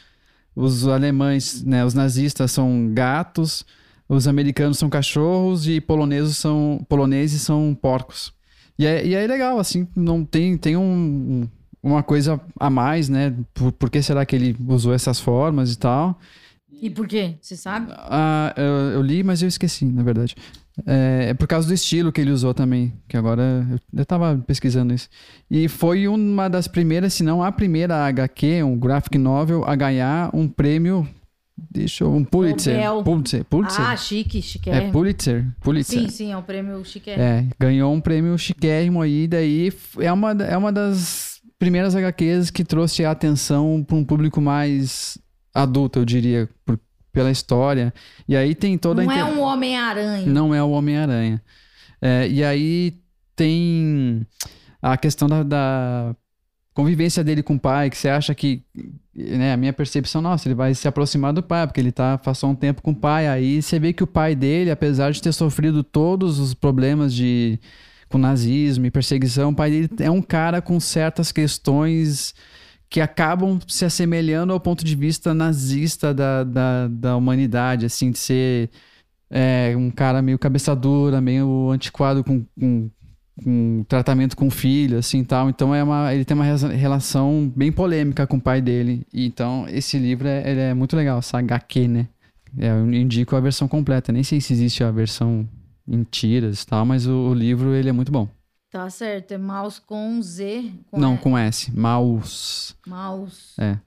os 0.55 0.87
alemães, 0.87 1.63
né, 1.63 1.83
os 1.83 1.95
nazistas 1.95 2.51
são 2.51 2.91
gatos, 2.93 3.65
os 4.07 4.27
americanos 4.27 4.77
são 4.77 4.87
cachorros 4.87 5.67
e 5.67 5.81
poloneses 5.81 6.37
são, 6.37 6.85
poloneses 6.87 7.41
são 7.41 7.75
porcos. 7.81 8.31
E 8.77 8.85
é, 8.85 9.03
e 9.03 9.15
é 9.15 9.25
legal, 9.25 9.57
assim, 9.57 9.87
não 9.95 10.23
tem, 10.23 10.55
tem 10.55 10.77
um, 10.77 11.47
uma 11.81 12.03
coisa 12.03 12.39
a 12.59 12.69
mais, 12.69 13.09
né? 13.09 13.33
Por, 13.55 13.71
por 13.71 13.89
que 13.89 13.99
será 14.03 14.23
que 14.27 14.35
ele 14.35 14.55
usou 14.67 14.93
essas 14.93 15.19
formas 15.19 15.73
e 15.73 15.79
tal? 15.79 16.19
E 16.81 16.89
por 16.89 17.07
quê? 17.07 17.35
Você 17.41 17.55
sabe? 17.55 17.91
Ah, 17.91 18.53
eu, 18.55 18.91
eu, 18.93 19.01
li, 19.01 19.23
mas 19.23 19.41
eu 19.41 19.47
esqueci, 19.47 19.85
na 19.85 20.03
verdade. 20.03 20.35
É, 20.85 21.29
é, 21.29 21.33
por 21.33 21.47
causa 21.47 21.67
do 21.67 21.73
estilo 21.73 22.11
que 22.11 22.21
ele 22.21 22.29
usou 22.29 22.53
também, 22.53 22.93
que 23.07 23.17
agora 23.17 23.67
eu, 23.71 23.99
eu 23.99 24.05
tava 24.05 24.37
pesquisando 24.45 24.93
isso. 24.93 25.09
E 25.49 25.67
foi 25.67 26.07
uma 26.07 26.47
das 26.47 26.67
primeiras, 26.67 27.13
se 27.13 27.23
não 27.23 27.41
a 27.41 27.51
primeira 27.51 28.05
HQ, 28.05 28.63
um 28.63 28.77
graphic 28.77 29.17
novel, 29.17 29.63
a 29.65 29.75
ganhar 29.75 30.29
um 30.35 30.47
prêmio 30.47 31.07
Deixa 31.71 32.03
eu. 32.03 32.13
Um 32.13 32.23
Pulitzer. 32.23 32.79
Pulitzer. 33.03 33.43
Pulitzer. 33.45 33.81
Ah, 33.81 33.97
chique, 33.97 34.41
chique. 34.43 34.69
É 34.69 34.91
Pulitzer. 34.91 35.47
Pulitzer. 35.59 36.01
Sim, 36.01 36.09
sim, 36.09 36.31
é 36.31 36.37
um 36.37 36.43
prêmio 36.43 36.85
chique. 36.85 37.09
É, 37.09 37.47
ganhou 37.59 37.91
um 37.91 37.99
prêmio 37.99 38.37
chiquérrimo 38.37 39.01
aí. 39.01 39.27
Daí 39.27 39.73
é 39.99 40.13
uma, 40.13 40.31
é 40.33 40.55
uma 40.55 40.71
das 40.71 41.41
primeiras 41.57 41.95
HQs 41.95 42.51
que 42.51 42.63
trouxe 42.63 43.03
a 43.03 43.09
atenção 43.09 43.83
para 43.83 43.97
um 43.97 44.05
público 44.05 44.39
mais 44.39 45.17
adulta, 45.61 45.99
eu 45.99 46.05
diria, 46.05 46.49
por, 46.65 46.79
pela 47.11 47.31
história. 47.31 47.93
E 48.27 48.35
aí 48.35 48.53
tem 48.53 48.77
toda 48.77 49.03
Não 49.03 49.11
a. 49.11 49.15
Não 49.15 49.27
é 49.27 49.31
um 49.31 49.41
Homem-Aranha. 49.41 50.25
Não 50.25 50.53
é 50.53 50.61
o 50.61 50.69
Homem-Aranha. 50.69 51.41
É, 52.01 52.27
e 52.27 52.43
aí 52.43 52.93
tem 53.35 54.25
a 54.81 54.95
questão 54.95 55.27
da, 55.27 55.41
da, 55.41 56.15
convivência 56.73 57.23
dele 57.23 57.41
com 57.41 57.55
o 57.55 57.59
pai, 57.59 57.89
que 57.89 57.97
você 57.97 58.09
acha 58.09 58.35
que. 58.35 58.63
Né, 59.15 59.51
a 59.51 59.57
minha 59.57 59.73
percepção, 59.73 60.21
nossa, 60.21 60.47
ele 60.47 60.53
vai 60.53 60.75
se 60.75 60.87
aproximar 60.87 61.33
do 61.33 61.41
pai, 61.41 61.65
porque 61.65 61.81
ele 61.81 61.91
tá, 61.91 62.19
passou 62.19 62.51
um 62.51 62.55
tempo 62.55 62.83
com 62.83 62.91
o 62.91 62.95
pai. 62.95 63.27
Aí 63.27 63.63
você 63.63 63.79
vê 63.79 63.91
que 63.91 64.03
o 64.03 64.07
pai 64.07 64.35
dele, 64.35 64.69
apesar 64.69 65.11
de 65.11 65.19
ter 65.19 65.33
sofrido 65.33 65.83
todos 65.83 66.37
os 66.37 66.53
problemas 66.53 67.11
de 67.13 67.59
com 68.07 68.17
nazismo 68.17 68.85
e 68.85 68.91
perseguição, 68.91 69.49
o 69.49 69.55
pai 69.55 69.71
dele 69.71 69.89
é 69.99 70.11
um 70.11 70.21
cara 70.21 70.61
com 70.61 70.79
certas 70.79 71.31
questões 71.31 72.33
que 72.89 73.01
acabam 73.01 73.59
se 73.67 73.85
assemelhando 73.85 74.53
ao 74.53 74.59
ponto 74.59 74.83
de 74.83 74.95
vista 74.95 75.33
nazista 75.33 76.13
da, 76.13 76.43
da, 76.43 76.87
da 76.87 77.15
humanidade, 77.17 77.85
assim, 77.85 78.11
de 78.11 78.17
ser 78.17 78.69
é, 79.29 79.73
um 79.75 79.91
cara 79.91 80.21
meio 80.21 80.39
cabeça 80.39 80.75
dura, 80.75 81.19
meio 81.19 81.69
antiquado 81.71 82.23
com, 82.23 82.45
com 82.59 82.89
com 83.43 83.85
tratamento 83.87 84.35
com 84.35 84.49
filho, 84.49 84.97
assim 84.97 85.23
tal. 85.23 85.49
Então 85.49 85.73
é 85.73 85.83
uma, 85.83 86.13
ele 86.13 86.25
tem 86.25 86.35
uma 86.35 86.43
relação 86.43 87.51
bem 87.55 87.71
polêmica 87.71 88.25
com 88.25 88.37
o 88.37 88.41
pai 88.41 88.61
dele. 88.61 89.05
E, 89.13 89.25
então 89.25 89.65
esse 89.69 89.97
livro 89.97 90.27
é, 90.27 90.69
é 90.69 90.73
muito 90.73 90.95
legal, 90.95 91.19
essa 91.19 91.37
HQ, 91.37 91.87
né? 91.87 92.07
É, 92.57 92.69
eu 92.69 92.91
indico 92.91 93.35
a 93.35 93.39
versão 93.39 93.67
completa. 93.67 94.11
Nem 94.11 94.23
sei 94.23 94.41
se 94.41 94.53
existe 94.53 94.83
a 94.83 94.91
versão 94.91 95.47
em 95.87 96.03
tiras 96.03 96.65
tal, 96.65 96.85
mas 96.85 97.07
o, 97.07 97.29
o, 97.29 97.33
livro 97.33 97.73
ele 97.73 97.89
é 97.89 97.91
muito 97.93 98.11
bom. 98.11 98.27
Tá 98.69 98.89
certo, 98.89 99.31
é 99.31 99.37
mouse 99.37 99.79
com 99.79 100.21
Z. 100.21 100.73
Com 100.91 100.99
Não, 100.99 101.15
e... 101.15 101.17
com 101.17 101.37
S. 101.37 101.71
Mouse. 101.71 102.75
Mouse. 102.85 103.53
É. 103.57 103.79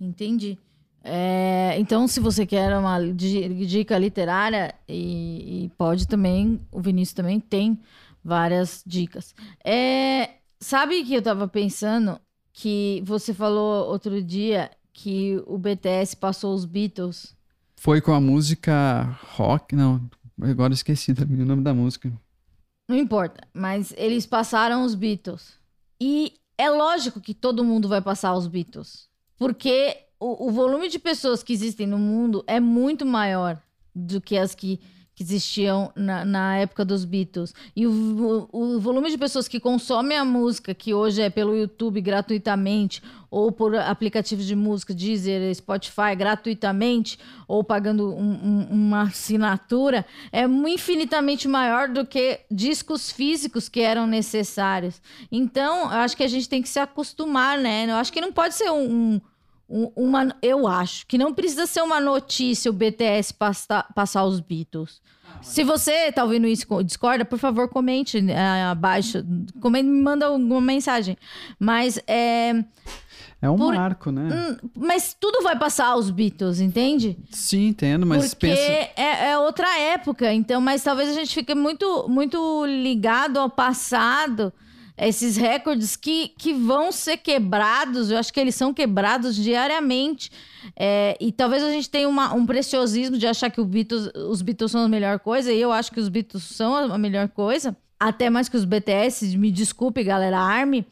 Entendi. 0.00 0.58
É, 1.02 1.76
então, 1.78 2.06
se 2.08 2.18
você 2.18 2.44
quer 2.44 2.76
uma 2.76 2.98
dica 3.12 3.96
literária, 3.96 4.74
e, 4.88 5.64
e, 5.64 5.68
pode 5.78 6.06
também, 6.06 6.60
o 6.72 6.80
Vinícius 6.80 7.14
também 7.14 7.38
tem 7.38 7.80
várias 8.24 8.82
dicas. 8.84 9.34
É, 9.64 10.30
sabe 10.60 11.04
que 11.04 11.14
eu 11.14 11.22
tava 11.22 11.46
pensando 11.46 12.20
que 12.52 13.02
você 13.04 13.32
falou 13.32 13.88
outro 13.88 14.20
dia 14.22 14.70
que 14.92 15.40
o 15.46 15.58
BTS 15.58 16.16
passou 16.16 16.54
os 16.54 16.64
Beatles? 16.64 17.36
Foi 17.76 18.00
com 18.00 18.12
a 18.12 18.20
música 18.20 19.16
rock, 19.36 19.76
não, 19.76 20.08
agora 20.40 20.72
esqueci 20.72 21.12
o 21.12 21.44
nome 21.44 21.62
da 21.62 21.74
música. 21.74 22.12
Não 22.88 22.96
importa, 22.96 23.46
mas 23.52 23.92
eles 23.96 24.26
passaram 24.26 24.84
os 24.84 24.94
Beatles. 24.94 25.54
E 26.00 26.34
é 26.56 26.70
lógico 26.70 27.20
que 27.20 27.34
todo 27.34 27.64
mundo 27.64 27.88
vai 27.88 28.00
passar 28.00 28.34
os 28.34 28.46
Beatles. 28.46 29.08
Porque 29.36 30.04
o, 30.18 30.48
o 30.48 30.50
volume 30.50 30.88
de 30.88 30.98
pessoas 30.98 31.42
que 31.42 31.52
existem 31.52 31.86
no 31.86 31.98
mundo 31.98 32.44
é 32.46 32.60
muito 32.60 33.04
maior 33.04 33.60
do 33.94 34.20
que 34.20 34.36
as 34.36 34.54
que 34.54 34.80
que 35.16 35.22
existiam 35.22 35.90
na, 35.96 36.26
na, 36.26 36.58
época 36.58 36.84
dos 36.84 37.06
Beatles. 37.06 37.54
E 37.74 37.86
o, 37.86 38.48
o, 38.52 38.76
o, 38.76 38.80
volume 38.80 39.10
de 39.10 39.16
pessoas 39.16 39.48
que 39.48 39.58
consomem 39.58 40.18
a 40.18 40.26
música, 40.26 40.74
que 40.74 40.92
hoje 40.92 41.22
é 41.22 41.30
pelo 41.30 41.56
YouTube 41.56 42.02
gratuitamente, 42.02 43.02
ou 43.30 43.50
por 43.50 43.74
aplicativos 43.74 44.44
de 44.44 44.54
música, 44.54 44.92
Deezer, 44.92 45.54
Spotify, 45.54 46.14
gratuitamente, 46.14 47.18
ou 47.48 47.64
pagando 47.64 48.14
um, 48.14 48.30
um, 48.30 48.68
uma 48.70 49.02
assinatura, 49.04 50.04
é 50.30 50.44
infinitamente 50.44 51.48
maior 51.48 51.88
do 51.88 52.04
que 52.04 52.40
discos 52.50 53.10
físicos 53.10 53.70
que 53.70 53.80
eram 53.80 54.06
necessários. 54.06 55.00
Então, 55.32 55.84
eu 55.84 55.98
acho 55.98 56.14
que 56.14 56.24
a 56.24 56.28
gente 56.28 56.46
tem 56.46 56.60
que 56.60 56.68
se 56.68 56.78
acostumar, 56.78 57.56
né? 57.56 57.86
Eu 57.90 57.96
acho 57.96 58.12
que 58.12 58.20
não 58.20 58.32
pode 58.32 58.54
ser 58.54 58.70
um, 58.70 59.14
um 59.14 59.20
uma, 59.68 60.34
eu 60.40 60.66
acho 60.66 61.06
que 61.06 61.18
não 61.18 61.34
precisa 61.34 61.66
ser 61.66 61.82
uma 61.82 62.00
notícia 62.00 62.70
o 62.70 62.74
BTS 62.74 63.34
passar, 63.34 63.86
passar 63.94 64.24
os 64.24 64.40
Beatles. 64.40 65.00
Se 65.42 65.64
você 65.64 66.10
tá 66.12 66.24
ouvindo 66.24 66.46
isso 66.46 66.66
discorda, 66.84 67.24
por 67.24 67.38
favor, 67.38 67.68
comente 67.68 68.18
é, 68.30 68.62
abaixo. 68.64 69.24
Comente, 69.60 69.88
me 69.88 70.00
manda 70.00 70.26
alguma 70.26 70.60
mensagem. 70.60 71.16
Mas 71.58 71.98
é. 72.06 72.64
É 73.42 73.50
um 73.50 73.56
por, 73.56 73.74
marco, 73.74 74.10
né? 74.10 74.28
Hum, 74.32 74.68
mas 74.74 75.14
tudo 75.18 75.42
vai 75.42 75.58
passar 75.58 75.94
os 75.96 76.10
Beatles, 76.10 76.58
entende? 76.58 77.18
Sim, 77.30 77.68
entendo, 77.68 78.06
mas 78.06 78.32
Porque 78.32 78.46
pensa... 78.46 78.60
é, 78.96 79.30
é 79.30 79.38
outra 79.38 79.78
época, 79.78 80.32
então, 80.32 80.58
mas 80.58 80.82
talvez 80.82 81.10
a 81.10 81.12
gente 81.12 81.34
fique 81.34 81.54
muito, 81.54 82.08
muito 82.08 82.64
ligado 82.64 83.38
ao 83.38 83.50
passado 83.50 84.52
esses 84.98 85.36
recordes 85.36 85.94
que, 85.96 86.28
que 86.38 86.52
vão 86.54 86.90
ser 86.90 87.18
quebrados, 87.18 88.10
eu 88.10 88.18
acho 88.18 88.32
que 88.32 88.40
eles 88.40 88.54
são 88.54 88.72
quebrados 88.72 89.36
diariamente. 89.36 90.30
É, 90.74 91.16
e 91.20 91.30
talvez 91.30 91.62
a 91.62 91.70
gente 91.70 91.90
tenha 91.90 92.08
uma, 92.08 92.34
um 92.34 92.46
preciosismo 92.46 93.18
de 93.18 93.26
achar 93.26 93.50
que 93.50 93.62
Beatles, 93.62 94.10
os 94.28 94.40
Beatles 94.42 94.70
são 94.70 94.82
a 94.82 94.88
melhor 94.88 95.18
coisa, 95.18 95.52
e 95.52 95.60
eu 95.60 95.70
acho 95.72 95.92
que 95.92 96.00
os 96.00 96.08
Beatles 96.08 96.44
são 96.44 96.74
a 96.74 96.98
melhor 96.98 97.28
coisa, 97.28 97.76
até 98.00 98.30
mais 98.30 98.48
que 98.48 98.56
os 98.56 98.64
BTS, 98.64 99.36
me 99.36 99.50
desculpe, 99.50 100.02
galera, 100.02 100.38
Army, 100.38 100.86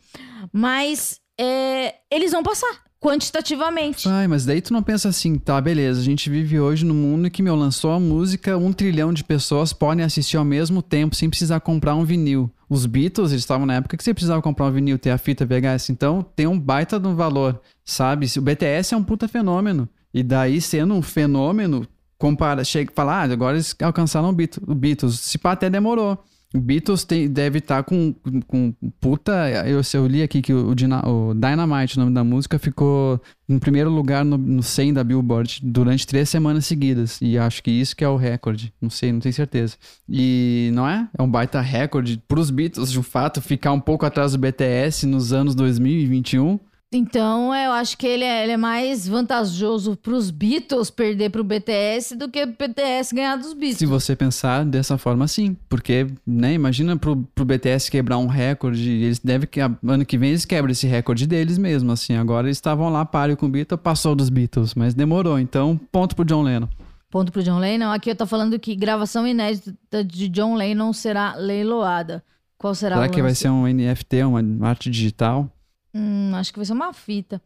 mas 0.53 1.21
é, 1.39 1.95
eles 2.11 2.33
vão 2.33 2.43
passar 2.43 2.85
quantitativamente. 3.05 4.09
Ai, 4.09 4.27
mas 4.27 4.47
daí 4.47 4.63
tu 4.63 4.73
não 4.73 4.83
pensa 4.83 5.11
assim, 5.11 5.37
tá, 5.37 5.61
beleza, 5.61 6.01
a 6.01 6.05
gente 6.05 6.31
vive 6.31 6.59
hoje 6.59 6.87
no 6.87 6.95
mundo 6.95 7.31
que, 7.31 7.43
meu, 7.43 7.55
lançou 7.55 7.93
a 7.93 8.01
música, 8.01 8.57
um 8.57 8.73
trilhão 8.73 9.13
de 9.13 9.23
pessoas 9.23 9.75
podem 9.75 10.03
assistir 10.03 10.39
ao 10.39 10.45
mesmo 10.45 10.81
tempo 10.81 11.15
sem 11.15 11.29
precisar 11.29 11.61
comprar 11.61 11.95
um 11.95 12.05
vinil. 12.05 12.51
Os 12.75 12.87
Beatles, 12.87 13.31
eles 13.31 13.43
estavam 13.43 13.65
na 13.65 13.75
época 13.75 13.97
que 13.97 14.03
você 14.03 14.13
precisava 14.13 14.43
comprar 14.43 14.67
um 14.67 14.73
vinil, 14.73 14.99
ter 14.99 15.11
a 15.11 15.17
fita 15.17 15.47
VHS, 15.47 15.91
então 15.91 16.27
tem 16.35 16.49
um 16.49 16.59
baita 16.59 16.99
de 16.99 17.07
um 17.07 17.15
valor, 17.15 17.61
sabe? 17.85 18.27
O 18.37 18.43
BTS 18.43 18.95
é 18.95 18.97
um 18.97 19.05
puta 19.05 19.29
fenômeno. 19.29 19.89
E 20.13 20.25
daí, 20.25 20.61
sendo 20.61 20.93
um 20.93 21.01
fenômeno, 21.01 21.87
compara, 22.19 22.65
chega 22.65 22.91
e 22.91 22.95
fala, 22.95 23.21
ah, 23.21 23.33
agora 23.33 23.55
eles 23.55 23.77
alcançaram 23.81 24.31
o 24.31 24.75
Beatles. 24.75 25.21
Se 25.21 25.39
pá, 25.39 25.53
até 25.53 25.71
demorou. 25.71 26.19
Beatles 26.61 27.05
tem, 27.05 27.29
deve 27.29 27.59
estar 27.59 27.79
tá 27.79 27.83
com, 27.83 28.15
com 28.47 28.73
puta. 29.01 29.33
Eu, 29.67 29.81
eu 29.93 30.07
li 30.07 30.23
aqui 30.23 30.41
que 30.41 30.53
o, 30.53 30.71
o, 30.71 31.35
Dynamite, 31.35 31.97
o 31.97 32.01
nome 32.01 32.15
da 32.15 32.23
música, 32.23 32.59
ficou 32.59 33.21
em 33.49 33.59
primeiro 33.59 33.91
lugar 33.91 34.25
no, 34.25 34.39
no 34.39 34.63
100 34.63 34.95
da 34.95 35.03
Billboard 35.03 35.61
durante 35.63 36.07
três 36.07 36.29
semanas 36.29 36.65
seguidas. 36.67 37.19
E 37.21 37.37
acho 37.37 37.63
que 37.63 37.71
isso 37.71 37.97
que 37.97 38.05
é 38.05 38.09
o 38.09 38.17
recorde. 38.17 38.73
Não 38.81 38.89
sei, 38.89 39.13
não 39.13 39.21
tenho 39.21 39.35
certeza. 39.35 39.77
E 40.09 40.71
não 40.73 40.89
é? 40.89 41.09
É 41.19 41.23
um 41.23 41.29
baita 41.29 41.61
recorde 41.61 42.23
para 42.29 42.39
os 42.39 42.51
Beatles, 42.51 42.93
de 42.93 43.03
fato, 43.03 43.43
ficar 43.43 43.73
um 43.73 43.81
pouco 43.81 44.07
atrás 44.07 44.33
do 44.33 44.39
BTS 44.39 45.07
nos 45.07 45.33
anos 45.33 45.55
2021. 45.55 46.61
Então, 46.97 47.53
eu 47.53 47.73
acho 47.73 47.99
que 47.99 48.07
ele 48.07 48.23
é, 48.23 48.45
ele 48.45 48.53
é 48.53 48.57
mais 48.57 49.09
vantajoso 49.09 49.97
para 49.97 50.13
os 50.13 50.31
Beatles 50.31 50.91
perder 50.91 51.29
para 51.29 51.41
o 51.41 51.45
BTS 51.45 52.15
do 52.15 52.29
que 52.31 52.41
o 52.41 52.47
BTS 52.47 53.13
ganhar 53.13 53.35
dos 53.35 53.53
Beatles. 53.53 53.79
Se 53.79 53.87
você 53.87 54.15
pensar 54.15 54.65
dessa 54.65 54.97
forma, 54.97 55.27
sim. 55.27 55.57
Porque, 55.69 56.07
né, 56.25 56.55
imagina 56.55 56.97
pro, 56.97 57.17
pro 57.35 57.45
BTS 57.45 57.91
quebrar 57.91 58.19
um 58.19 58.29
recorde, 58.29 58.89
eles 58.89 59.19
devem 59.19 59.49
que 59.49 59.61
ano 59.61 60.07
que 60.07 60.17
vem 60.17 60.31
eles 60.31 60.45
quebram 60.45 60.71
esse 60.71 60.87
recorde 60.87 61.27
deles 61.27 61.59
mesmo, 61.59 61.91
assim. 61.91 62.15
Agora 62.15 62.47
eles 62.47 62.59
estavam 62.59 62.89
lá 62.89 63.05
páreo 63.05 63.37
com 63.37 63.47
o 63.47 63.49
Beatles, 63.49 63.81
passou 63.83 64.15
dos 64.15 64.29
Beatles, 64.29 64.77
mas 64.77 64.95
demorou. 64.95 65.41
Então, 65.41 65.77
ponto 65.91 66.15
pro 66.15 66.25
John 66.25 66.43
Lennon. 66.43 66.69
Ponto 67.11 67.33
pro 67.33 67.43
John 67.43 67.59
Lennon. 67.59 67.91
Aqui 67.91 68.11
eu 68.11 68.17
tô 68.17 68.25
falando 68.27 68.57
que 68.57 68.77
gravação 68.77 69.27
inédita 69.27 70.05
de 70.05 70.29
John 70.29 70.55
Lennon 70.55 70.93
será 70.93 71.35
leiloada. 71.35 72.23
Qual 72.57 72.73
será 72.73 72.97
Será 72.97 73.09
que 73.09 73.21
vai 73.21 73.35
ser 73.35 73.49
um 73.51 73.67
NFT, 73.67 74.23
uma 74.23 74.69
arte 74.69 74.89
digital? 74.89 75.51
Hum, 75.95 76.33
acho 76.35 76.53
que 76.53 76.59
vai 76.59 76.67
ser 76.67 76.73
uma 76.73 76.93
fita. 76.93 77.41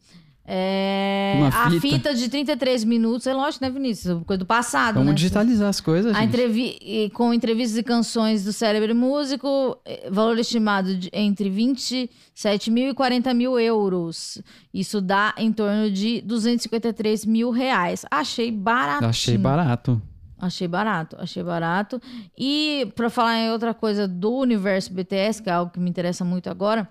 É... 0.50 1.34
Uma 1.37 1.50
fita. 1.50 1.76
A 1.76 1.80
fita 1.80 2.14
de 2.14 2.26
33 2.30 2.82
minutos, 2.84 3.26
é 3.26 3.34
lógico, 3.34 3.62
né, 3.62 3.70
Vinícius? 3.70 4.22
Coisa 4.24 4.38
do 4.38 4.46
passado, 4.46 4.94
Vamos 4.94 5.11
né? 5.11 5.14
digitalizar 5.14 5.68
as 5.68 5.78
coisas, 5.78 6.16
a 6.16 6.24
entrevi... 6.24 7.11
Com 7.12 7.34
entrevistas 7.34 7.76
e 7.76 7.82
canções 7.82 8.44
do 8.44 8.52
cérebro 8.52 8.94
músico, 8.96 9.78
eh, 9.84 10.08
valor 10.11 10.38
estimado 10.38 10.96
de 10.96 11.11
entre 11.12 11.50
27 11.50 12.70
mil 12.70 12.88
e 12.88 12.94
40 12.94 13.34
mil 13.34 13.61
euros. 13.61 14.40
Isso 14.72 15.02
dá 15.02 15.34
em 15.37 15.52
torno 15.52 15.90
de 15.90 16.22
253 16.22 17.26
mil 17.26 17.50
reais. 17.50 18.06
Achei 18.11 18.50
barato. 18.50 19.04
Achei 19.04 19.37
barato. 19.37 20.02
Achei 20.40 20.68
barato, 20.68 21.16
achei 21.18 21.42
barato. 21.42 22.00
E 22.38 22.90
para 22.94 23.11
falar 23.11 23.37
em 23.38 23.50
outra 23.50 23.74
coisa 23.74 24.06
do 24.08 24.32
universo 24.37 24.94
BTS, 24.94 25.42
que 25.42 25.50
é 25.50 25.52
algo 25.52 25.72
que 25.72 25.80
me 25.80 25.90
interessa 25.90 26.24
muito 26.24 26.48
agora, 26.48 26.88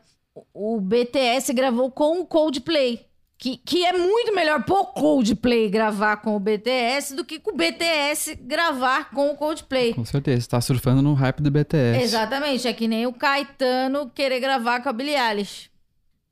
o 0.54 0.80
BTS 0.82 1.54
gravou 1.54 1.92
com 1.92 2.22
o 2.22 2.26
Coldplay. 2.26 3.06
Que, 3.40 3.56
que 3.56 3.86
é 3.86 3.94
muito 3.94 4.34
melhor 4.34 4.64
pro 4.64 4.84
Coldplay 4.86 5.70
gravar 5.70 6.18
com 6.18 6.36
o 6.36 6.40
BTS 6.40 7.16
do 7.16 7.24
que 7.24 7.40
com 7.40 7.52
o 7.52 7.56
BTS 7.56 8.36
gravar 8.36 9.12
com 9.12 9.30
o 9.30 9.36
Coldplay. 9.36 9.94
Com 9.94 10.04
certeza, 10.04 10.50
tá 10.50 10.60
surfando 10.60 11.04
no 11.04 11.14
hype 11.14 11.42
do 11.42 11.52
BTS. 11.52 12.02
Exatamente, 12.02 12.68
é 12.68 12.74
que 12.74 12.88
nem 12.88 13.06
o 13.06 13.14
Caetano 13.14 14.10
querer 14.10 14.40
gravar 14.40 14.82
com 14.82 14.90
a 14.90 14.94
Billie 14.94 15.16
Eilish. 15.16 15.70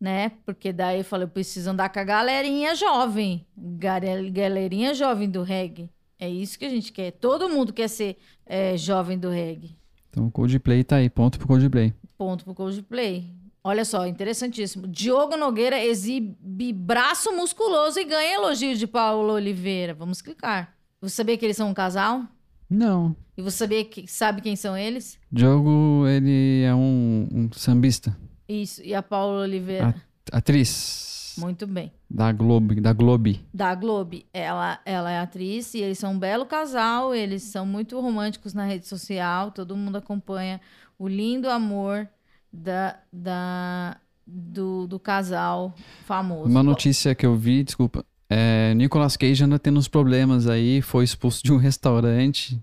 Né? 0.01 0.31
Porque 0.45 0.73
daí 0.73 0.99
eu 0.99 1.05
falei, 1.05 1.27
preciso 1.27 1.69
andar 1.69 1.89
com 1.89 1.99
a 1.99 2.03
galerinha 2.03 2.73
jovem. 2.73 3.45
Galerinha 3.55 4.95
jovem 4.95 5.29
do 5.29 5.43
reggae. 5.43 5.89
É 6.19 6.27
isso 6.27 6.57
que 6.57 6.65
a 6.65 6.69
gente 6.69 6.91
quer. 6.91 7.11
Todo 7.11 7.49
mundo 7.49 7.71
quer 7.71 7.87
ser 7.87 8.17
é, 8.45 8.75
jovem 8.77 9.17
do 9.17 9.29
reggae. 9.29 9.77
Então 10.09 10.25
o 10.25 10.31
Coldplay 10.31 10.83
tá 10.83 10.95
aí, 10.95 11.09
ponto 11.09 11.37
pro 11.37 11.47
Coldplay. 11.47 11.93
Ponto 12.17 12.43
pro 12.45 12.55
Coldplay. 12.55 13.44
Olha 13.67 13.83
só, 13.83 14.05
interessantíssimo. 14.05 14.87
Diogo 14.87 15.35
Nogueira 15.35 15.83
exibe 15.83 16.71
braço 16.71 17.35
musculoso 17.35 17.99
e 17.99 18.05
ganha 18.05 18.35
elogio 18.35 18.77
de 18.77 18.85
Paulo 18.85 19.33
Oliveira. 19.33 19.91
Vamos 19.91 20.21
clicar. 20.21 20.75
Você 21.01 21.15
sabia 21.15 21.35
que 21.35 21.43
eles 21.43 21.57
são 21.57 21.71
um 21.71 21.73
casal? 21.73 22.27
Não. 22.69 23.15
E 23.35 23.41
você 23.41 23.57
sabia 23.57 23.83
que, 23.83 24.07
sabe 24.07 24.43
quem 24.43 24.55
são 24.55 24.77
eles? 24.77 25.17
Diogo, 25.31 26.05
ele 26.07 26.61
é 26.61 26.75
um, 26.75 27.27
um 27.31 27.49
sambista. 27.53 28.15
Isso. 28.47 28.83
E 28.83 28.93
a 28.93 29.01
Paula 29.01 29.41
Oliveira? 29.41 29.95
A, 30.31 30.37
atriz. 30.37 31.33
Muito 31.35 31.65
bem. 31.65 31.91
Da 32.07 32.31
Globo, 32.31 32.79
da 32.79 32.93
Globe. 32.93 33.43
Da 33.51 33.73
Globe. 33.73 34.27
Ela, 34.31 34.79
ela 34.85 35.11
é 35.11 35.17
atriz 35.17 35.73
e 35.73 35.79
eles 35.79 35.97
são 35.97 36.13
um 36.13 36.19
belo 36.19 36.45
casal. 36.45 37.15
Eles 37.15 37.41
são 37.41 37.65
muito 37.65 37.99
românticos 37.99 38.53
na 38.53 38.63
rede 38.63 38.87
social. 38.87 39.49
Todo 39.49 39.75
mundo 39.75 39.95
acompanha 39.95 40.61
o 40.99 41.07
lindo 41.07 41.49
amor 41.49 42.07
da, 42.55 42.97
da, 43.11 43.97
do, 44.25 44.87
do 44.87 44.99
casal 44.99 45.73
famoso. 46.05 46.49
Uma 46.49 46.63
notícia 46.63 47.13
que 47.13 47.25
eu 47.25 47.35
vi, 47.35 47.63
desculpa, 47.63 48.05
é, 48.29 48.73
Nicolas 48.75 49.17
Cage 49.17 49.43
anda 49.43 49.59
tendo 49.59 49.77
uns 49.77 49.87
problemas 49.87 50.47
aí, 50.47 50.81
foi 50.81 51.03
expulso 51.03 51.43
de 51.43 51.51
um 51.51 51.57
restaurante. 51.57 52.59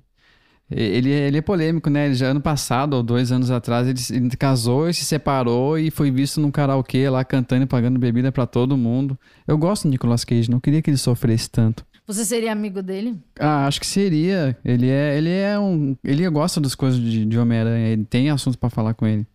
Ele, 0.70 1.10
ele 1.10 1.36
é 1.36 1.42
polêmico, 1.42 1.90
né? 1.90 2.06
Ele 2.06 2.14
já 2.14 2.28
ano 2.28 2.40
passado, 2.40 2.94
ou 2.94 3.02
dois 3.02 3.30
anos 3.30 3.50
atrás, 3.50 3.86
ele, 3.86 4.24
ele 4.24 4.36
casou 4.36 4.88
e 4.88 4.94
se 4.94 5.04
separou 5.04 5.78
e 5.78 5.90
foi 5.90 6.10
visto 6.10 6.40
num 6.40 6.50
karaokê 6.50 7.10
lá 7.10 7.22
cantando 7.22 7.64
e 7.64 7.66
pagando 7.66 7.98
bebida 7.98 8.32
para 8.32 8.46
todo 8.46 8.76
mundo. 8.76 9.18
Eu 9.46 9.58
gosto 9.58 9.82
do 9.82 9.90
Nicolas 9.90 10.24
Cage, 10.24 10.50
não 10.50 10.60
queria 10.60 10.80
que 10.80 10.88
ele 10.88 10.96
sofresse 10.96 11.50
tanto. 11.50 11.84
Você 12.06 12.24
seria 12.24 12.52
amigo 12.52 12.82
dele? 12.82 13.20
Ah, 13.38 13.66
acho 13.66 13.78
que 13.78 13.86
seria. 13.86 14.56
Ele 14.64 14.88
é, 14.88 15.16
ele 15.16 15.30
é 15.30 15.58
um. 15.58 15.96
Ele 16.02 16.28
gosta 16.30 16.60
das 16.60 16.74
coisas 16.74 17.00
de, 17.00 17.24
de 17.24 17.38
Homem-Aranha. 17.38 17.88
Ele 17.88 18.04
tem 18.04 18.28
assunto 18.28 18.58
para 18.58 18.70
falar 18.70 18.94
com 18.94 19.06
ele. 19.06 19.26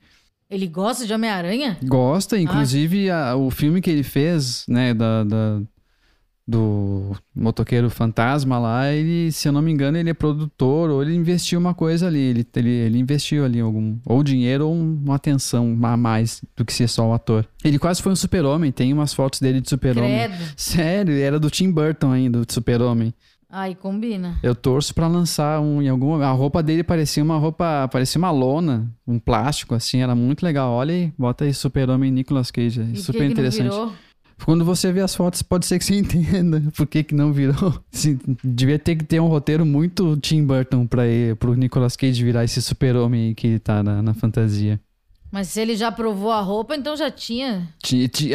Ele 0.49 0.67
gosta 0.67 1.05
de 1.05 1.13
Homem-Aranha? 1.13 1.77
Gosta, 1.83 2.39
inclusive 2.39 3.09
ah. 3.09 3.31
a, 3.31 3.35
o 3.35 3.51
filme 3.51 3.81
que 3.81 3.89
ele 3.89 4.03
fez, 4.03 4.63
né, 4.67 4.93
da, 4.93 5.25
da, 5.25 5.61
do 6.47 7.13
motoqueiro 7.35 7.89
fantasma 7.89 8.57
lá, 8.57 8.89
ele, 8.89 9.29
se 9.33 9.49
eu 9.49 9.51
não 9.51 9.61
me 9.61 9.69
engano, 9.69 9.97
ele 9.97 10.09
é 10.09 10.13
produtor 10.13 10.89
ou 10.89 11.01
ele 11.03 11.13
investiu 11.13 11.59
uma 11.59 11.73
coisa 11.73 12.07
ali. 12.07 12.19
Ele, 12.19 12.47
ele, 12.55 12.69
ele 12.69 12.97
investiu 12.97 13.43
ali 13.43 13.59
algum. 13.59 13.97
Ou 14.05 14.23
dinheiro 14.23 14.67
ou 14.67 14.73
uma 14.73 15.15
atenção 15.15 15.77
a 15.83 15.97
mais 15.97 16.41
do 16.55 16.63
que 16.63 16.73
ser 16.73 16.87
só 16.87 17.09
o 17.09 17.13
ator. 17.13 17.45
Ele 17.61 17.77
quase 17.77 18.01
foi 18.01 18.13
um 18.13 18.15
super-homem, 18.15 18.71
tem 18.71 18.93
umas 18.93 19.13
fotos 19.13 19.41
dele 19.41 19.59
de 19.59 19.67
super-homem. 19.67 20.29
Sério, 20.55 21.13
era 21.13 21.37
do 21.37 21.49
Tim 21.49 21.69
Burton 21.69 22.11
ainda, 22.11 22.45
do 22.45 22.53
super-homem. 22.53 23.13
Aí 23.49 23.75
combina. 23.75 24.37
Eu 24.43 24.53
torço 24.53 24.93
para 24.93 25.07
lançar 25.07 25.61
um 25.61 25.81
em 25.81 25.87
algum. 25.87 26.21
A 26.21 26.31
roupa 26.31 26.61
dele 26.61 26.83
parecia 26.83 27.23
uma 27.23 27.37
roupa. 27.37 27.87
Parecia 27.91 28.19
uma 28.19 28.31
lona, 28.31 28.91
um 29.07 29.17
plástico, 29.19 29.73
assim, 29.73 30.01
era 30.01 30.13
muito 30.13 30.43
legal. 30.43 30.71
Olha 30.71 30.93
aí, 30.93 31.13
bota 31.17 31.45
aí 31.45 31.53
Super-Homem 31.53 32.11
Nicolas 32.11 32.51
Cage. 32.51 32.81
É 32.81 32.95
super 32.95 33.19
que 33.19 33.31
interessante. 33.31 33.69
Que 33.69 34.07
quando 34.45 34.63
você 34.63 34.91
vê 34.91 35.01
as 35.01 35.15
fotos, 35.15 35.41
pode 35.41 35.65
ser 35.65 35.79
que 35.79 35.85
você 35.85 35.95
entenda 35.97 36.61
por 36.75 36.85
que, 36.85 37.03
que 37.03 37.15
não 37.15 37.33
virou. 37.33 37.81
Assim, 37.93 38.19
devia 38.43 38.77
ter 38.77 38.95
que 38.95 39.03
ter 39.03 39.19
um 39.19 39.27
roteiro 39.27 39.65
muito 39.65 40.15
Tim 40.17 40.43
Burton 40.43 40.87
ir, 41.07 41.35
pro 41.37 41.55
Nicolas 41.55 41.95
Cage 41.95 42.23
virar 42.23 42.43
esse 42.43 42.61
super-homem 42.61 43.33
que 43.33 43.59
tá 43.59 43.81
na, 43.81 44.01
na 44.01 44.13
fantasia. 44.13 44.79
Mas 45.31 45.49
se 45.49 45.59
ele 45.59 45.75
já 45.75 45.91
provou 45.91 46.31
a 46.31 46.41
roupa, 46.41 46.75
então 46.75 46.95
já 46.95 47.11
tinha. 47.11 47.67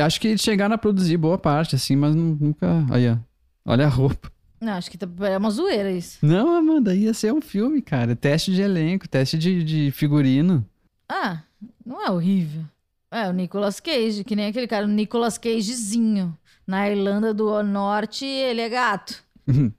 acho 0.00 0.20
que 0.20 0.28
eles 0.28 0.42
chegaram 0.42 0.74
a 0.74 0.78
produzir 0.78 1.16
boa 1.16 1.38
parte, 1.38 1.74
assim, 1.74 1.96
mas 1.96 2.14
nunca. 2.14 2.84
Aí, 2.90 3.08
ó. 3.08 3.16
Olha 3.64 3.86
a 3.86 3.88
roupa. 3.88 4.30
Não, 4.62 4.74
acho 4.74 4.88
que 4.88 4.96
tá, 4.96 5.08
é 5.26 5.36
uma 5.36 5.50
zoeira 5.50 5.90
isso. 5.90 6.24
Não, 6.24 6.54
Amanda, 6.54 6.94
ia 6.94 7.12
ser 7.12 7.32
um 7.32 7.40
filme, 7.40 7.82
cara. 7.82 8.14
Teste 8.14 8.54
de 8.54 8.62
elenco, 8.62 9.08
teste 9.08 9.36
de, 9.36 9.64
de 9.64 9.90
figurino. 9.90 10.64
Ah, 11.08 11.42
não 11.84 12.00
é 12.00 12.08
horrível. 12.08 12.62
É, 13.10 13.28
o 13.28 13.32
Nicolas 13.32 13.80
Cage, 13.80 14.22
que 14.22 14.36
nem 14.36 14.46
aquele 14.46 14.68
cara, 14.68 14.86
o 14.86 14.88
Nicolas 14.88 15.36
Cagezinho. 15.36 16.38
Na 16.64 16.88
Irlanda 16.88 17.34
do 17.34 17.60
Norte, 17.64 18.24
ele 18.24 18.60
é 18.60 18.68
gato. 18.68 19.24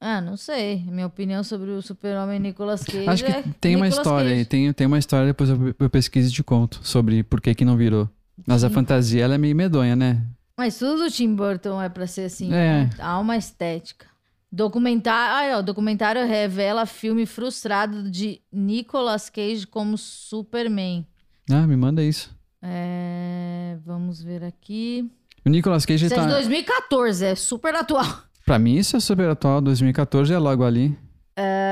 ah, 0.00 0.20
não 0.20 0.36
sei. 0.36 0.84
Minha 0.86 1.08
opinião 1.08 1.42
sobre 1.42 1.72
o 1.72 1.82
super-homem 1.82 2.38
Nicolas 2.38 2.84
Cage 2.84 3.08
Acho 3.08 3.24
que 3.24 3.32
é 3.32 3.44
tem 3.60 3.74
uma 3.74 3.88
história 3.88 4.30
aí. 4.30 4.44
Tem, 4.44 4.72
tem 4.72 4.86
uma 4.86 4.98
história, 4.98 5.26
depois 5.26 5.50
eu, 5.50 5.74
eu 5.76 5.90
pesquiso 5.90 6.30
e 6.30 6.32
te 6.32 6.44
conto 6.44 6.78
sobre 6.84 7.24
por 7.24 7.40
que 7.40 7.52
que 7.52 7.64
não 7.64 7.76
virou. 7.76 8.08
Mas 8.46 8.60
Sim. 8.60 8.68
a 8.68 8.70
fantasia, 8.70 9.24
ela 9.24 9.34
é 9.34 9.38
meio 9.38 9.56
medonha, 9.56 9.96
né? 9.96 10.24
Mas 10.56 10.78
tudo 10.78 11.02
do 11.02 11.10
Tim 11.10 11.34
Burton 11.34 11.82
é 11.82 11.88
pra 11.88 12.06
ser 12.06 12.26
assim, 12.26 12.46
é. 12.52 12.84
né? 12.84 12.90
Há 13.00 13.18
uma 13.18 13.36
estética. 13.36 14.09
Documentário, 14.52 15.54
ah, 15.54 15.58
ó, 15.58 15.62
documentário 15.62 16.26
revela 16.26 16.84
filme 16.84 17.24
frustrado 17.24 18.10
de 18.10 18.40
Nicolas 18.52 19.30
Cage 19.30 19.66
como 19.66 19.96
Superman. 19.96 21.06
Ah, 21.50 21.66
me 21.66 21.76
manda 21.76 22.02
isso. 22.02 22.34
É, 22.60 23.78
vamos 23.84 24.22
ver 24.22 24.42
aqui. 24.42 25.08
O 25.44 25.48
Nicolas 25.48 25.86
Cage 25.86 26.06
isso 26.06 26.14
tá... 26.14 26.22
é 26.22 26.26
de 26.26 26.32
2014, 26.32 27.24
é 27.24 27.34
super 27.34 27.74
atual. 27.74 28.04
Pra 28.44 28.58
mim 28.58 28.76
isso 28.76 28.96
é 28.96 29.00
super 29.00 29.28
atual, 29.28 29.60
2014 29.60 30.32
é 30.32 30.38
logo 30.38 30.64
ali. 30.64 30.98
É, 31.36 31.70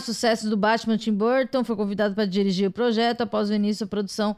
sucesso 0.00 0.48
do 0.48 0.56
Batman 0.56 0.96
Tim 0.96 1.12
Burton, 1.12 1.62
foi 1.62 1.76
convidado 1.76 2.14
para 2.14 2.24
dirigir 2.24 2.68
o 2.68 2.72
projeto 2.72 3.20
após 3.20 3.50
o 3.50 3.54
início 3.54 3.86
da 3.86 3.90
produção. 3.90 4.36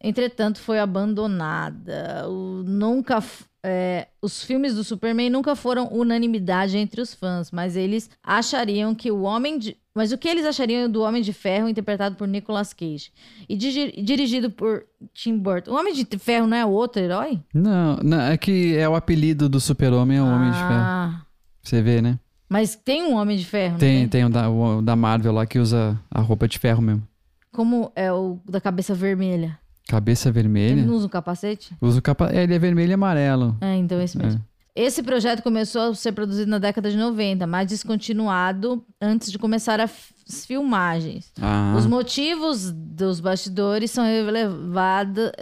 Entretanto, 0.00 0.58
foi 0.58 0.78
abandonada. 0.78 2.28
O, 2.28 2.62
nunca 2.64 3.22
é, 3.68 4.06
os 4.22 4.44
filmes 4.44 4.76
do 4.76 4.84
Superman 4.84 5.28
nunca 5.28 5.56
foram 5.56 5.88
unanimidade 5.88 6.78
entre 6.78 7.00
os 7.00 7.12
fãs, 7.12 7.50
mas 7.50 7.74
eles 7.74 8.08
achariam 8.22 8.94
que 8.94 9.10
o 9.10 9.22
Homem 9.22 9.58
de. 9.58 9.76
Mas 9.92 10.12
o 10.12 10.18
que 10.18 10.28
eles 10.28 10.46
achariam 10.46 10.88
do 10.88 11.02
Homem 11.02 11.20
de 11.20 11.32
Ferro 11.32 11.68
interpretado 11.68 12.14
por 12.14 12.28
Nicolas 12.28 12.72
Cage 12.72 13.10
e 13.48 13.56
dirigido 13.56 14.50
por 14.50 14.84
Tim 15.12 15.36
Burton? 15.36 15.72
O 15.72 15.74
Homem 15.74 15.92
de 15.92 16.06
Ferro 16.16 16.46
não 16.46 16.56
é 16.56 16.64
outro 16.64 17.02
herói? 17.02 17.40
Não, 17.52 17.96
não 17.96 18.20
é 18.20 18.36
que 18.36 18.76
é 18.76 18.88
o 18.88 18.94
apelido 18.94 19.48
do 19.48 19.58
Super-Homem 19.58 20.18
é 20.18 20.22
o 20.22 20.26
ah. 20.26 20.36
Homem 20.36 20.50
de 20.50 20.58
Ferro. 20.58 20.70
Ah. 20.70 21.22
Você 21.60 21.82
vê, 21.82 22.00
né? 22.00 22.20
Mas 22.48 22.76
tem 22.76 23.02
um 23.02 23.16
Homem 23.16 23.36
de 23.36 23.44
Ferro, 23.44 23.78
Tem, 23.78 24.00
tem, 24.02 24.08
tem 24.08 24.24
o 24.26 24.30
da, 24.30 24.48
o 24.48 24.80
da 24.80 24.94
Marvel 24.94 25.32
lá 25.32 25.44
que 25.44 25.58
usa 25.58 25.98
a 26.08 26.20
roupa 26.20 26.46
de 26.46 26.56
ferro 26.56 26.80
mesmo. 26.80 27.02
Como 27.50 27.90
é 27.96 28.12
o 28.12 28.38
da 28.48 28.60
cabeça 28.60 28.94
vermelha? 28.94 29.58
Cabeça 29.88 30.32
vermelha? 30.32 30.72
Ele 30.72 30.86
não 30.86 30.94
usa 30.94 31.06
um 31.06 31.10
capacete? 31.10 31.76
Usa 31.80 31.98
o 31.98 32.02
capa... 32.02 32.34
Ele 32.34 32.54
é 32.54 32.58
vermelho 32.58 32.90
e 32.90 32.94
amarelo. 32.94 33.56
É, 33.60 33.76
então 33.76 33.98
é 33.98 34.04
esse 34.04 34.18
mesmo. 34.18 34.40
É. 34.40 34.56
Esse 34.76 35.02
projeto 35.02 35.42
começou 35.42 35.80
a 35.80 35.94
ser 35.94 36.12
produzido 36.12 36.50
na 36.50 36.58
década 36.58 36.90
de 36.90 36.98
90, 36.98 37.46
mas 37.46 37.66
descontinuado 37.66 38.84
antes 39.00 39.32
de 39.32 39.38
começar 39.38 39.80
as 39.80 40.12
filmagens. 40.44 41.32
Ah. 41.40 41.74
Os 41.78 41.86
motivos 41.86 42.70
dos 42.72 43.18
bastidores 43.18 43.90
são, 43.90 44.04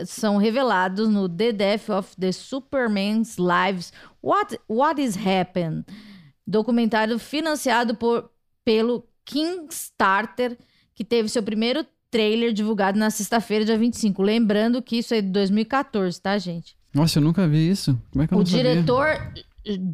são 0.07 0.37
revelados 0.37 1.09
no 1.09 1.29
The 1.29 1.51
Death 1.51 1.89
of 1.89 2.17
the 2.17 2.31
Superman's 2.31 3.37
Lives 3.37 3.93
What, 4.23 4.61
What 4.69 5.03
is 5.03 5.17
Happened? 5.17 5.85
Documentário 6.47 7.19
financiado 7.19 7.97
por, 7.97 8.31
pelo 8.65 9.05
Kickstarter, 9.25 10.57
que 10.95 11.03
teve 11.03 11.29
seu 11.29 11.43
primeiro 11.43 11.85
trailer 12.15 12.53
divulgado 12.53 12.97
na 12.97 13.11
sexta-feira, 13.11 13.65
dia 13.65 13.77
25. 13.77 14.23
Lembrando 14.23 14.81
que 14.81 14.99
isso 14.99 15.13
é 15.13 15.21
de 15.21 15.31
2014, 15.31 16.21
tá, 16.21 16.39
gente? 16.39 16.77
Nossa, 16.95 17.19
eu 17.19 17.23
nunca 17.25 17.49
vi 17.49 17.69
isso. 17.69 18.01
Como 18.13 18.23
é 18.23 18.29
que 18.29 18.33
eu 18.33 18.39
o 18.39 18.39
não 18.39 18.45
diretor 18.45 19.21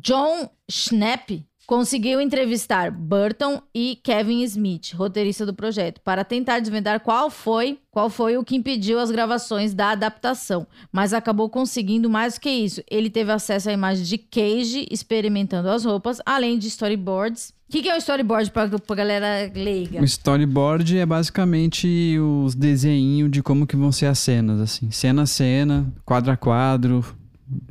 John 0.02 0.50
Schnapp 0.70 1.42
conseguiu 1.66 2.20
entrevistar 2.20 2.90
Burton 2.90 3.62
e 3.74 3.96
Kevin 4.04 4.42
Smith, 4.42 4.92
roteirista 4.92 5.46
do 5.46 5.54
projeto, 5.54 6.02
para 6.02 6.22
tentar 6.22 6.58
desvendar 6.58 7.00
qual 7.00 7.30
foi, 7.30 7.78
qual 7.90 8.10
foi 8.10 8.36
o 8.36 8.44
que 8.44 8.56
impediu 8.56 8.98
as 8.98 9.10
gravações 9.10 9.72
da 9.72 9.92
adaptação, 9.92 10.66
mas 10.92 11.14
acabou 11.14 11.48
conseguindo 11.48 12.10
mais 12.10 12.34
do 12.34 12.40
que 12.40 12.50
isso. 12.50 12.82
Ele 12.90 13.08
teve 13.08 13.32
acesso 13.32 13.70
à 13.70 13.72
imagem 13.72 14.04
de 14.04 14.18
Cage 14.18 14.86
experimentando 14.90 15.70
as 15.70 15.86
roupas, 15.86 16.20
além 16.26 16.58
de 16.58 16.68
storyboards. 16.68 17.54
O 17.70 17.72
que, 17.72 17.82
que, 17.82 17.88
é 17.88 17.94
um 17.94 17.98
storyboard 17.98 18.50
para 18.50 18.64
a 18.64 18.94
galera 18.96 19.52
leiga? 19.54 20.00
O 20.00 20.04
storyboard 20.04 20.98
é 20.98 21.06
basicamente 21.06 22.18
os 22.18 22.52
desenhos 22.52 23.30
de 23.30 23.44
como 23.44 23.64
que 23.64 23.76
vão 23.76 23.92
ser 23.92 24.06
as 24.06 24.18
cenas, 24.18 24.60
assim, 24.60 24.90
cena 24.90 25.22
a 25.22 25.26
cena, 25.26 25.86
quadro 26.04 26.32
a 26.32 26.36
quadro. 26.36 27.04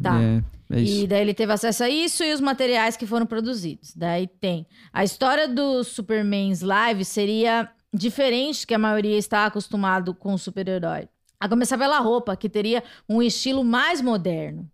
Tá. 0.01 0.21
É 0.21 0.41
é 0.71 0.81
e 0.81 1.07
daí 1.07 1.21
ele 1.21 1.33
teve 1.33 1.51
acesso 1.51 1.83
a 1.83 1.89
isso 1.89 2.23
e 2.23 2.31
os 2.31 2.39
materiais 2.39 2.95
que 2.95 3.07
foram 3.07 3.25
produzidos. 3.25 3.93
Daí 3.95 4.27
tem. 4.27 4.67
A 4.93 5.03
história 5.03 5.47
do 5.47 5.83
Superman's 5.83 6.61
Live 6.61 7.03
seria 7.03 7.69
diferente 7.93 8.67
que 8.67 8.73
a 8.73 8.79
maioria 8.79 9.17
está 9.17 9.47
acostumado 9.47 10.13
com 10.13 10.33
o 10.33 10.37
super-herói. 10.37 11.09
A 11.39 11.49
começar 11.49 11.77
pela 11.77 11.99
roupa, 11.99 12.37
que 12.37 12.47
teria 12.47 12.83
um 13.07 13.21
estilo 13.21 13.63
mais 13.63 14.01
moderno. 14.01 14.69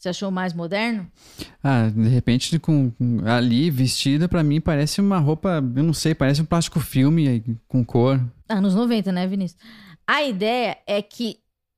Você 0.00 0.08
achou 0.08 0.30
mais 0.30 0.54
moderno? 0.54 1.06
Ah, 1.62 1.90
de 1.94 2.08
repente, 2.08 2.58
com, 2.58 2.90
com 2.90 3.20
ali 3.26 3.70
vestida, 3.70 4.26
para 4.26 4.42
mim 4.42 4.58
parece 4.58 4.98
uma 4.98 5.18
roupa, 5.18 5.62
eu 5.76 5.82
não 5.82 5.92
sei, 5.92 6.14
parece 6.14 6.40
um 6.40 6.46
plástico 6.46 6.80
filme 6.80 7.44
com 7.68 7.84
cor. 7.84 8.18
Anos 8.48 8.74
90, 8.74 9.12
né, 9.12 9.26
Vinícius? 9.26 9.60
A 10.06 10.22
ideia 10.22 10.78
é 10.86 11.02
que 11.02 11.36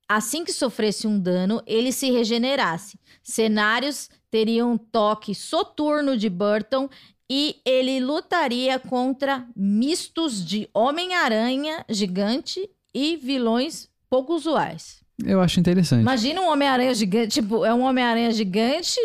assim 0.09 0.45
que 0.45 0.53
sofresse 0.53 1.05
um 1.05 1.19
dano, 1.19 1.61
ele 1.67 1.91
se 1.91 2.13
regenerasse. 2.13 2.97
Cenários 3.25 4.09
teriam 4.31 4.75
um 4.75 4.79
toque 4.79 5.35
soturno 5.35 6.17
de 6.17 6.31
Burton 6.31 6.89
e 7.29 7.57
ele 7.65 7.99
lutaria 7.99 8.79
contra 8.79 9.45
mistos 9.57 10.45
de 10.45 10.69
Homem-Aranha 10.73 11.85
gigante 11.89 12.71
e 12.95 13.17
vilões 13.17 13.89
pouco 14.09 14.33
usuais. 14.33 15.02
Eu 15.25 15.41
acho 15.41 15.61
interessante. 15.61 16.03
Imagina 16.03 16.41
um 16.41 16.51
Homem-Aranha 16.51 16.95
gigante, 16.95 17.41
tipo, 17.41 17.65
é 17.65 17.73
um 17.73 17.83
Homem-Aranha 17.83 18.31
gigante 18.33 18.99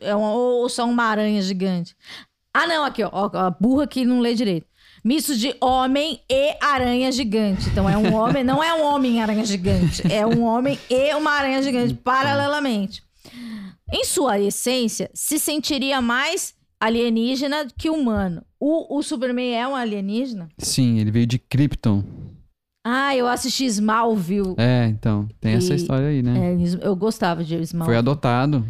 é 0.00 0.14
um, 0.14 0.22
ou 0.22 0.68
só 0.68 0.86
uma 0.86 1.04
aranha 1.04 1.40
gigante? 1.42 1.96
Ah, 2.54 2.66
não, 2.66 2.84
aqui, 2.84 3.02
ó, 3.02 3.10
ó, 3.12 3.30
a 3.36 3.50
burra 3.50 3.86
que 3.86 4.04
não 4.04 4.20
lê 4.20 4.34
direito. 4.34 4.66
Misto 5.04 5.36
de 5.36 5.54
homem 5.60 6.20
e 6.28 6.56
aranha 6.60 7.10
gigante. 7.12 7.68
Então 7.68 7.88
é 7.88 7.96
um 7.96 8.12
homem, 8.14 8.42
não 8.42 8.62
é 8.62 8.74
um 8.74 8.84
homem 8.84 9.22
aranha 9.22 9.44
gigante, 9.44 10.02
é 10.12 10.26
um 10.26 10.42
homem 10.42 10.78
e 10.90 11.14
uma 11.14 11.30
aranha 11.30 11.62
gigante 11.62 11.94
paralelamente. 11.94 13.02
Em 13.92 14.04
sua 14.04 14.38
essência, 14.40 15.10
se 15.14 15.38
sentiria 15.38 16.00
mais 16.00 16.54
alienígena 16.80 17.66
que 17.76 17.88
humano. 17.88 18.44
O, 18.60 18.98
o 18.98 19.02
Superman 19.02 19.54
é 19.54 19.66
um 19.66 19.74
alienígena? 19.76 20.48
Sim, 20.58 20.98
ele 20.98 21.10
veio 21.10 21.26
de 21.26 21.38
Krypton. 21.38 22.02
Ah, 22.84 23.14
eu 23.16 23.26
assisti 23.26 23.66
Smallville. 23.66 24.54
É, 24.56 24.86
então, 24.86 25.28
tem 25.40 25.52
e, 25.52 25.56
essa 25.56 25.74
história 25.74 26.08
aí, 26.08 26.22
né? 26.22 26.54
É, 26.54 26.86
eu 26.86 26.96
gostava 26.96 27.44
de 27.44 27.54
Smallville. 27.56 27.94
Foi 27.94 27.96
adotado. 27.96 28.64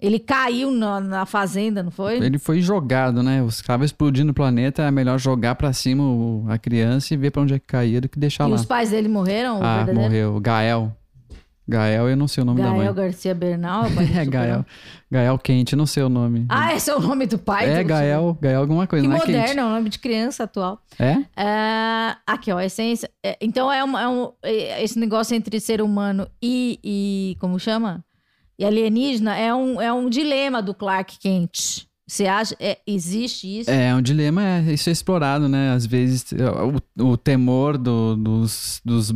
Ele 0.00 0.18
caiu 0.18 0.70
na, 0.70 0.98
na, 0.98 1.26
fazenda, 1.26 1.82
não 1.82 1.90
foi? 1.90 2.16
Ele 2.16 2.38
foi 2.38 2.62
jogado, 2.62 3.22
né? 3.22 3.42
Os 3.42 3.60
caras 3.60 3.86
explodindo 3.86 4.30
o 4.30 4.34
planeta, 4.34 4.82
é 4.82 4.90
melhor 4.90 5.18
jogar 5.18 5.56
para 5.56 5.72
cima 5.74 6.02
o, 6.02 6.46
a 6.48 6.56
criança 6.56 7.12
e 7.12 7.18
ver 7.18 7.30
para 7.30 7.42
onde 7.42 7.52
é 7.52 7.58
que 7.58 7.66
caía 7.66 8.00
do 8.00 8.08
que 8.08 8.18
deixar 8.18 8.48
e 8.48 8.50
lá. 8.50 8.56
E 8.56 8.60
os 8.60 8.64
pais 8.64 8.90
dele 8.90 9.08
morreram? 9.08 9.60
Ah, 9.62 9.86
morreu. 9.92 10.40
Gael. 10.40 10.96
Gael, 11.70 12.08
eu 12.08 12.16
não 12.16 12.26
sei 12.26 12.42
o 12.42 12.44
nome 12.44 12.58
Gael 12.58 12.70
da 12.70 12.76
mãe. 12.76 12.84
Gael 12.86 12.94
Garcia 12.94 13.34
Bernal? 13.34 13.84
É, 14.20 14.24
Gael. 14.24 14.66
Gael 15.10 15.38
Quente, 15.38 15.76
não 15.76 15.86
sei 15.86 16.02
o 16.02 16.08
nome. 16.08 16.44
Ah, 16.48 16.74
esse 16.74 16.90
é 16.90 16.94
o 16.94 17.00
nome 17.00 17.26
do 17.26 17.38
pai? 17.38 17.70
É, 17.70 17.84
Gael. 17.84 18.36
Gael 18.40 18.60
alguma 18.60 18.86
coisa, 18.86 19.04
que 19.04 19.08
não 19.08 19.18
moderno, 19.18 19.38
é 19.38 19.46
Quente. 19.46 19.58
é 19.58 19.64
o 19.64 19.68
nome 19.68 19.88
de 19.88 19.98
criança 19.98 20.44
atual. 20.44 20.82
É? 20.98 21.18
é 21.36 22.16
aqui, 22.26 22.50
ó, 22.50 22.58
a 22.58 22.64
essência. 22.64 23.08
É, 23.24 23.36
então, 23.40 23.72
é, 23.72 23.84
um, 23.84 23.96
é 23.96 24.08
um, 24.08 24.32
é, 24.42 24.82
esse 24.82 24.98
negócio 24.98 25.34
entre 25.36 25.60
ser 25.60 25.80
humano 25.80 26.28
e, 26.42 26.78
e 26.82 27.36
como 27.38 27.58
chama? 27.58 28.04
E 28.58 28.64
alienígena 28.64 29.36
é 29.36 29.54
um, 29.54 29.80
é 29.80 29.92
um 29.92 30.10
dilema 30.10 30.60
do 30.60 30.74
Clark 30.74 31.18
Kent. 31.18 31.86
Você 32.06 32.26
acha? 32.26 32.56
É, 32.58 32.78
existe 32.84 33.60
isso? 33.60 33.70
É, 33.70 33.90
é 33.90 33.94
um 33.94 34.02
dilema, 34.02 34.42
é, 34.42 34.72
isso 34.72 34.88
é 34.88 34.92
explorado, 34.92 35.48
né? 35.48 35.72
Às 35.72 35.86
vezes, 35.86 36.26
o, 36.98 37.10
o 37.12 37.16
temor 37.16 37.78
do, 37.78 38.16
dos, 38.16 38.80
dos 38.84 39.14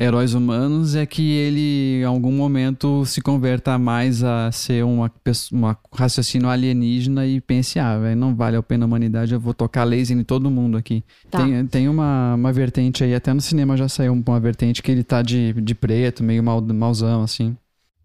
heróis 0.00 0.32
humanos 0.32 0.94
é 0.94 1.04
que 1.04 1.30
ele, 1.32 2.00
em 2.00 2.04
algum 2.04 2.32
momento, 2.32 3.04
se 3.04 3.20
converta 3.20 3.78
mais 3.78 4.24
a 4.24 4.50
ser 4.50 4.82
uma, 4.82 5.12
uma 5.52 5.78
raciocínio 5.92 6.48
alienígena 6.48 7.26
e 7.26 7.38
pense, 7.38 7.78
ah, 7.78 7.98
véio, 7.98 8.16
não 8.16 8.34
vale 8.34 8.56
a 8.56 8.62
pena 8.62 8.86
a 8.86 8.88
humanidade, 8.88 9.34
eu 9.34 9.38
vou 9.38 9.52
tocar 9.52 9.84
laser 9.84 10.16
em 10.16 10.24
todo 10.24 10.50
mundo 10.50 10.78
aqui. 10.78 11.04
Tá. 11.30 11.44
Tem, 11.44 11.66
tem 11.66 11.88
uma, 11.88 12.34
uma 12.34 12.50
vertente 12.50 13.04
aí, 13.04 13.14
até 13.14 13.34
no 13.34 13.42
cinema 13.42 13.76
já 13.76 13.88
saiu 13.88 14.14
uma 14.14 14.40
vertente 14.40 14.82
que 14.82 14.90
ele 14.90 15.04
tá 15.04 15.20
de, 15.20 15.52
de 15.52 15.74
preto, 15.74 16.24
meio 16.24 16.42
mal, 16.42 16.62
malzão, 16.62 17.22
assim. 17.22 17.54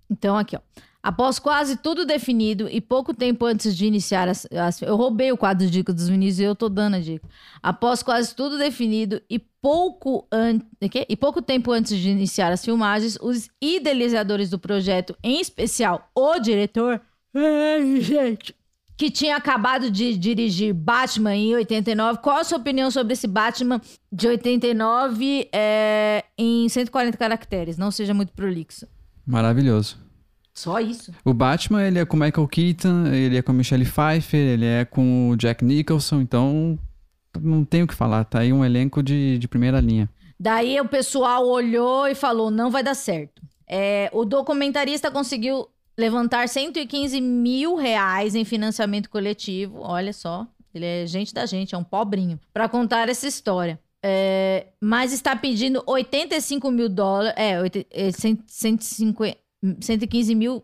Então, 0.10 0.38
aqui, 0.38 0.58
ó. 0.58 0.60
Após 1.06 1.38
quase 1.38 1.78
tudo 1.78 2.03
definido 2.03 2.68
e 2.68 2.82
pouco 2.82 3.14
tempo 3.14 3.45
antes 3.45 3.78
de 3.78 3.86
iniciar 3.86 4.28
as, 4.28 4.47
as, 4.51 4.82
Eu 4.82 4.95
roubei 4.95 5.32
o 5.32 5.38
quadro 5.38 5.64
de 5.64 5.72
dica 5.72 5.93
dos 5.93 6.10
Vinícius 6.10 6.39
e 6.39 6.43
eu 6.45 6.56
tô 6.56 6.68
dando 6.68 6.95
a 6.95 6.99
dica. 6.99 7.30
Após 7.62 8.01
quase 8.01 8.36
tudo 8.36 8.58
definido 8.58 9.22
e 9.30 9.38
pouco, 9.38 10.28
an, 10.32 10.62
e 11.08 11.16
pouco 11.16 11.43
tempo 11.43 11.72
antes 11.72 11.95
de 11.95 12.10
iniciar 12.10 12.51
as 12.51 12.66
filmagens, 12.66 13.20
os 13.22 13.49
idealizadores 13.62 14.49
do 14.49 14.58
projeto, 14.58 15.16
em 15.24 15.39
especial 15.39 16.10
o 16.16 16.39
diretor. 16.39 16.99
Ai, 17.36 18.01
gente. 18.01 18.56
Que 18.97 19.12
tinha 19.12 19.36
acabado 19.36 19.91
de 19.91 20.18
dirigir 20.18 20.74
Batman 20.74 21.36
em 21.36 21.53
89. 21.53 22.18
Qual 22.18 22.38
a 22.38 22.43
sua 22.43 22.58
opinião 22.58 22.89
sobre 22.89 23.14
esse 23.14 23.28
Batman 23.28 23.80
de 24.12 24.28
89 24.28 25.49
é, 25.53 26.24
em 26.36 26.68
140 26.68 27.16
caracteres? 27.16 27.78
Não 27.78 27.91
seja 27.91 28.12
muito 28.12 28.34
prolixo. 28.34 28.88
Maravilhoso. 29.24 30.03
Só 30.56 30.80
isso. 30.80 31.12
O 31.24 31.34
Batman, 31.34 31.86
ele 31.86 31.99
é 31.99 32.06
com 32.06 32.16
Michael 32.16 32.47
Keaton, 32.47 33.08
ele 33.08 33.38
é 33.38 33.41
com 33.41 33.51
Michelle 33.51 33.86
Pfeiffer, 33.86 34.39
ele 34.39 34.66
é 34.66 34.86
com 34.86 35.30
o 35.30 35.36
Jack 35.36 35.64
Nicholson, 35.66 36.22
então 36.22 36.80
não 37.41 37.66
tem 37.66 37.84
o 37.84 37.88
que 37.88 37.93
falar, 37.93 38.24
tá 38.24 38.39
aí 38.39 38.53
um 38.53 38.64
elenco 38.64 39.03
de, 39.03 39.38
de 39.38 39.47
primeira 39.49 39.82
linha. 39.82 40.10
Daí 40.39 40.80
o 40.80 40.88
pessoal 40.88 41.45
olhou 41.45 42.08
e 42.08 42.16
falou, 42.16 42.49
não 42.49 42.72
vai 42.72 42.82
dar 42.82 42.95
certo. 42.95 43.41
É, 43.68 44.10
o 44.14 44.24
documentarista 44.24 45.12
conseguiu 45.12 45.68
levantar 45.97 46.47
115 46.47 47.20
mil 47.20 47.76
reais 47.76 48.34
em 48.34 48.45
financiamento 48.45 49.10
coletivo, 49.10 49.80
olha 49.82 50.14
só, 50.14 50.47
ele 50.74 50.86
é 50.86 51.06
gente 51.06 51.34
da 51.34 51.45
gente, 51.45 51.76
é 51.76 51.78
um 51.78 51.84
pobrinho, 51.84 52.39
para 52.53 52.70
contar 52.70 53.10
essa 53.10 53.28
história. 53.28 53.78
É, 54.01 54.68
mas 54.80 55.12
está 55.12 55.36
pedindo 55.36 55.84
85 55.86 56.70
mil 56.70 56.88
dólares, 56.88 57.34
é, 57.36 58.12
150 58.12 59.45
115 59.82 60.36
mil 60.36 60.63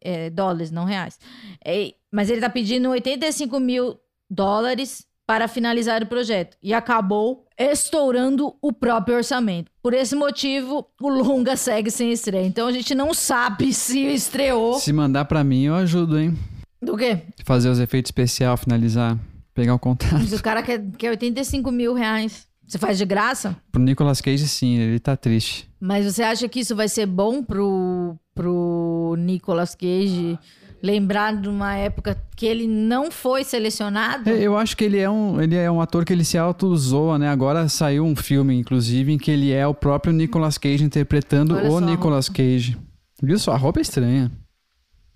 é, 0.00 0.30
dólares, 0.30 0.70
não 0.70 0.84
reais. 0.84 1.18
É, 1.64 1.94
mas 2.10 2.28
ele 2.28 2.38
está 2.38 2.50
pedindo 2.50 2.90
85 2.90 3.58
mil 3.60 3.98
dólares 4.30 5.06
para 5.26 5.48
finalizar 5.48 6.02
o 6.02 6.06
projeto. 6.06 6.56
E 6.62 6.74
acabou 6.74 7.46
estourando 7.58 8.54
o 8.60 8.72
próprio 8.72 9.16
orçamento. 9.16 9.70
Por 9.82 9.94
esse 9.94 10.14
motivo, 10.14 10.86
o 11.00 11.08
longa 11.08 11.56
segue 11.56 11.90
sem 11.90 12.12
estreia. 12.12 12.46
Então 12.46 12.66
a 12.66 12.72
gente 12.72 12.94
não 12.94 13.14
sabe 13.14 13.72
se 13.74 14.00
estreou. 14.00 14.78
Se 14.78 14.92
mandar 14.92 15.24
para 15.26 15.44
mim, 15.44 15.62
eu 15.64 15.74
ajudo, 15.74 16.18
hein? 16.18 16.36
Do 16.80 16.96
quê? 16.96 17.22
Fazer 17.44 17.68
os 17.68 17.78
efeitos 17.78 18.08
especiais, 18.08 18.60
finalizar, 18.60 19.16
pegar 19.54 19.74
o 19.74 19.78
contrato. 19.78 20.14
Mas 20.14 20.32
o 20.32 20.42
cara 20.42 20.62
quer, 20.62 20.84
quer 20.98 21.10
85 21.10 21.70
mil 21.70 21.94
reais. 21.94 22.48
Você 22.66 22.78
faz 22.78 22.98
de 22.98 23.04
graça? 23.04 23.56
Pro 23.70 23.82
Nicolas 23.82 24.20
Cage, 24.20 24.48
sim, 24.48 24.78
ele 24.78 24.98
tá 24.98 25.16
triste. 25.16 25.68
Mas 25.78 26.06
você 26.06 26.22
acha 26.22 26.48
que 26.48 26.60
isso 26.60 26.74
vai 26.74 26.88
ser 26.88 27.06
bom 27.06 27.42
pro, 27.42 28.18
pro 28.34 29.14
Nicolas 29.18 29.74
Cage 29.74 30.38
lembrar 30.82 31.36
de 31.40 31.48
uma 31.48 31.76
época 31.76 32.20
que 32.36 32.44
ele 32.44 32.66
não 32.66 33.10
foi 33.10 33.44
selecionado? 33.44 34.28
É, 34.28 34.40
eu 34.42 34.56
acho 34.56 34.76
que 34.76 34.84
ele 34.84 34.98
é 34.98 35.08
um, 35.08 35.40
ele 35.40 35.54
é 35.54 35.70
um 35.70 35.80
ator 35.80 36.04
que 36.04 36.12
ele 36.12 36.24
se 36.24 36.36
auto-zoa, 36.36 37.18
né? 37.18 37.28
Agora 37.28 37.68
saiu 37.68 38.04
um 38.04 38.16
filme, 38.16 38.58
inclusive, 38.58 39.12
em 39.12 39.18
que 39.18 39.30
ele 39.30 39.52
é 39.52 39.66
o 39.66 39.74
próprio 39.74 40.12
Nicolas 40.12 40.58
Cage 40.58 40.82
interpretando 40.82 41.54
Olha 41.54 41.70
o 41.70 41.80
Nicolas 41.80 42.28
Cage. 42.28 42.76
Viu 43.22 43.38
só? 43.38 43.52
A 43.52 43.56
roupa 43.56 43.78
é 43.78 43.82
estranha. 43.82 44.30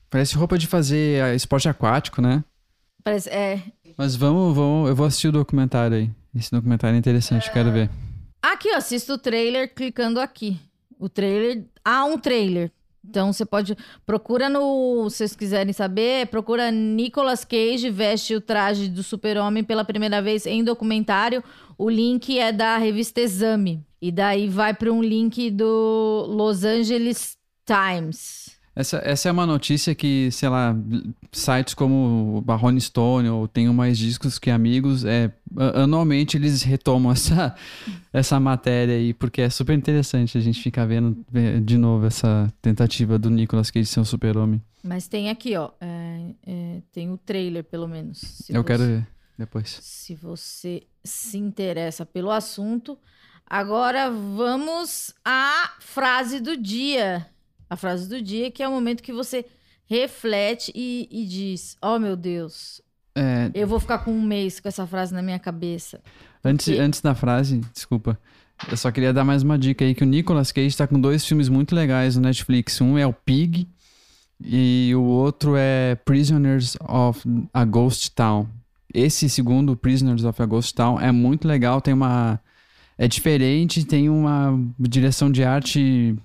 Parece 0.09 0.37
roupa 0.37 0.57
de 0.57 0.69
fazer 0.69 1.21
eh, 1.21 1.35
esporte 1.35 1.69
aquático, 1.69 2.23
né? 2.23 2.45
Parece, 3.03 3.29
é. 3.29 3.61
Mas 3.99 4.15
vamos, 4.15 4.55
vamos, 4.55 4.89
eu 4.89 4.95
vou 4.95 5.07
assistir 5.07 5.29
o 5.29 5.33
documentário 5.33 5.97
aí. 5.97 6.11
Esse 6.35 6.51
documentário 6.51 6.95
é 6.95 6.99
interessante, 6.99 7.51
quero 7.51 7.73
ver. 7.73 7.91
Aqui, 8.41 8.71
ó, 8.73 8.77
assista 8.77 9.13
o 9.13 9.19
trailer 9.19 9.75
clicando 9.75 10.21
aqui. 10.21 10.61
O 10.99 11.09
trailer. 11.09 11.65
Há 11.85 12.05
um 12.05 12.19
trailer. 12.19 12.71
Então 13.09 13.33
você 13.33 13.45
pode. 13.45 13.77
Procura 14.05 14.49
no. 14.49 15.09
Se 15.11 15.19
vocês 15.19 15.37
quiserem 15.37 15.73
saber, 15.73 16.27
procura 16.27 16.71
Nicolas 16.71 17.45
Cage 17.45 17.91
veste 17.91 18.35
o 18.35 18.41
traje 18.41 18.89
do 18.89 19.03
super-homem 19.03 19.65
pela 19.65 19.85
primeira 19.85 20.21
vez 20.21 20.47
em 20.47 20.63
documentário. 20.63 21.43
O 21.79 21.89
link 21.89 22.39
é 22.39 22.53
da 22.53 22.77
revista 22.77 23.21
Exame. 23.21 23.85
E 24.01 24.13
daí 24.13 24.49
vai 24.49 24.75
para 24.75 24.93
um 24.93 25.03
link 25.03 25.51
do 25.51 26.27
Los 26.29 26.65
Angeles 26.65 27.37
Times. 27.65 28.46
Essa, 28.77 29.01
essa 29.03 29.31
é 29.31 29.33
uma 29.33 29.47
notícia 29.47 29.95
que, 29.95 30.31
sei 30.31 30.51
lá, 30.51 30.77
sites 31.33 31.73
como 31.73 32.45
o 32.47 32.57
Rolling 32.57 32.79
Stone 32.79 33.27
ou 33.27 33.49
Tenho 33.49 33.73
Mais 33.73 33.97
Discos 33.97 34.39
Que 34.39 34.51
Amigos, 34.51 35.03
é, 35.03 35.33
anualmente 35.75 36.37
eles 36.37 36.63
retomam 36.63 37.11
essa, 37.13 37.57
essa 38.13 38.39
matéria 38.39 38.95
aí, 38.95 39.15
porque 39.15 39.41
é 39.41 39.49
super 39.49 39.73
interessante 39.73 40.37
a 40.37 40.43
gente 40.43 40.61
ficar 40.61 40.85
vendo 40.85 41.17
de 41.65 41.79
novo 41.79 42.05
essa 42.05 42.53
tentativa 42.61 43.19
do 43.19 43.31
Nicolas 43.31 43.71
Cage 43.71 43.87
ser 43.87 44.01
um 44.01 44.05
super-homem. 44.05 44.61
Mas 44.85 45.09
tem 45.09 45.31
aqui, 45.31 45.57
ó, 45.57 45.71
é, 45.81 46.35
é, 46.47 46.83
tem 46.93 47.11
o 47.11 47.17
trailer, 47.17 47.65
pelo 47.65 47.89
menos. 47.89 48.43
Eu 48.51 48.61
você, 48.61 48.67
quero 48.67 48.83
ver 48.85 49.09
depois. 49.39 49.79
Se 49.81 50.15
você 50.15 50.83
se 51.03 51.39
interessa 51.39 52.05
pelo 52.05 52.31
assunto. 52.31 52.99
Agora 53.49 54.11
vamos 54.11 55.15
à 55.25 55.77
frase 55.79 56.41
do 56.41 56.57
dia 56.57 57.25
a 57.69 57.77
frase 57.77 58.09
do 58.09 58.21
dia, 58.21 58.51
que 58.51 58.63
é 58.63 58.69
o 58.69 58.73
momento 58.73 59.03
que 59.03 59.13
você 59.13 59.45
reflete 59.87 60.73
e, 60.75 61.09
e 61.11 61.27
diz: 61.27 61.77
Oh 61.83 61.99
meu 61.99 62.17
Deus, 62.17 62.81
é... 63.15 63.51
eu 63.55 63.67
vou 63.67 63.81
ficar 63.81 63.99
com 63.99 64.13
um 64.13 64.23
mês 64.23 64.61
com 64.61 64.69
essa 64.69 64.87
frase 64.87 65.15
na 65.15 65.23
minha 65.23 65.39
cabeça. 65.39 66.01
Antes, 66.45 66.69
antes 66.79 67.01
da 67.01 67.15
frase, 67.15 67.61
desculpa. 67.73 68.19
Eu 68.71 68.77
só 68.77 68.91
queria 68.91 69.13
dar 69.13 69.25
mais 69.25 69.43
uma 69.43 69.59
dica 69.59 69.85
aí 69.85 69.95
que 69.95 70.03
o 70.03 70.07
Nicolas 70.07 70.51
Cage 70.51 70.69
está 70.69 70.87
com 70.87 70.99
dois 70.99 71.27
filmes 71.27 71.49
muito 71.49 71.75
legais 71.75 72.17
no 72.17 72.23
Netflix. 72.23 72.81
Um 72.81 72.97
é 72.97 73.07
o 73.07 73.13
Pig 73.13 73.69
e 74.41 74.93
o 74.95 75.03
outro 75.03 75.55
é 75.57 75.95
Prisoners 75.95 76.77
of 76.81 77.23
a 77.53 77.65
Ghost 77.65 78.13
Town. 78.13 78.49
Esse 78.95 79.29
segundo, 79.29 79.77
Prisoners 79.77 80.25
of 80.25 80.41
a 80.41 80.47
Ghost 80.47 80.75
Town, 80.75 80.99
é 80.99 81.13
muito 81.13 81.47
legal, 81.47 81.83
tem 81.83 81.93
uma 81.93 82.41
é 82.99 83.07
diferente, 83.07 83.85
tem 83.85 84.09
uma 84.09 84.59
direção 84.79 85.31
de 85.31 85.45
arte 85.45 86.17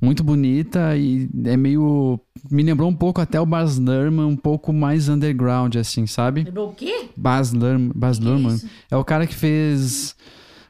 muito 0.00 0.22
bonita 0.22 0.96
e 0.96 1.28
é 1.44 1.56
meio. 1.56 2.20
Me 2.50 2.62
lembrou 2.62 2.88
um 2.88 2.94
pouco 2.94 3.20
até 3.20 3.40
o 3.40 3.46
Baz 3.46 3.78
Luhrmann, 3.78 4.26
um 4.26 4.36
pouco 4.36 4.72
mais 4.72 5.08
underground, 5.08 5.76
assim, 5.76 6.06
sabe? 6.06 6.44
Lembrou 6.44 6.70
o 6.70 6.74
quê? 6.74 7.08
Baz, 7.16 7.52
Luhrmann, 7.52 7.92
Baz 7.94 8.18
Luhrmann. 8.18 8.56
É, 8.90 8.94
é 8.94 8.96
o 8.96 9.04
cara 9.04 9.26
que 9.26 9.34
fez 9.34 10.14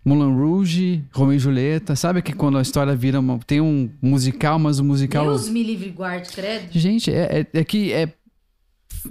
Moulin 0.04 0.32
Rouge, 0.32 1.04
Romeo 1.12 1.36
e 1.36 1.38
Julieta. 1.38 1.96
Sabe 1.96 2.22
que 2.22 2.32
quando 2.32 2.58
a 2.58 2.62
história 2.62 2.94
vira 2.94 3.18
uma. 3.18 3.38
Tem 3.40 3.60
um 3.60 3.90
musical, 4.00 4.58
mas 4.58 4.78
o 4.78 4.84
musical. 4.84 5.24
Deus 5.26 5.48
me 5.48 5.62
livre 5.62 5.90
guarde, 5.90 6.30
credo. 6.30 6.68
Gente, 6.70 7.12
é, 7.12 7.40
é, 7.40 7.60
é 7.60 7.64
que 7.64 7.92
é 7.92 8.12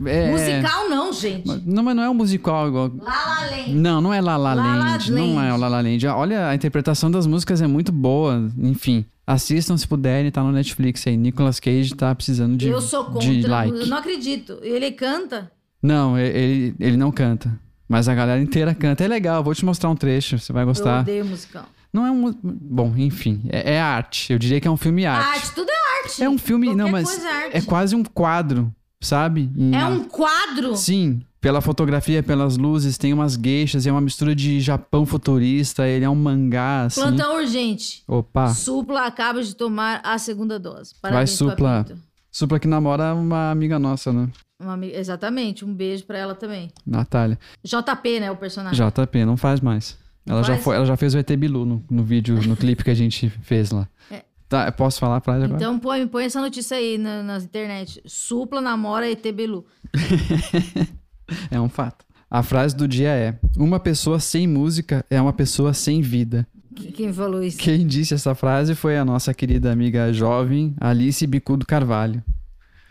é... 0.05 0.31
Musical 0.31 0.89
não, 0.89 1.13
gente. 1.13 1.47
Não, 1.65 1.83
mas 1.83 1.95
não 1.95 2.03
é 2.03 2.09
um 2.09 2.13
musical 2.13 2.67
igual. 2.67 2.91
La 2.99 3.13
La 3.13 3.49
Land. 3.49 3.73
Não, 3.73 4.01
não 4.01 4.13
é 4.13 4.19
La 4.19 4.35
La, 4.35 4.53
La 4.53 4.63
Land. 4.63 5.11
La 5.11 5.17
Não 5.17 5.41
é 5.41 5.53
o 5.53 5.57
La 5.57 5.67
La 5.67 5.81
Land. 5.81 6.07
Olha, 6.07 6.49
a 6.49 6.55
interpretação 6.55 7.09
das 7.09 7.25
músicas 7.25 7.61
é 7.61 7.67
muito 7.67 7.91
boa. 7.91 8.49
Enfim, 8.57 9.05
assistam 9.25 9.77
se 9.77 9.87
puderem, 9.87 10.31
tá 10.31 10.43
no 10.43 10.51
Netflix 10.51 11.05
aí. 11.07 11.17
Nicolas 11.17 11.59
Cage 11.59 11.95
tá 11.95 12.13
precisando 12.13 12.57
de 12.57 12.67
Eu 12.67 12.81
sou 12.81 13.05
contra. 13.05 13.21
De 13.21 13.47
like. 13.47 13.75
Eu 13.75 13.87
não 13.87 13.97
acredito. 13.97 14.59
Ele 14.61 14.91
canta? 14.91 15.51
Não, 15.81 16.17
ele, 16.17 16.75
ele 16.79 16.97
não 16.97 17.11
canta. 17.11 17.59
Mas 17.87 18.07
a 18.07 18.15
galera 18.15 18.41
inteira 18.41 18.73
canta. 18.73 19.03
É 19.03 19.07
legal, 19.07 19.43
vou 19.43 19.53
te 19.53 19.63
mostrar 19.63 19.89
um 19.89 19.95
trecho, 19.95 20.39
você 20.39 20.51
vai 20.51 20.65
gostar. 20.65 20.97
Eu 20.97 21.01
odeio 21.01 21.25
musical. 21.25 21.65
Não 21.93 22.05
é 22.05 22.11
um. 22.11 22.33
Bom, 22.43 22.93
enfim, 22.97 23.43
é, 23.49 23.75
é, 23.75 23.81
arte. 23.81 24.33
Eu 24.33 24.39
diria 24.39 24.59
que 24.59 24.67
é 24.67 24.71
um 24.71 24.77
filme 24.77 25.05
arte. 25.05 25.37
Arte, 25.37 25.55
tudo 25.55 25.69
é 25.69 26.03
arte. 26.03 26.23
É 26.23 26.29
um 26.29 26.37
filme, 26.37 26.67
Qualquer 26.67 26.83
não, 26.83 26.89
mas 26.89 27.23
é, 27.23 27.57
é 27.57 27.61
quase 27.61 27.95
um 27.95 28.03
quadro 28.03 28.73
sabe? 29.05 29.51
Em... 29.55 29.75
É 29.75 29.85
um 29.85 30.03
quadro? 30.03 30.75
Sim. 30.75 31.21
Pela 31.45 31.61
fotografia, 31.61 32.23
pelas 32.23 32.57
luzes, 32.57 32.97
tem 32.97 33.13
umas 33.13 33.35
gueixas, 33.37 33.85
é 33.85 33.91
uma 33.91 34.01
mistura 34.01 34.33
de 34.33 34.59
Japão 34.59 35.05
futurista, 35.05 35.87
ele 35.87 36.03
é 36.03 36.09
um 36.09 36.15
mangá, 36.15 36.85
assim. 36.85 36.99
Plantão 36.99 37.35
urgente. 37.35 38.03
Opa. 38.07 38.47
Supla 38.47 39.05
acaba 39.05 39.43
de 39.43 39.55
tomar 39.55 40.01
a 40.03 40.17
segunda 40.17 40.57
dose. 40.57 40.95
Parabéns, 40.99 41.39
Vai, 41.39 41.51
Supla. 41.51 41.85
Supla 42.31 42.59
que 42.59 42.67
namora 42.67 43.13
uma 43.13 43.51
amiga 43.51 43.77
nossa, 43.77 44.11
né? 44.11 44.27
Amiga, 44.57 44.97
exatamente, 44.97 45.63
um 45.63 45.71
beijo 45.71 46.03
pra 46.05 46.17
ela 46.17 46.33
também. 46.33 46.71
Natália. 46.83 47.37
JP, 47.63 48.21
né, 48.21 48.31
o 48.31 48.35
personagem. 48.37 48.83
JP, 48.83 49.23
não 49.25 49.37
faz 49.37 49.61
mais. 49.61 49.99
Ela, 50.25 50.41
Já, 50.41 50.57
foi, 50.57 50.75
ela 50.75 50.85
já 50.85 50.97
fez 50.97 51.13
o 51.13 51.19
ET 51.19 51.31
Bilu 51.37 51.63
no, 51.63 51.85
no 51.91 52.03
vídeo, 52.03 52.41
no 52.47 52.57
clipe 52.57 52.83
que 52.83 52.89
a 52.89 52.95
gente 52.95 53.29
fez 53.29 53.69
lá. 53.69 53.87
É. 54.09 54.23
Tá, 54.49 54.71
posso 54.71 54.99
falar 54.99 55.17
a 55.17 55.21
frase 55.21 55.43
agora? 55.43 55.61
Então 55.61 55.77
põe, 55.77 56.07
põe 56.07 56.25
essa 56.25 56.41
notícia 56.41 56.75
aí 56.75 56.97
na, 56.97 57.21
na 57.21 57.37
internet. 57.37 58.01
Supla 58.03 58.61
namora 58.61 59.07
ET 59.07 59.21
Bilu. 59.31 59.63
é 61.51 61.59
um 61.59 61.69
fato. 61.69 62.05
A 62.29 62.43
frase 62.43 62.75
do 62.75 62.87
dia 62.87 63.09
é: 63.09 63.37
Uma 63.57 63.79
pessoa 63.79 64.19
sem 64.19 64.47
música 64.47 65.05
é 65.09 65.21
uma 65.21 65.33
pessoa 65.33 65.73
sem 65.73 66.01
vida. 66.01 66.47
Quem 66.93 67.13
falou 67.13 67.41
isso? 67.41 67.57
Quem 67.57 67.87
disse 67.87 68.13
essa 68.13 68.35
frase 68.35 68.75
foi 68.75 68.97
a 68.97 69.05
nossa 69.05 69.33
querida 69.33 69.71
amiga 69.71 70.11
jovem 70.11 70.75
Alice 70.79 71.25
Bicudo 71.25 71.65
Carvalho. 71.65 72.21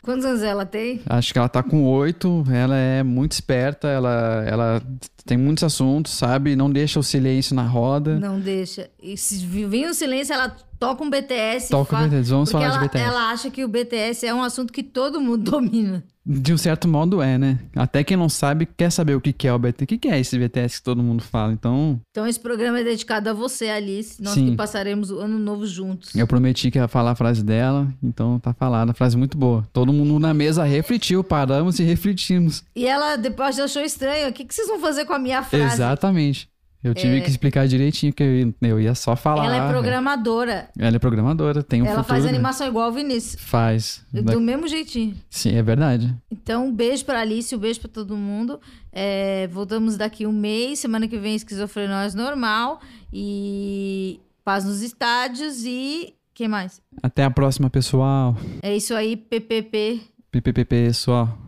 Quantos 0.04 0.24
anos 0.26 0.42
ela 0.42 0.66
tem? 0.66 1.00
Acho 1.06 1.32
que 1.32 1.38
ela 1.38 1.48
tá 1.48 1.62
com 1.62 1.82
oito. 1.84 2.44
Ela 2.52 2.76
é 2.76 3.02
muito 3.02 3.32
esperta. 3.32 3.88
Ela, 3.88 4.44
ela 4.46 4.82
tem 5.24 5.38
muitos 5.38 5.64
assuntos, 5.64 6.12
sabe? 6.12 6.54
Não 6.54 6.70
deixa 6.70 7.00
o 7.00 7.02
silêncio 7.02 7.56
na 7.56 7.62
roda. 7.62 8.18
Não 8.18 8.38
deixa. 8.38 8.90
E 9.02 9.16
se 9.16 9.38
vem 9.46 9.86
o 9.86 9.94
silêncio, 9.94 10.34
ela 10.34 10.54
toca 10.78 11.02
um 11.02 11.08
BTS. 11.08 11.70
Toca 11.70 11.96
um 11.96 12.04
BTS. 12.04 12.30
Vamos 12.30 12.52
falar 12.52 12.66
ela, 12.66 12.78
de 12.78 12.84
BTS. 12.84 13.04
Ela 13.04 13.30
acha 13.30 13.50
que 13.50 13.64
o 13.64 13.68
BTS 13.68 14.26
é 14.26 14.34
um 14.34 14.42
assunto 14.42 14.74
que 14.74 14.82
todo 14.82 15.20
mundo 15.22 15.42
domina. 15.50 16.04
De 16.26 16.54
um 16.54 16.58
certo 16.58 16.88
modo 16.88 17.20
é, 17.20 17.36
né? 17.36 17.58
Até 17.76 18.02
quem 18.02 18.16
não 18.16 18.28
sabe 18.28 18.66
quer 18.66 18.90
saber 18.90 19.14
o 19.14 19.20
que 19.20 19.46
é 19.46 19.52
o 19.52 19.58
BTS. 19.58 19.84
O 19.84 19.86
que 19.98 20.08
é 20.08 20.18
esse 20.18 20.38
BTS 20.38 20.78
que 20.78 20.82
todo 20.82 21.02
mundo 21.02 21.22
fala, 21.22 21.52
então... 21.52 22.00
Então 22.10 22.26
esse 22.26 22.40
programa 22.40 22.80
é 22.80 22.84
dedicado 22.84 23.28
a 23.28 23.32
você, 23.32 23.68
Alice. 23.68 24.22
Nós 24.22 24.34
Sim. 24.34 24.50
que 24.50 24.56
passaremos 24.56 25.10
o 25.10 25.18
ano 25.18 25.38
novo 25.38 25.66
juntos. 25.66 26.14
Eu 26.14 26.26
prometi 26.26 26.70
que 26.70 26.78
ia 26.78 26.88
falar 26.88 27.10
a 27.10 27.14
frase 27.14 27.44
dela, 27.44 27.92
então 28.02 28.38
tá 28.38 28.54
falada. 28.54 28.94
Frase 28.94 29.16
muito 29.18 29.36
boa. 29.36 29.68
Todo 29.72 29.92
mundo 29.92 30.18
na 30.18 30.32
mesa 30.32 30.64
refletiu, 30.64 31.22
paramos 31.22 31.78
e 31.78 31.82
refletimos. 31.82 32.64
E 32.74 32.86
ela 32.86 33.16
depois 33.16 33.58
achou 33.58 33.82
estranho. 33.82 34.30
O 34.30 34.32
que, 34.32 34.44
que 34.44 34.54
vocês 34.54 34.68
vão 34.68 34.80
fazer 34.80 35.04
com 35.04 35.12
a 35.12 35.18
minha 35.18 35.42
frase? 35.42 35.74
Exatamente. 35.74 36.48
Eu 36.84 36.92
tive 36.92 37.16
é... 37.16 37.20
que 37.22 37.30
explicar 37.30 37.66
direitinho, 37.66 38.12
que 38.12 38.22
eu, 38.60 38.78
ia 38.78 38.94
só 38.94 39.16
falar. 39.16 39.46
Ela 39.46 39.56
é 39.56 39.72
programadora. 39.72 40.68
Ela 40.78 40.96
é 40.96 40.98
programadora, 40.98 41.62
tem 41.62 41.80
um 41.80 41.86
Ela 41.86 42.02
futuro, 42.02 42.20
faz 42.20 42.26
animação 42.26 42.66
igual 42.66 42.90
o 42.90 42.92
Vinícius. 42.92 43.42
Faz. 43.42 44.04
Do 44.12 44.38
mesmo 44.38 44.68
jeitinho. 44.68 45.16
Sim, 45.30 45.56
é 45.56 45.62
verdade. 45.62 46.14
Então, 46.30 46.66
um 46.66 46.72
beijo 46.72 47.02
pra 47.06 47.20
Alice, 47.20 47.56
um 47.56 47.58
beijo 47.58 47.80
pra 47.80 47.88
todo 47.88 48.14
mundo. 48.14 48.60
É, 48.92 49.48
voltamos 49.48 49.96
daqui 49.96 50.26
um 50.26 50.32
mês. 50.32 50.80
Semana 50.80 51.08
que 51.08 51.16
vem, 51.16 51.34
esquizofrenóis 51.34 52.14
normal. 52.14 52.78
E 53.10 54.20
paz 54.44 54.66
nos 54.66 54.82
estádios 54.82 55.64
e... 55.64 56.14
Quem 56.34 56.48
mais? 56.48 56.82
Até 57.02 57.24
a 57.24 57.30
próxima, 57.30 57.70
pessoal. 57.70 58.36
É 58.60 58.76
isso 58.76 58.92
aí, 58.92 59.16
PPP. 59.16 60.00
PPP, 60.30 60.64
pessoal. 60.66 61.38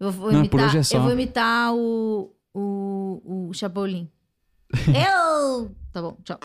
Eu 0.00 0.10
vou 0.10 0.32
Não, 0.32 0.38
imitar, 0.38 0.74
é 0.74 0.80
eu 0.96 1.02
vou 1.02 1.12
imitar 1.12 1.74
o, 1.74 2.32
o, 2.54 3.48
o 3.48 3.52
Chapolin. 3.52 4.08
Eu! 4.72 5.70
Tá 5.92 6.02
bom, 6.02 6.16
tchau. 6.24 6.38